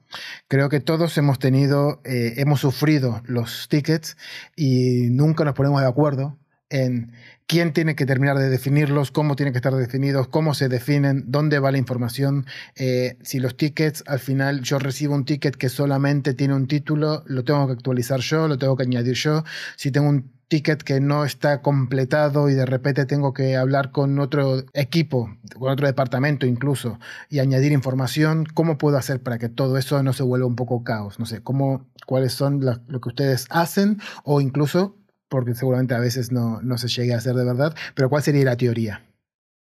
[0.47, 4.15] Creo que todos hemos tenido, eh, hemos sufrido los tickets
[4.55, 6.37] y nunca nos ponemos de acuerdo
[6.69, 7.11] en
[7.45, 11.59] quién tiene que terminar de definirlos, cómo tienen que estar definidos, cómo se definen, dónde
[11.59, 12.45] va la información.
[12.75, 17.23] Eh, si los tickets, al final yo recibo un ticket que solamente tiene un título,
[17.27, 19.43] lo tengo que actualizar yo, lo tengo que añadir yo.
[19.75, 24.19] Si tengo un ticket que no está completado y de repente tengo que hablar con
[24.19, 26.99] otro equipo, con otro departamento incluso,
[27.29, 30.83] y añadir información, ¿cómo puedo hacer para que todo eso no se vuelva un poco
[30.83, 31.19] caos?
[31.19, 34.95] No sé, ¿cómo, ¿cuáles son lo que ustedes hacen o incluso,
[35.29, 38.45] porque seguramente a veces no, no se llegue a hacer de verdad, pero ¿cuál sería
[38.45, 39.05] la teoría?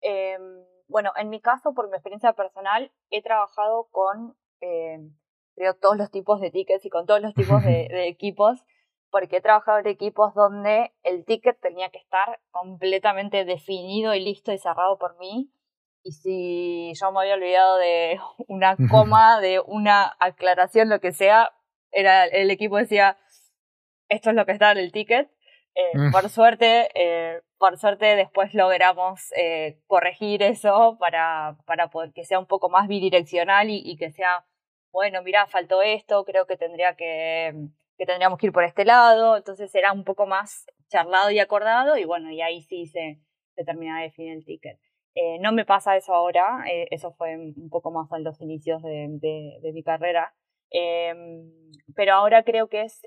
[0.01, 0.41] Em,
[0.87, 5.13] bueno, en mi caso, por mi experiencia personal, he trabajado con em,
[5.61, 8.63] escrito todos los tipos de tickets y con todos los tipos de, de equipos,
[9.11, 14.53] porque he trabajado en equipos donde el ticket tenía que estar completamente definido y listo
[14.53, 15.51] y cerrado por mí.
[16.03, 21.51] Y si yo me había olvidado de una coma, de una aclaración, lo que sea,
[21.91, 23.17] era el equipo decía,
[24.07, 25.29] esto es lo que está en el ticket.
[25.75, 26.11] Eh, mm.
[26.11, 32.39] Por suerte, eh, por suerte después logramos eh, corregir eso para, para poder que sea
[32.39, 34.45] un poco más bidireccional y, y que sea,
[34.91, 37.53] bueno, mira, faltó esto, creo que tendría que,
[38.01, 41.97] que tendríamos que ir por este lado, entonces era un poco más charlado y acordado
[41.97, 43.21] y bueno, y ahí sí se,
[43.53, 44.79] se termina de definir el ticket.
[45.39, 49.83] no me pasa eso ahora, eso fue un poco más en los inicios de, mi
[49.83, 50.33] carrera,
[50.71, 51.51] em,
[51.95, 53.03] pero ahora creo que es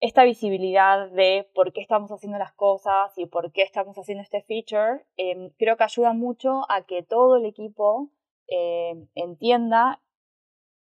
[0.00, 4.42] esta visibilidad de por qué estamos haciendo las cosas y por qué estamos haciendo este
[4.42, 8.10] feature, em, creo que ayuda mucho a que todo el equipo
[8.48, 10.00] em, entienda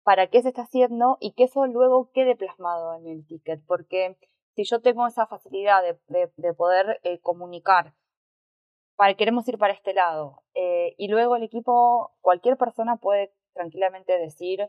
[0.10, 3.64] para qué se está haciendo y que eso luego quede plasmado en el ticket.
[3.68, 4.18] Porque
[4.56, 7.94] si yo tengo esa facilidad de, poder eh, comunicar,
[8.96, 14.18] para, queremos ir para este lado, eh, y luego el equipo, cualquier persona puede tranquilamente
[14.18, 14.62] decir,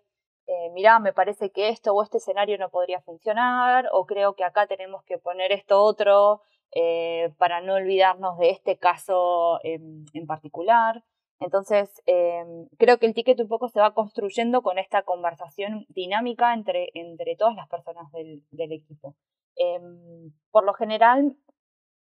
[0.47, 4.45] eh, mirá, me parece que esto o este escenario no podría funcionar, o creo que
[4.45, 6.43] acá tenemos que poner esto otro
[6.73, 11.03] eh, para no olvidarnos de este caso en, particular.
[11.41, 16.53] Entonces, em, creo que el ticket un poco se va construyendo con esta conversación dinámica
[16.53, 19.17] entre, entre todas las personas del, equipo.
[19.57, 21.37] Em, por lo general,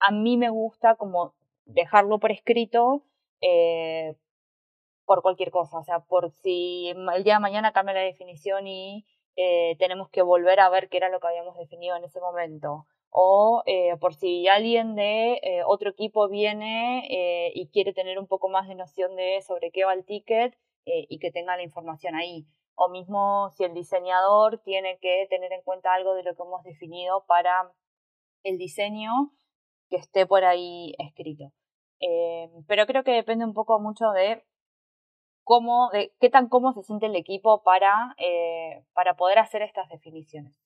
[0.00, 1.34] a mí me gusta como
[1.64, 3.04] dejarlo por escrito
[3.40, 4.16] eh,
[5.04, 9.06] por cualquier cosa, o sea, por si el día de mañana cambia la definición y
[9.36, 12.86] eh, tenemos que volver a ver qué era lo que habíamos definido en ese momento.
[13.14, 17.06] O eh, por si alguien de eh, otro equipo viene
[17.54, 21.18] y quiere tener un poco más de noción de sobre qué va el ticket y
[21.18, 22.46] que tenga la información ahí.
[22.74, 26.64] O mismo si el diseñador tiene que tener en cuenta algo de lo que hemos
[26.64, 27.70] definido para
[28.44, 29.10] el diseño
[29.90, 31.52] que esté por ahí escrito.
[32.66, 34.42] pero creo que depende un poco mucho de
[35.44, 39.88] cómo, de qué tan cómodo se siente el equipo para, eh, para poder hacer estas
[39.88, 40.56] definiciones.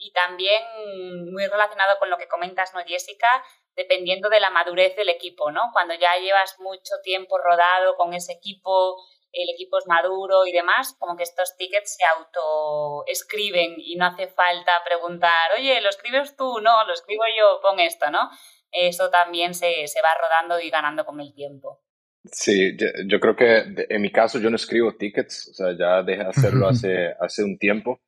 [0.00, 0.62] Y, también
[1.32, 3.44] muy relacionado con lo que comentas, ¿no, Jessica?
[3.74, 5.70] Dependiendo de la madurez del equipo, ¿no?
[5.72, 8.96] Cuando ya llevas mucho tiempo rodado con ese equipo,
[9.32, 14.28] el equipo es maduro y demás, como que estos tickets se autoescriben y no hace
[14.28, 16.60] falta preguntar, oye, ¿lo escribes tú?
[16.60, 18.30] No, lo escribo yo, pon esto, ¿no?
[18.70, 21.82] Eso también se, se va rodando y ganando con el tiempo.
[22.32, 22.76] Sí,
[23.06, 26.28] yo, creo que en mi caso yo no escribo tickets, o sea, ya dejé de
[26.28, 28.00] hacerlo hace, hace un tiempo.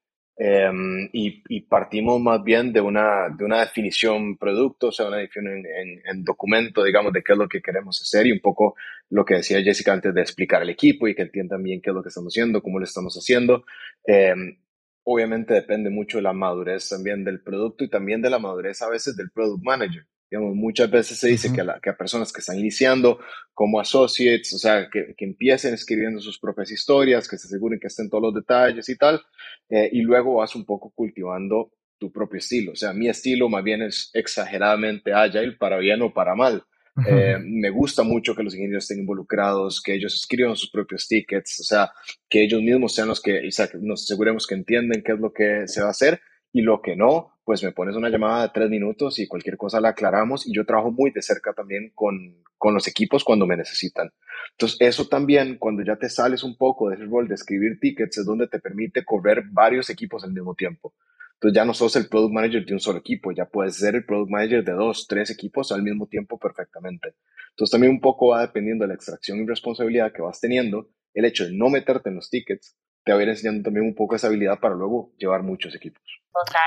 [0.43, 5.19] Em, y, y, partimos más bien de una, de una definición producto, o sea, una
[5.19, 8.75] definición en, en, documento, digamos, de qué es lo que queremos hacer y un poco
[9.11, 11.95] lo que decía Jessica antes de explicar al equipo y que entiendan bien qué es
[11.95, 13.65] lo que estamos haciendo, cómo lo estamos haciendo.
[14.05, 14.57] Em,
[15.05, 18.89] obviamente depende mucho de la madurez también del producto y también de la madurez a
[18.89, 20.07] veces del product manager.
[20.31, 23.19] Digamos, muchas veces se dice que, a que, a personas que están iniciando
[23.53, 27.89] como associates, o sea, que, que, empiecen escribiendo sus propias historias, que se aseguren que
[27.89, 29.21] estén todos los detalles y tal,
[29.69, 32.73] eh, y luego vas un poco cultivando tu propio estilo.
[32.73, 36.65] O sea, mi estilo más bien es exageradamente agile, para bien o para mal.
[37.07, 41.61] Eh, me gusta mucho que los ingenieros estén involucrados, que ellos escriban sus propios tickets,
[41.61, 41.93] o sea,
[42.29, 45.19] que ellos mismos sean los que, o sea, que nos aseguremos que entienden qué es
[45.19, 46.21] lo que se va a hacer
[46.53, 49.81] y lo que no, pues me pones una llamada de tres minutos y cualquier cosa
[49.81, 53.57] la aclaramos y yo trabajo muy de cerca también con, con los equipos cuando me
[53.57, 54.11] necesitan.
[54.53, 58.19] Entonces, eso también, cuando ya te sales un poco de ese rol de escribir tickets,
[58.19, 60.95] es donde te permite correr varios equipos al mismo tiempo.
[61.35, 64.05] Entonces, ya no sos el product manager de un solo equipo, ya puedes ser el
[64.05, 67.15] product manager de dos, tres equipos al mismo tiempo perfectamente.
[67.51, 71.25] Entonces, también un poco va dependiendo de la extracción y responsabilidad que vas teniendo, el
[71.25, 74.17] hecho de no meterte en los tickets, te va a ir enseñando también un poco
[74.17, 76.03] esa habilidad para luego llevar muchos equipos.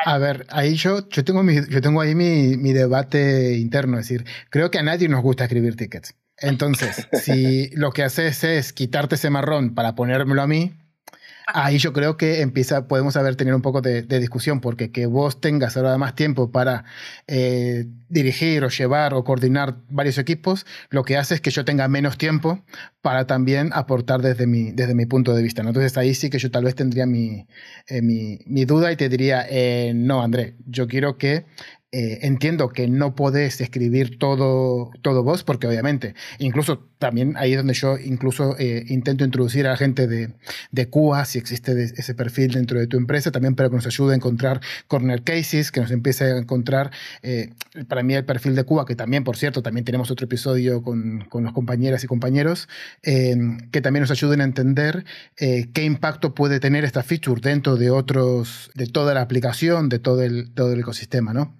[0.05, 4.07] A ver, ahí yo, yo tengo, mi, yo tengo ahí mi, mi debate interno, es
[4.07, 6.15] decir, creo que a nadie nos gusta escribir tickets.
[6.37, 10.73] Entonces, si lo que haces es quitarte ese marrón para ponérmelo a mí,
[11.53, 15.39] ahí yo creo que empieza, podemos haber tenido un poco de, discusión, porque que vos
[15.39, 16.83] tengas ahora más tiempo para
[17.27, 21.87] eh, dirigir o llevar o coordinar varios equipos, lo que hace es que yo tenga
[21.87, 22.63] menos tiempo
[23.01, 25.61] para también aportar desde mi, desde mi punto de vista.
[25.61, 27.45] Entonces ahí sí que yo tal vez tendría mi,
[27.87, 31.45] eh, mi, duda y te diría, eh, no, André, yo quiero que
[31.95, 37.57] eh, entiendo que no podés escribir todo, todo vos, porque obviamente, incluso también ahí es
[37.57, 40.33] donde yo incluso eh, intento introducir a la gente de,
[40.71, 44.13] de QA, si existe ese perfil dentro de tu empresa, también para que nos ayude
[44.13, 46.89] a encontrar corner cases, que nos empiece a encontrar,
[47.21, 47.51] eh,
[47.87, 51.25] para mí el perfil de QA, que también, por cierto, también tenemos otro episodio con,
[51.29, 52.69] con los compañeras y compañeros,
[53.03, 55.05] que también nos ayuden a entender
[55.35, 60.23] qué impacto puede tener esta feature dentro de otros, de toda la aplicación, de todo
[60.23, 61.53] el, todo el ecosistema, ¿no?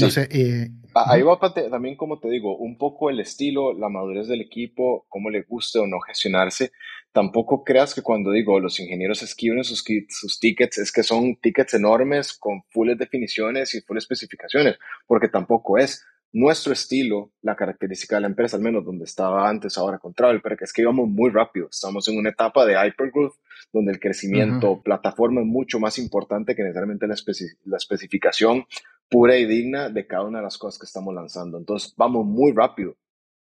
[0.00, 0.28] No sé.
[0.30, 5.04] Eh, Ahí va también, como te digo, un poco el estilo, la madurez del equipo,
[5.08, 6.72] cómo le guste o no gestionarse.
[7.12, 11.74] Tampoco creas que cuando digo los ingenieros escriben sus, sus tickets es que son tickets
[11.74, 18.22] enormes con fulles definiciones y full especificaciones, porque tampoco es nuestro estilo, la característica de
[18.22, 21.08] la empresa, al menos donde estaba antes, ahora con Travel, pero que es que íbamos
[21.08, 21.68] muy rápido.
[21.70, 23.34] Estamos en una etapa de hypergrowth
[23.72, 27.16] donde el crecimiento plataforma es mucho más importante que necesariamente la,
[27.64, 28.66] la especificación
[29.08, 31.58] pura y digna de cada una de las cosas que estamos lanzando.
[31.58, 32.96] Entonces, vamos muy rápido,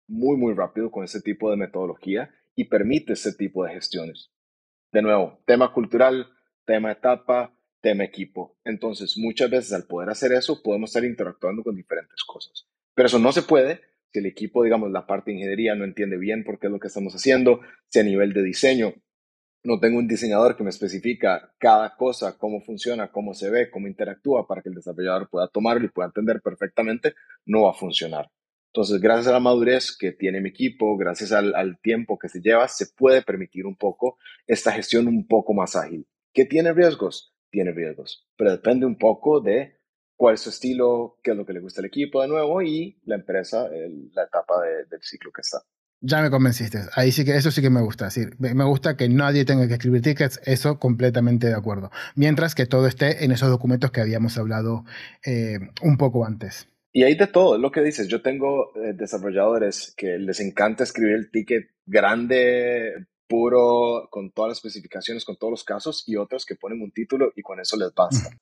[0.07, 4.31] muy, muy rápido con ese tipo de metodología y permite ese tipo de gestiones.
[4.93, 6.29] De nuevo, tema cultural,
[6.65, 8.57] tema etapa, tema equipo.
[8.65, 12.67] Entonces, muchas veces al poder hacer eso, podemos estar interactuando con diferentes cosas.
[12.95, 13.81] Pero eso no se puede
[14.11, 16.89] si el equipo, digamos, la parte ingeniería no entiende bien por qué es lo que
[16.89, 18.95] estamos haciendo, si a nivel de diseño
[19.65, 23.87] no tengo un diseñador que me especifica cada cosa, cómo funciona, cómo se ve, cómo
[23.87, 27.15] interactúa para que el desarrollador pueda tomarlo y pueda entender perfectamente,
[27.45, 28.31] no va a funcionar.
[28.73, 32.69] Entonces, gracias a la madurez que tiene mi equipo, gracias al, tiempo que se lleva,
[32.69, 36.07] se puede permitir un poco esta gestión un poco más ágil.
[36.33, 37.35] ¿Qué tiene riesgos?
[37.51, 39.79] Tiene riesgos, pero depende un poco de
[40.17, 43.01] cuál es su estilo, qué es lo que le gusta al equipo de nuevo y
[43.05, 43.69] la empresa,
[44.13, 45.63] la etapa del ciclo que está.
[46.01, 46.79] Ya me convenciste.
[46.95, 48.11] Ahí sí que eso sí que me gusta.
[48.11, 50.41] Sí, me gusta que nadie tenga que escribir tickets.
[50.45, 51.91] Eso completamente de acuerdo.
[52.15, 54.85] Mientras que todo esté en esos documentos que habíamos hablado
[55.25, 56.69] eh, un poco antes.
[56.93, 58.07] Y hay de todo, es lo que dices.
[58.09, 64.59] Yo tengo eh, desarrolladores que les encanta escribir el ticket grande, puro, con todas las
[64.59, 67.93] especificaciones, con todos los casos, y otros que ponen un título y con eso les
[67.93, 68.31] basta.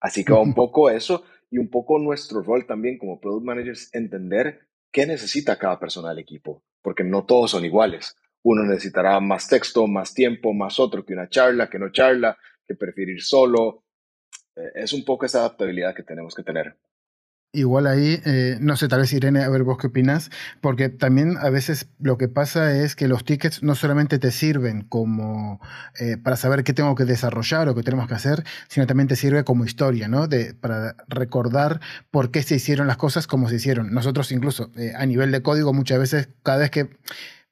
[0.00, 4.67] Así que un poco eso y un poco nuestro rol también como product managers, entender
[4.92, 8.16] qué necesita cada persona del equipo porque no todos son iguales.
[8.42, 12.74] Uno necesitará más texto, más tiempo, más otro que una charla, que no charla, que
[12.74, 13.84] preferir solo.
[14.56, 16.76] Eh, es un poco esa adaptabilidad que tenemos que tener.
[17.50, 20.30] Igual ahí, eh, no sé, tal vez Irene, a ver vos qué opinas,
[20.60, 24.82] porque también a veces lo que pasa es que los tickets no solamente te sirven
[24.82, 25.58] como
[25.98, 29.16] eh, para saber qué tengo que desarrollar o qué tenemos que hacer, sino también te
[29.16, 30.26] sirve como historia, ¿no?
[30.28, 31.80] De, para recordar
[32.10, 33.94] por qué se hicieron las cosas como se hicieron.
[33.94, 36.90] Nosotros incluso eh, a nivel de código muchas veces, cada vez que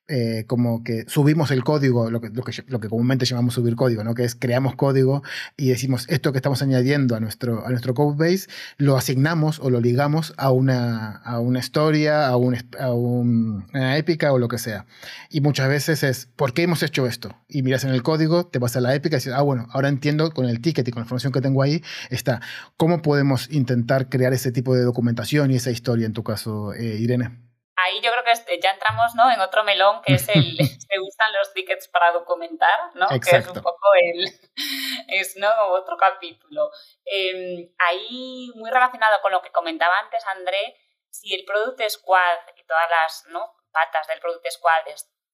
[0.08, 3.74] eh, como que subimos el código, lo que, lo, que, lo que comúnmente llamamos subir
[3.74, 4.14] código, ¿no?
[4.14, 5.24] que es creamos código
[5.56, 9.68] y decimos esto que estamos añadiendo a nuestro, a nuestro code base, lo asignamos o
[9.68, 14.58] lo ligamos a una, a una historia, a, un, a una épica o lo que
[14.58, 14.86] sea.
[15.28, 17.34] Y muchas veces es, ¿por qué hemos hecho esto?
[17.48, 19.88] Y miras en el código, te vas a la épica y dices, ah, bueno, ahora
[19.88, 22.40] entiendo con el ticket y con la información que tengo ahí, está,
[22.76, 26.96] ¿cómo podemos intentar crear ese tipo de documentación y esa historia en tu caso, eh,
[27.00, 27.45] Irene?
[27.86, 29.30] Ahí yo creo que ya entramos ¿no?
[29.30, 30.56] en otro melón que es el
[30.88, 33.08] se gustan los tickets para documentar, ¿no?
[33.08, 34.24] Que es un poco el
[35.08, 35.48] es ¿no?
[35.70, 36.70] otro capítulo.
[37.04, 40.76] Em, ahí muy relacionado con lo que comentaba antes André,
[41.10, 43.54] si el Product Squad y todas las ¿no?
[43.72, 44.84] patas del Product Squad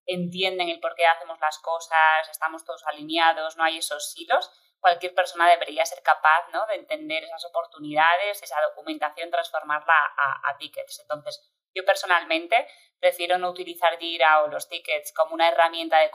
[0.06, 4.50] entienden el por qué hacemos las cosas, estamos todos alineados, no hay esos silos,
[4.80, 6.66] cualquier persona debería ser capaz ¿no?
[6.66, 11.00] de entender esas oportunidades, esa documentación, transformarla a, a tickets.
[11.00, 12.66] Entonces, yo personalmente
[13.02, 16.10] prefiero no utilizar Jira o los tickets como una herramienta de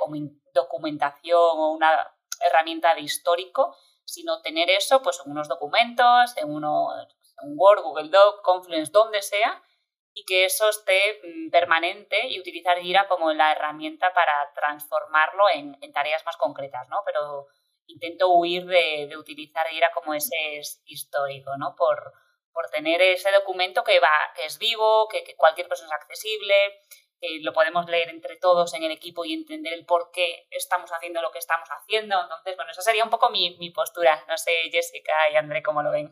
[0.54, 2.16] documentación o una
[2.46, 3.76] herramienta de histórico,
[4.06, 6.88] sino tener eso pues, en unos documentos, en, uno,
[7.44, 9.62] en Word, Google Doc, Confluence, donde sea,
[10.14, 15.78] y que eso esté mm, permanente y utilizar Jira como la herramienta para transformarlo en,
[15.92, 16.98] tareas más concretas, ¿no?
[17.06, 17.48] Pero
[17.86, 21.76] intento huir de, de utilizar Jira como ese histórico, ¿no?
[21.76, 22.14] Por,
[22.58, 26.56] por tener ese documento que, va, que es vivo, que, cualquier persona es accesible,
[27.22, 30.90] que lo podemos leer entre todos en el equipo y entender el por qué estamos
[30.90, 32.20] haciendo lo que estamos haciendo.
[32.20, 34.24] Entonces, bueno, esa sería un poco mi, mi postura.
[34.28, 36.10] No sé, Jessica y André, cómo lo ven.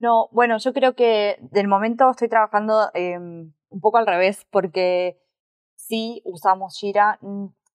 [0.00, 5.22] No, bueno, yo creo que del momento estoy trabajando em, un poco al revés, porque
[5.76, 7.20] sí usamos Jira,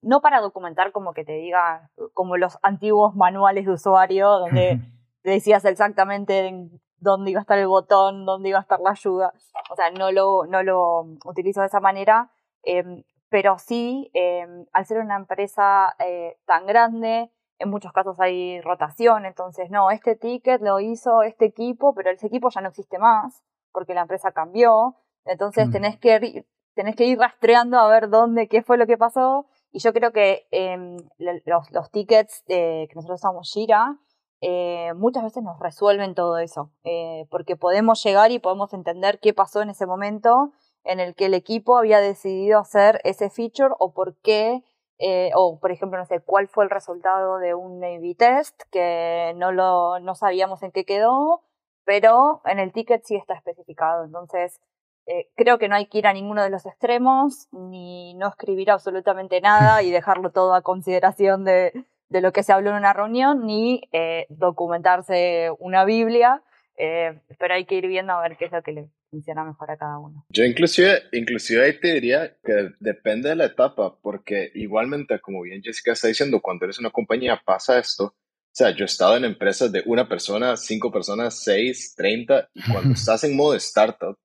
[0.02, 4.82] no para documentar como que te diga, como los antiguos manuales de usuario, donde
[5.22, 6.70] te decías exactamente
[7.00, 9.34] dónde iba a estar el botón, dónde iba a estar la ayuda.
[9.70, 12.32] O sea, no lo, no lo utilizo de esa manera,
[12.64, 18.62] em, pero sí, em, al ser una empresa eh, tan grande, en muchos casos hay
[18.62, 22.98] rotación, entonces no, este ticket lo hizo este equipo, pero ese equipo ya no existe
[23.00, 23.44] más.
[23.74, 24.96] porque la empresa cambió,
[25.26, 25.72] entonces Mm.
[25.72, 29.46] tenés, que, ir- tenés que ir rastreando a ver dónde, qué fue lo que pasó.
[29.72, 33.98] Y yo creo que em, los, los tickets de- que nosotros usamos Jira
[34.42, 39.34] eh, muchas veces nos resuelven todo eso, eh, porque podemos llegar y podemos entender qué
[39.34, 40.52] pasó en ese momento
[40.84, 44.64] en el que el equipo había decidido hacer ese feature o por qué,
[45.00, 49.34] eh, o por ejemplo, no sé, cuál fue el resultado de un A-B test que
[49.38, 51.42] no, lo, no sabíamos en qué quedó,
[51.84, 54.06] pero en el ticket sí está especificado.
[54.06, 54.60] Entonces,
[55.08, 58.72] eh, creo que no hay que ir a ninguno de los extremos, ni no escribir
[58.72, 62.94] absolutamente nada y dejarlo todo a consideración de, de lo que se habló en una
[62.94, 66.42] reunión, ni eh, documentarse una Biblia,
[66.78, 69.72] eh, pero hay que ir viendo a ver qué es lo que le funciona mejor
[69.72, 70.26] a cada uno.
[70.30, 75.62] Yo inclusive, inclusive ahí te diría que depende de la etapa, porque igualmente, como bien
[75.64, 78.06] Jessica está diciendo, cuando eres una compañía pasa esto.
[78.06, 78.14] O
[78.58, 82.94] sea, yo he estado en empresas de una persona, cinco personas, seis, treinta, y cuando
[82.94, 84.18] estás en modo startup,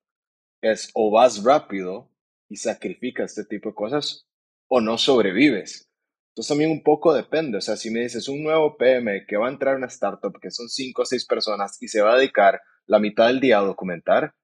[0.62, 2.08] es o vas rápido
[2.48, 4.26] y sacrificas este tipo de cosas,
[4.68, 5.91] o no sobrevives.
[6.32, 9.48] Entonces también un poco depende, o sea, si me dices un nuevo PM que va
[9.48, 12.16] a entrar a una startup que son cinco o seis personas y se va a
[12.16, 14.34] dedicar la mitad del día a documentar,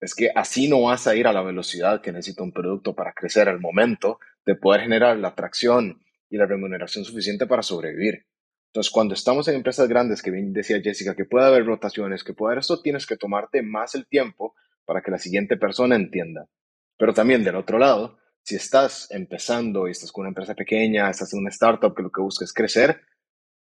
[0.00, 3.12] es que así no vas a ir a la velocidad que necesita un producto para
[3.12, 6.00] crecer al momento de poder generar la atracción
[6.30, 8.24] y la remuneración suficiente para sobrevivir.
[8.68, 12.32] Entonces, cuando estamos en empresas grandes, que bien decía Jessica, que puede haber rotaciones, que
[12.32, 14.54] puede haber eso, tienes que tomarte más el tiempo
[14.86, 16.48] para que la siguiente persona entienda.
[16.96, 21.32] Pero también del otro lado, si estás empezando y estás con una empresa pequeña, estás
[21.32, 23.02] en una startup que lo que busca es crecer,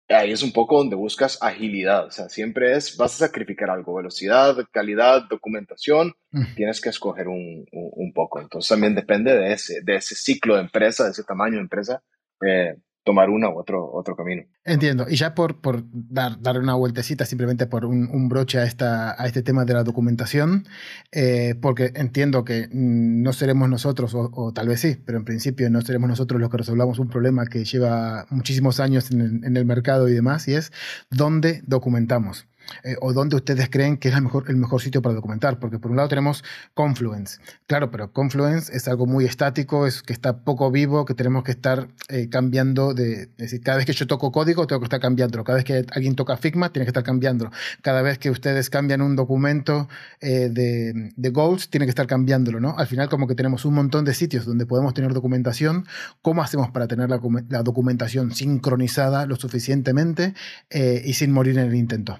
[0.09, 2.07] ahí es un poco donde buscas agilidad.
[2.07, 6.55] O sea, siempre es, vas a sacrificar algo, velocidad, calidad, documentación, Mm.
[6.55, 8.39] tienes que escoger un, un, un poco.
[8.39, 12.01] Entonces también depende de ese, de ese ciclo de empresa, de ese tamaño de empresa,
[12.45, 14.43] eh, tomar uno u otro, otro camino.
[14.63, 15.05] Entiendo.
[15.09, 19.25] Y ya por, por dar, darle una vueltecita, simplemente por un, broche a, esta, a
[19.25, 20.67] este tema de la documentación,
[21.11, 25.25] eh, porque entiendo que mm, no seremos nosotros, o, o, tal vez sí, pero en
[25.25, 29.43] principio no seremos nosotros los que resolvamos un problema que lleva muchísimos años en el,
[29.45, 30.71] en el mercado y demás, y es
[31.09, 32.47] dónde documentamos.
[32.83, 35.79] Eh, o dónde ustedes creen que es el mejor, el mejor sitio para documentar, porque
[35.79, 36.43] por un lado tenemos
[36.73, 41.43] Confluence, claro, pero Confluence es algo muy estático, es que está poco vivo, que tenemos
[41.43, 44.85] que estar eh, cambiando de, es decir, cada vez que yo toco código tengo que
[44.85, 48.29] estar cambiándolo, cada vez que alguien toca Figma tiene que estar cambiándolo, cada vez que
[48.29, 49.87] ustedes cambian un documento
[50.19, 52.75] eh, de, de goals tiene que estar cambiándolo, ¿no?
[52.77, 55.85] Al final como que tenemos un montón de sitios donde podemos tener documentación,
[56.21, 57.19] ¿cómo hacemos para tener la,
[57.49, 60.33] la documentación sincronizada lo suficientemente
[60.69, 62.19] eh, y sin morir en el intento?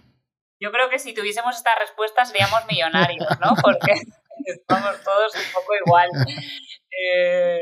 [0.62, 3.54] Yo creo que si tuviésemos esta respuesta seríamos millonarios, ¿no?
[3.64, 3.94] Porque
[4.46, 6.10] estamos todos un poco igual.
[6.92, 7.60] Eh,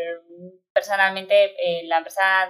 [0.74, 2.50] personalmente, en la empresa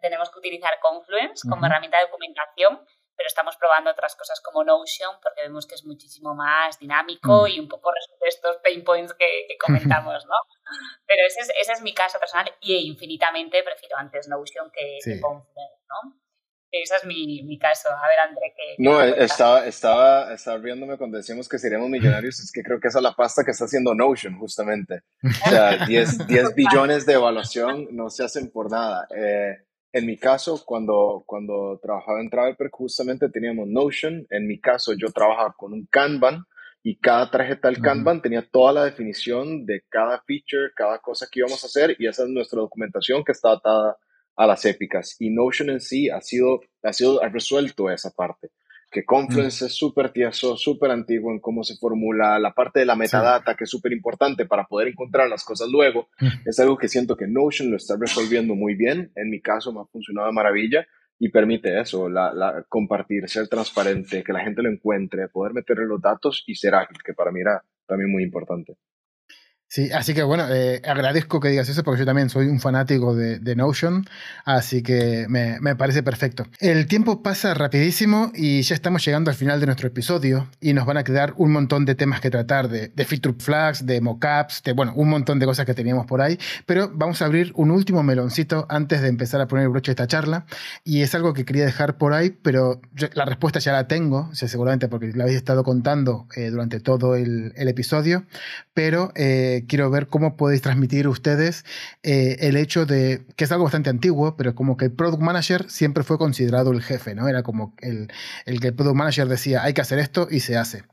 [0.00, 1.66] tenemos que utilizar Confluence como uh -huh.
[1.66, 6.34] herramienta de documentación, pero estamos probando otras cosas como Notion porque vemos que es muchísimo
[6.34, 7.54] más dinámico uh -huh.
[7.54, 10.36] y un poco resuelve estos pain points que, que comentamos, ¿no?
[11.06, 15.14] Pero ese es, ese es, mi caso personal y infinitamente prefiero antes Notion que, sí.
[15.14, 16.19] que Confluence, ¿no?
[16.72, 17.88] Ese es mi, mi, caso.
[17.88, 22.38] A ver, André, ¿qué, No, estaba, estaba, estaba riéndome cuando decíamos que seríamos millonarios.
[22.38, 25.02] es que creo que esa es la pasta que está haciendo Notion, justamente.
[25.22, 29.08] O sea, 10, 10 billones de evaluación no se hacen por nada.
[29.14, 29.56] Eh,
[29.92, 34.26] en mi caso, cuando, cuando trabajaba en Travelperk, justamente teníamos Notion.
[34.30, 36.44] En mi caso, yo trabajaba con un Kanban
[36.84, 38.22] y cada tarjeta del Kanban uh -huh.
[38.22, 42.22] tenía toda la definición de cada feature, cada cosa que íbamos a hacer y esa
[42.22, 43.98] es nuestra documentación que está atada
[44.36, 45.16] a las épicas.
[45.18, 48.50] Y Notion en sí ha sido, ha sido ha resuelto esa parte.
[48.90, 49.66] Que Confluence mm.
[49.66, 53.58] es súper tieso, súper antiguo en cómo se formula, la parte de la metadata, sí.
[53.58, 56.48] que es súper importante para poder encontrar las cosas luego, mm.
[56.48, 59.12] es algo que siento que Notion lo está resolviendo muy bien.
[59.14, 60.86] En mi caso me ha funcionado de maravilla
[61.20, 65.86] y permite eso, la, la, compartir, ser transparente, que la gente lo encuentre, poder meterle
[65.86, 68.76] los datos y ser ágil, que para mí era también muy importante.
[69.72, 73.14] Sí, así que bueno, eh, agradezco que digas eso porque yo también soy un fanático
[73.14, 74.04] de, de Notion,
[74.44, 76.44] así que me, me, parece perfecto.
[76.58, 80.86] El tiempo pasa rapidísimo y ya estamos llegando al final de nuestro episodio y nos
[80.86, 84.64] van a quedar un montón de temas que tratar, de, de feature flags, de mockups,
[84.64, 86.36] de bueno, un montón de cosas que teníamos por ahí,
[86.66, 89.92] pero vamos a abrir un último meloncito antes de empezar a poner el broche de
[89.92, 90.46] esta charla
[90.82, 92.80] y es algo que quería dejar por ahí, pero
[93.14, 96.80] la respuesta ya la tengo, o sea, seguramente porque la habéis estado contando eh, durante
[96.80, 98.24] todo el, el episodio,
[98.74, 99.12] pero...
[99.14, 101.64] Eh, quiero ver cómo podéis transmitir ustedes
[102.02, 105.68] eh, el hecho de, que es algo bastante antiguo, pero como que el Product Manager
[105.70, 107.28] siempre fue considerado el jefe, ¿no?
[107.28, 108.08] Era como el,
[108.46, 110.84] el que el Product Manager decía, hay que hacer esto y se hace.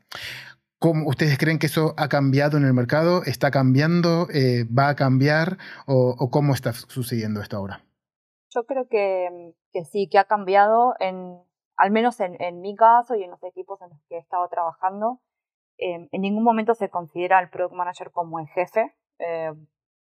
[0.78, 3.24] ¿Cómo, ¿Ustedes creen que eso ha cambiado en el mercado?
[3.24, 4.28] ¿Está cambiando?
[4.32, 5.58] Eh, ¿Va a cambiar?
[5.86, 7.82] O, ¿O, cómo está sucediendo esto ahora?
[8.50, 11.36] Yo creo que, que sí, que ha cambiado, en,
[11.76, 14.48] al menos en, en mi caso y en los equipos en los que he estado
[14.48, 15.20] trabajando.
[15.78, 18.94] En ningún momento se considera al product manager como el jefe,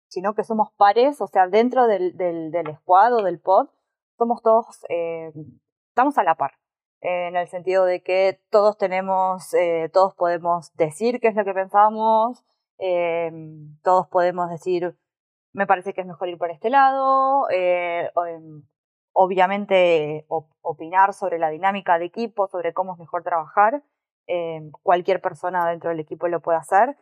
[0.08, 3.68] sino que somos pares, o sea, dentro del, del, squad o del pod,
[4.18, 4.66] somos todos,
[5.92, 6.54] estamos a la par
[7.02, 11.54] en el sentido de que todos tenemos, eh, todos podemos decir qué es lo que
[11.54, 12.44] pensamos,
[12.80, 13.32] eh,
[13.84, 14.98] todos podemos decir,
[15.54, 18.64] me parece que es mejor ir por este lado, eh, em,
[19.14, 20.26] obviamente
[20.62, 23.84] opinar sobre la dinámica de equipo, sobre cómo es mejor trabajar,
[24.84, 26.98] cualquier persona dentro del equipo lo puede hacer.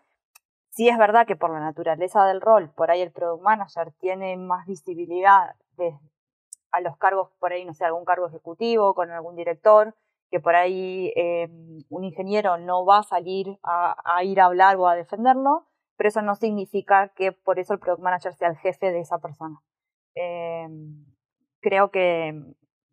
[0.70, 4.36] Sí es verdad que por la naturaleza del rol, por ahí el product manager tiene
[4.36, 5.56] más visibilidad
[6.72, 9.96] a los cargos, por ahí, no sé, algún cargo ejecutivo, con algún director,
[10.30, 11.50] que por ahí eh,
[11.90, 15.66] un ingeniero no va a salir a, ir a hablar o a defenderlo,
[15.96, 19.20] pero eso no significa que por eso el product manager sea el jefe de esa
[19.20, 19.62] persona.
[20.16, 20.68] Eh,
[21.62, 22.34] creo que,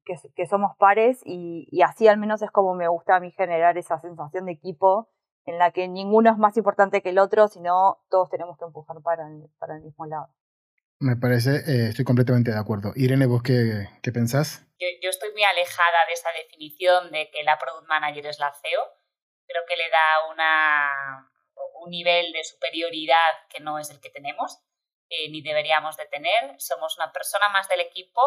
[0.05, 3.79] que, somos pares y, y, así al menos es como me gusta a mí generar
[3.79, 5.09] esa sensación de equipo
[5.45, 9.01] en la que ninguno es más importante que el otro, sino todos tenemos que empujar
[9.03, 10.29] para para el mismo lado.
[11.03, 12.93] Me parece, eh, estoy completamente de acuerdo.
[12.95, 14.65] Irene, ¿vos qué, qué pensás?
[14.79, 18.83] Yo, estoy muy alejada de esa definición de que la Product Manager es la CEO.
[19.49, 21.29] Creo que le da una,
[21.83, 24.61] un nivel de superioridad que no es el que tenemos,
[25.09, 26.55] eh, ni deberíamos de tener.
[26.59, 28.21] Somos una persona más del equipo,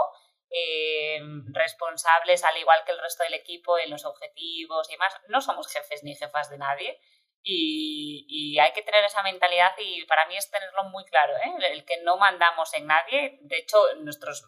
[0.58, 1.20] eh,
[1.52, 5.14] responsables al igual que el resto del equipo en los objetivos y demás.
[5.28, 7.00] No somos jefes ni jefas de nadie
[7.48, 11.72] y, hay que tener esa mentalidad y para mí es tenerlo muy claro, ¿eh?
[11.72, 13.38] el que no mandamos en nadie.
[13.42, 14.48] De hecho, nuestros,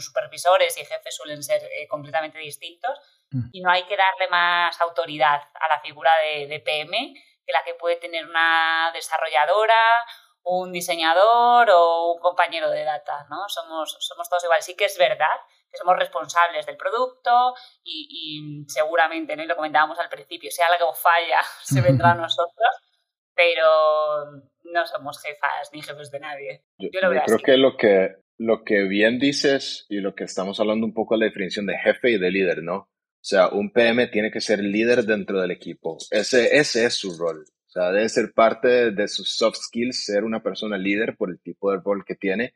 [0.00, 2.98] supervisores y jefes suelen ser eh, completamente distintos
[3.30, 3.48] mm.
[3.52, 7.14] y no hay que darle más autoridad a la figura de, de, PM
[7.46, 10.04] que la que puede tener una desarrolladora,
[10.44, 13.26] un diseñador o un compañero de data.
[13.30, 13.48] ¿no?
[13.48, 14.64] Somos, somos todos iguales.
[14.64, 15.36] Sí que es verdad
[15.70, 19.42] que somos responsables del producto y, seguramente, ¿no?
[19.42, 22.68] y lo comentábamos al principio, si algo falla, se vendrá a nosotros,
[23.34, 26.64] pero no somos jefas ni jefes de nadie.
[26.78, 30.94] Yo, creo que lo que lo que bien dices y lo que estamos hablando un
[30.94, 32.76] poco es la definición de jefe y de líder, ¿no?
[32.76, 35.96] O sea, un PM tiene que ser líder dentro del equipo.
[36.10, 37.44] Ese, ese es su rol.
[37.74, 41.40] O sea, debe ser parte de sus soft skills, ser una persona líder por el
[41.40, 42.54] tipo de rol que tiene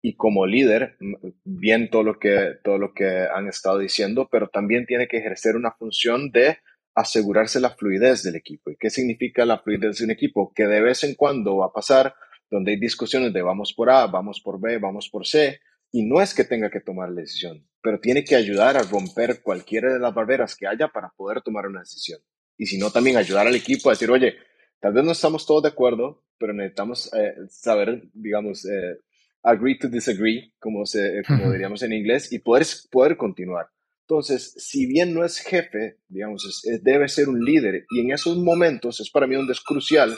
[0.00, 0.96] y como líder,
[1.44, 5.56] bien todo lo que, todo lo que han estado diciendo, pero también tiene que ejercer
[5.56, 6.58] una función de
[6.94, 8.70] asegurarse la fluidez del equipo.
[8.70, 10.52] ¿Y qué significa la fluidez de un equipo?
[10.54, 12.14] Que de vez en cuando va a pasar
[12.48, 15.58] donde hay discusiones de vamos por A, vamos por B, vamos por C,
[15.90, 19.42] y no es que tenga que tomar la decisión, pero tiene que ayudar a romper
[19.42, 22.20] cualquiera de las barreras que haya para poder tomar una decisión.
[22.56, 24.36] Y si no, también ayudar al equipo a decir, oye,
[24.80, 28.98] tal vez no estamos todos de acuerdo, pero necesitamos eh, saber, digamos, eh,
[29.42, 33.68] agree to disagree, como, se, como diríamos en inglés, y poder, poder continuar.
[34.02, 39.00] Entonces, si bien no es jefe, digamos, debe ser un líder, y en esos momentos
[39.00, 40.16] es para mí donde es crucial,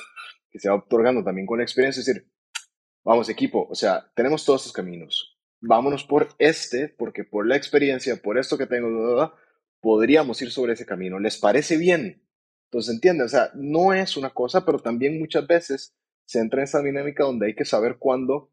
[0.51, 2.27] que se va otorgando también con la experiencia, es decir,
[3.05, 8.17] vamos equipo, o sea, tenemos todos estos caminos, vámonos por este, porque por la experiencia,
[8.17, 9.35] por esto que tengo,
[9.81, 11.19] podríamos ir sobre ese camino.
[11.19, 12.23] ¿Les parece bien?
[12.73, 15.95] Entonces, entiende, o sea, no es una cosa, pero también muchas veces
[16.25, 18.51] se entra en esa dinámica donde hay que saber cuándo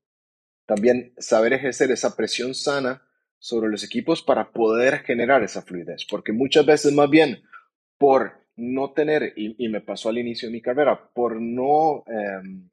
[0.65, 3.01] también saber ejercer esa presión sana
[3.37, 7.43] sobre los equipos para poder generar esa fluidez, porque muchas veces más bien
[7.97, 12.69] por no tener, y, me pasó al inicio de mi carrera, por no, em,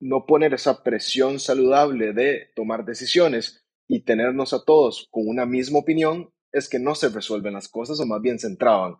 [0.00, 5.78] no poner esa presión saludable de tomar decisiones y tenernos a todos con una misma
[5.78, 8.96] opinión, es que no se resuelven las cosas o más bien se entraban.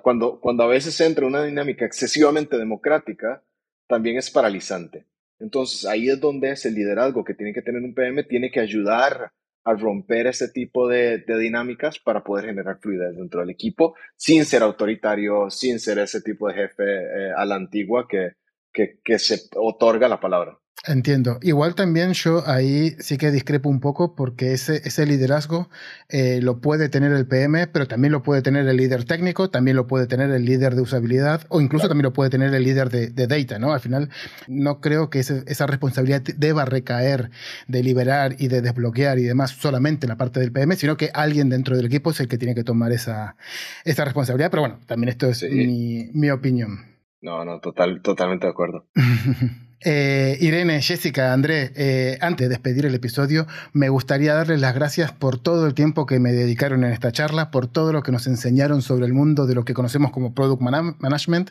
[0.00, 3.42] Cuando, cuando a veces entra una dinámica excesivamente democrática,
[3.86, 5.06] también es paralizante.
[5.38, 9.32] Entonces ahí es donde ese liderazgo que tiene que tener un PM tiene que ayudar
[9.64, 14.62] a romper ese tipo de, dinámicas para poder generar fluidez dentro del equipo sin ser
[14.62, 20.20] autoritario, sin ser ese tipo de jefe eh, a la antigua que se otorga la
[20.20, 20.61] palabra.
[20.84, 21.38] Entiendo.
[21.42, 25.70] Igual también yo ahí sí que discrepo un poco porque ese, ese liderazgo
[26.08, 29.76] eh, lo puede tener el PM, pero también lo puede tener el líder técnico, también
[29.76, 32.90] lo puede tener el líder de usabilidad o incluso también lo puede tener el líder
[32.90, 33.72] de, data, ¿no?
[33.72, 34.10] Al final
[34.48, 37.30] no creo que esa responsabilidad deba recaer
[37.68, 41.10] de liberar y de desbloquear y demás solamente en la parte del PM, sino que
[41.14, 43.36] alguien dentro del equipo es el que tiene que tomar esa,
[43.84, 44.50] esa responsabilidad.
[44.50, 46.86] Pero bueno, también esto es mi, mi opinión.
[47.20, 48.88] No, no, total, totalmente de acuerdo.
[49.84, 55.12] Eh, Irene, Jessica, André, eh, antes de despedir el episodio, me gustaría darles las gracias
[55.12, 58.26] por todo el tiempo que me dedicaron en esta charla, por todo lo que nos
[58.26, 61.50] enseñaron sobre el mundo de lo que conocemos como Product Management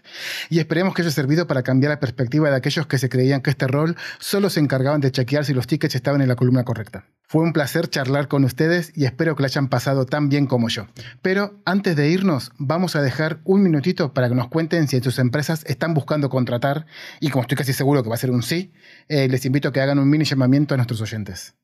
[0.50, 3.50] y esperemos que haya servido para cambiar la perspectiva de aquellos que se creían que
[3.50, 7.06] este rol solo se encargaban de chequear si los tickets estaban en la columna correcta.
[7.32, 10.68] Fue un placer charlar con ustedes y espero que lo hayan pasado tan bien como
[10.68, 10.88] yo.
[11.22, 15.04] Pero antes de irnos, vamos a dejar un minutito para que nos cuenten si en
[15.04, 16.86] sus empresas están buscando contratar
[17.22, 18.72] y como estoy casi seguro que va a ser un sí,
[19.10, 21.56] eh, les invito a que hagan un mini llamamiento a nuestros oyentes.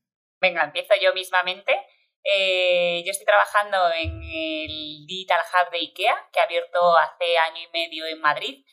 [0.42, 1.74] Venga, empiezo yo mismamente.
[2.24, 7.62] Eh, yo estoy trabajando en el Digital Hub de IKEA, que ha abierto hace año
[7.68, 8.66] y medio en Madrid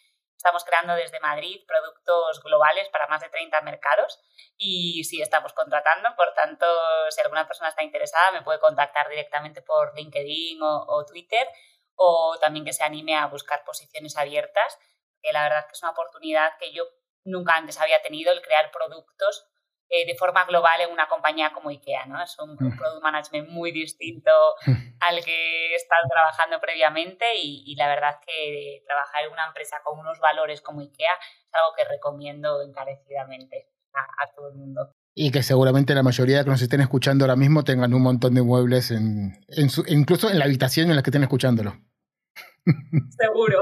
[0.44, 4.20] Estamos creando desde Madrid productos globales para más de 30 mercados
[4.58, 6.14] y sí estamos contratando.
[6.16, 6.66] Por tanto,
[7.10, 11.48] si alguna persona está interesada, me puede contactar directamente por LinkedIn o, Twitter
[11.94, 14.78] o también que se anime a buscar posiciones abiertas,
[15.22, 16.84] que la verdad que es una oportunidad que yo
[17.24, 19.46] nunca antes había tenido, el crear productos
[19.90, 22.22] eh, de forma global en una compañía como IKEA, ¿no?
[22.22, 22.76] Es un, mm.
[22.76, 24.30] product management muy distinto
[25.00, 29.98] al que he estado trabajando previamente y, la verdad que trabajar en una empresa con
[29.98, 31.12] unos valores como IKEA
[31.46, 34.90] es algo que recomiendo encarecidamente a, todo el mundo.
[35.14, 38.34] Y que seguramente la mayoría de que nos estén escuchando ahora mismo tengan un montón
[38.34, 39.44] de muebles, en,
[39.86, 41.78] incluso en la habitación en la que estén escuchándolo.
[43.16, 43.60] Seguro.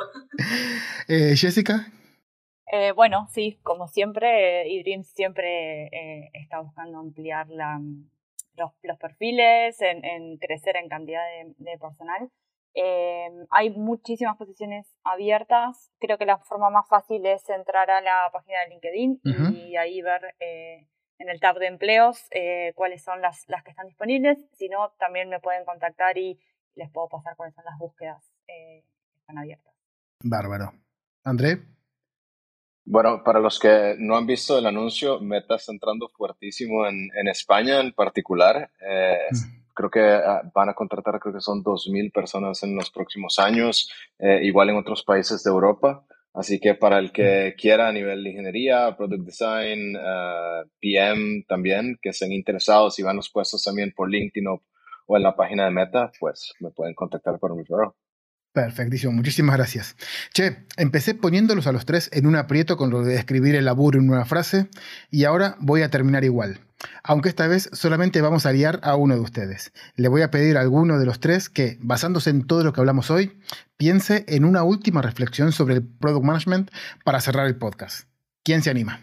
[1.08, 1.92] Eh, Jessica.
[2.74, 8.08] Eh, bueno, sí, como siempre, IDREAM siempre eh, está buscando ampliar mm,
[8.56, 11.20] los, perfiles, en, crecer en cantidad
[11.58, 12.30] de, personal.
[12.74, 15.92] Eh, hay muchísimas posiciones abiertas.
[16.00, 19.20] Creo que la forma más fácil es entrar a la página de LinkedIn
[19.54, 22.26] y ahí ver en el tab de empleos
[22.74, 24.38] cuáles son las, las que están disponibles.
[24.54, 26.40] Si no, también me pueden contactar y
[26.74, 28.82] les puedo pasar cuáles son las búsquedas que
[29.20, 29.74] están abiertas.
[30.24, 30.72] Bárbaro.
[31.22, 31.58] André.
[32.84, 37.28] Bueno, para los que no han visto el anuncio, Meta está entrando fuertísimo en, en
[37.28, 38.70] España en particular.
[38.80, 39.62] Eh, mm.
[39.74, 43.90] Creo que ah, van a contratar, creo que son 2.000 personas en los próximos años,
[44.18, 46.04] eh, igual en otros países de Europa.
[46.34, 47.60] Así que para el que mm.
[47.60, 53.02] quiera a nivel de ingeniería, product design, uh, eh, PM también, que estén interesados y
[53.02, 54.62] van los puestos también por LinkedIn o,
[55.06, 57.94] o, en la página de Meta, pues me pueden contactar por mi correo.
[58.52, 59.96] Perfectísimo, muchísimas gracias.
[60.34, 63.98] Che, empecé poniéndolos a los tres en un aprieto con lo de escribir el laburo
[63.98, 64.68] en una frase
[65.10, 66.60] y ahora voy a terminar igual.
[67.02, 69.72] Aunque esta vez solamente vamos a guiar a uno de ustedes.
[69.96, 72.80] Le voy a pedir a alguno de los tres que, basándose en todo lo que
[72.80, 73.40] hablamos hoy,
[73.78, 76.70] piense en una última reflexión sobre el product management
[77.04, 78.06] para cerrar el podcast.
[78.44, 79.00] ¿Quién se anima?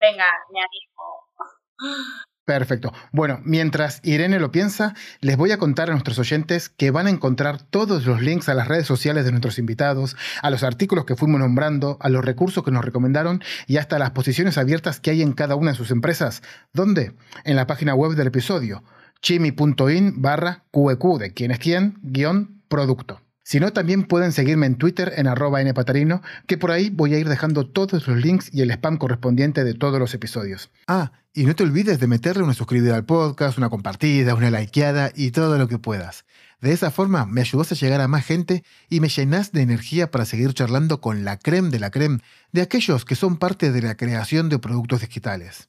[0.00, 2.26] Venga, me animo.
[2.46, 2.92] Perfecto.
[3.10, 7.10] Bueno, mientras Irene lo piensa, les voy a contar a nuestros oyentes que van a
[7.10, 11.16] encontrar todos los links a las redes sociales de nuestros invitados, a los artículos que
[11.16, 15.22] fuimos nombrando, a los recursos que nos recomendaron y hasta las posiciones abiertas que hay
[15.22, 16.44] en cada una de sus empresas.
[16.72, 17.14] ¿Dónde?
[17.42, 18.84] En la página web del episodio,
[19.22, 23.25] chimi.in barra QEQ de quién es quién, guion producto.
[23.48, 27.18] Si no, también pueden seguirme en Twitter en arroba npatarino, que por ahí voy a
[27.20, 30.68] ir dejando todos los links y el spam correspondiente de todos los episodios.
[30.88, 35.12] Ah, y no te olvides de meterle una suscribida al podcast, una compartida, una likeada
[35.14, 36.24] y todo lo que puedas.
[36.60, 40.10] De esa forma me ayudas a llegar a más gente y me llenas de energía
[40.10, 42.18] para seguir charlando con la creme de la creme
[42.50, 45.68] de aquellos que son parte de la creación de productos digitales.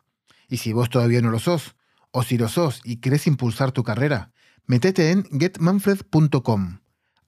[0.50, 1.76] Y si vos todavía no lo sos,
[2.10, 4.32] o si lo sos y querés impulsar tu carrera,
[4.66, 6.80] metete en getmanfred.com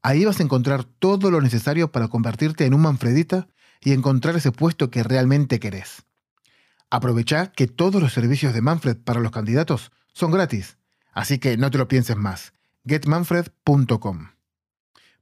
[0.01, 3.47] Ahí vas a encontrar todo lo necesario para convertirte en un Manfredita
[3.81, 6.03] y encontrar ese puesto que realmente querés.
[6.89, 10.77] Aprovecha que todos los servicios de Manfred para los candidatos son gratis,
[11.11, 12.53] así que no te lo pienses más.
[12.85, 14.29] getmanfred.com.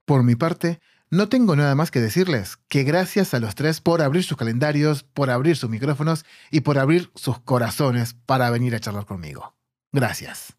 [0.06, 0.80] Por mi parte,
[1.10, 5.04] no tengo nada más que decirles que gracias a los tres por abrir sus calendarios,
[5.04, 9.56] por abrir sus micrófonos y por abrir sus corazones para venir a charlar conmigo.
[9.92, 10.56] Gracias.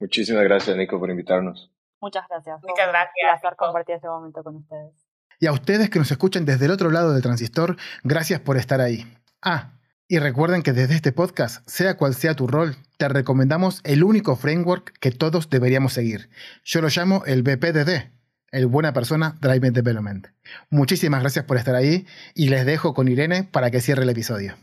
[0.00, 1.70] Muchísimas gracias, Nico, por invitarnos.
[2.00, 2.60] Muchas gracias.
[2.62, 3.44] Muchas gracias.
[3.44, 4.92] Un compartir este momento con ustedes.
[5.40, 8.80] Y a ustedes que nos escuchan desde el otro lado del transistor, gracias por estar
[8.80, 9.06] ahí.
[9.40, 9.72] Ah,
[10.08, 14.36] y recuerden que desde este podcast, sea cual sea tu rol, te recomendamos el único
[14.36, 16.30] framework que todos deberíamos seguir.
[16.64, 18.10] Yo lo llamo el BPDD,
[18.50, 20.26] el Buena Persona Driven Development.
[20.70, 24.56] Muchísimas gracias por estar ahí y les dejo con Irene para que cierre el episodio.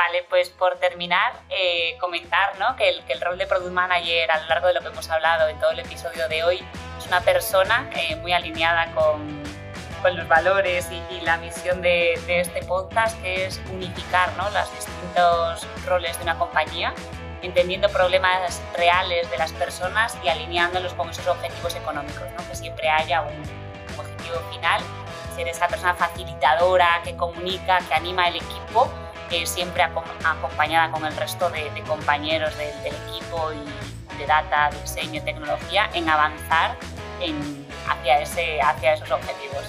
[0.00, 2.74] Vale, pues por terminar, eh, comentar ¿no?
[2.74, 5.10] que, el, que, el, rol de Product Manager a lo largo de lo que hemos
[5.10, 6.64] hablado en todo el episodio de hoy
[6.96, 9.42] es una persona eh, muy alineada con,
[10.00, 14.48] con los valores y, la misión de, de, este podcast, que es unificar ¿no?
[14.48, 16.94] los distintos roles de una compañía,
[17.42, 22.48] entendiendo problemas reales de las personas y alineándolos con esos objetivos económicos, ¿no?
[22.48, 23.42] que siempre haya un
[23.98, 24.80] objetivo final,
[25.36, 28.90] ser esa persona facilitadora que comunica, que anima el equipo
[29.44, 35.88] siempre acompañada con el resto de, compañeros del equipo y de data, diseño y tecnología
[35.94, 36.76] en avanzar
[37.20, 39.64] en, hacia, ese, hacia esos objetivos.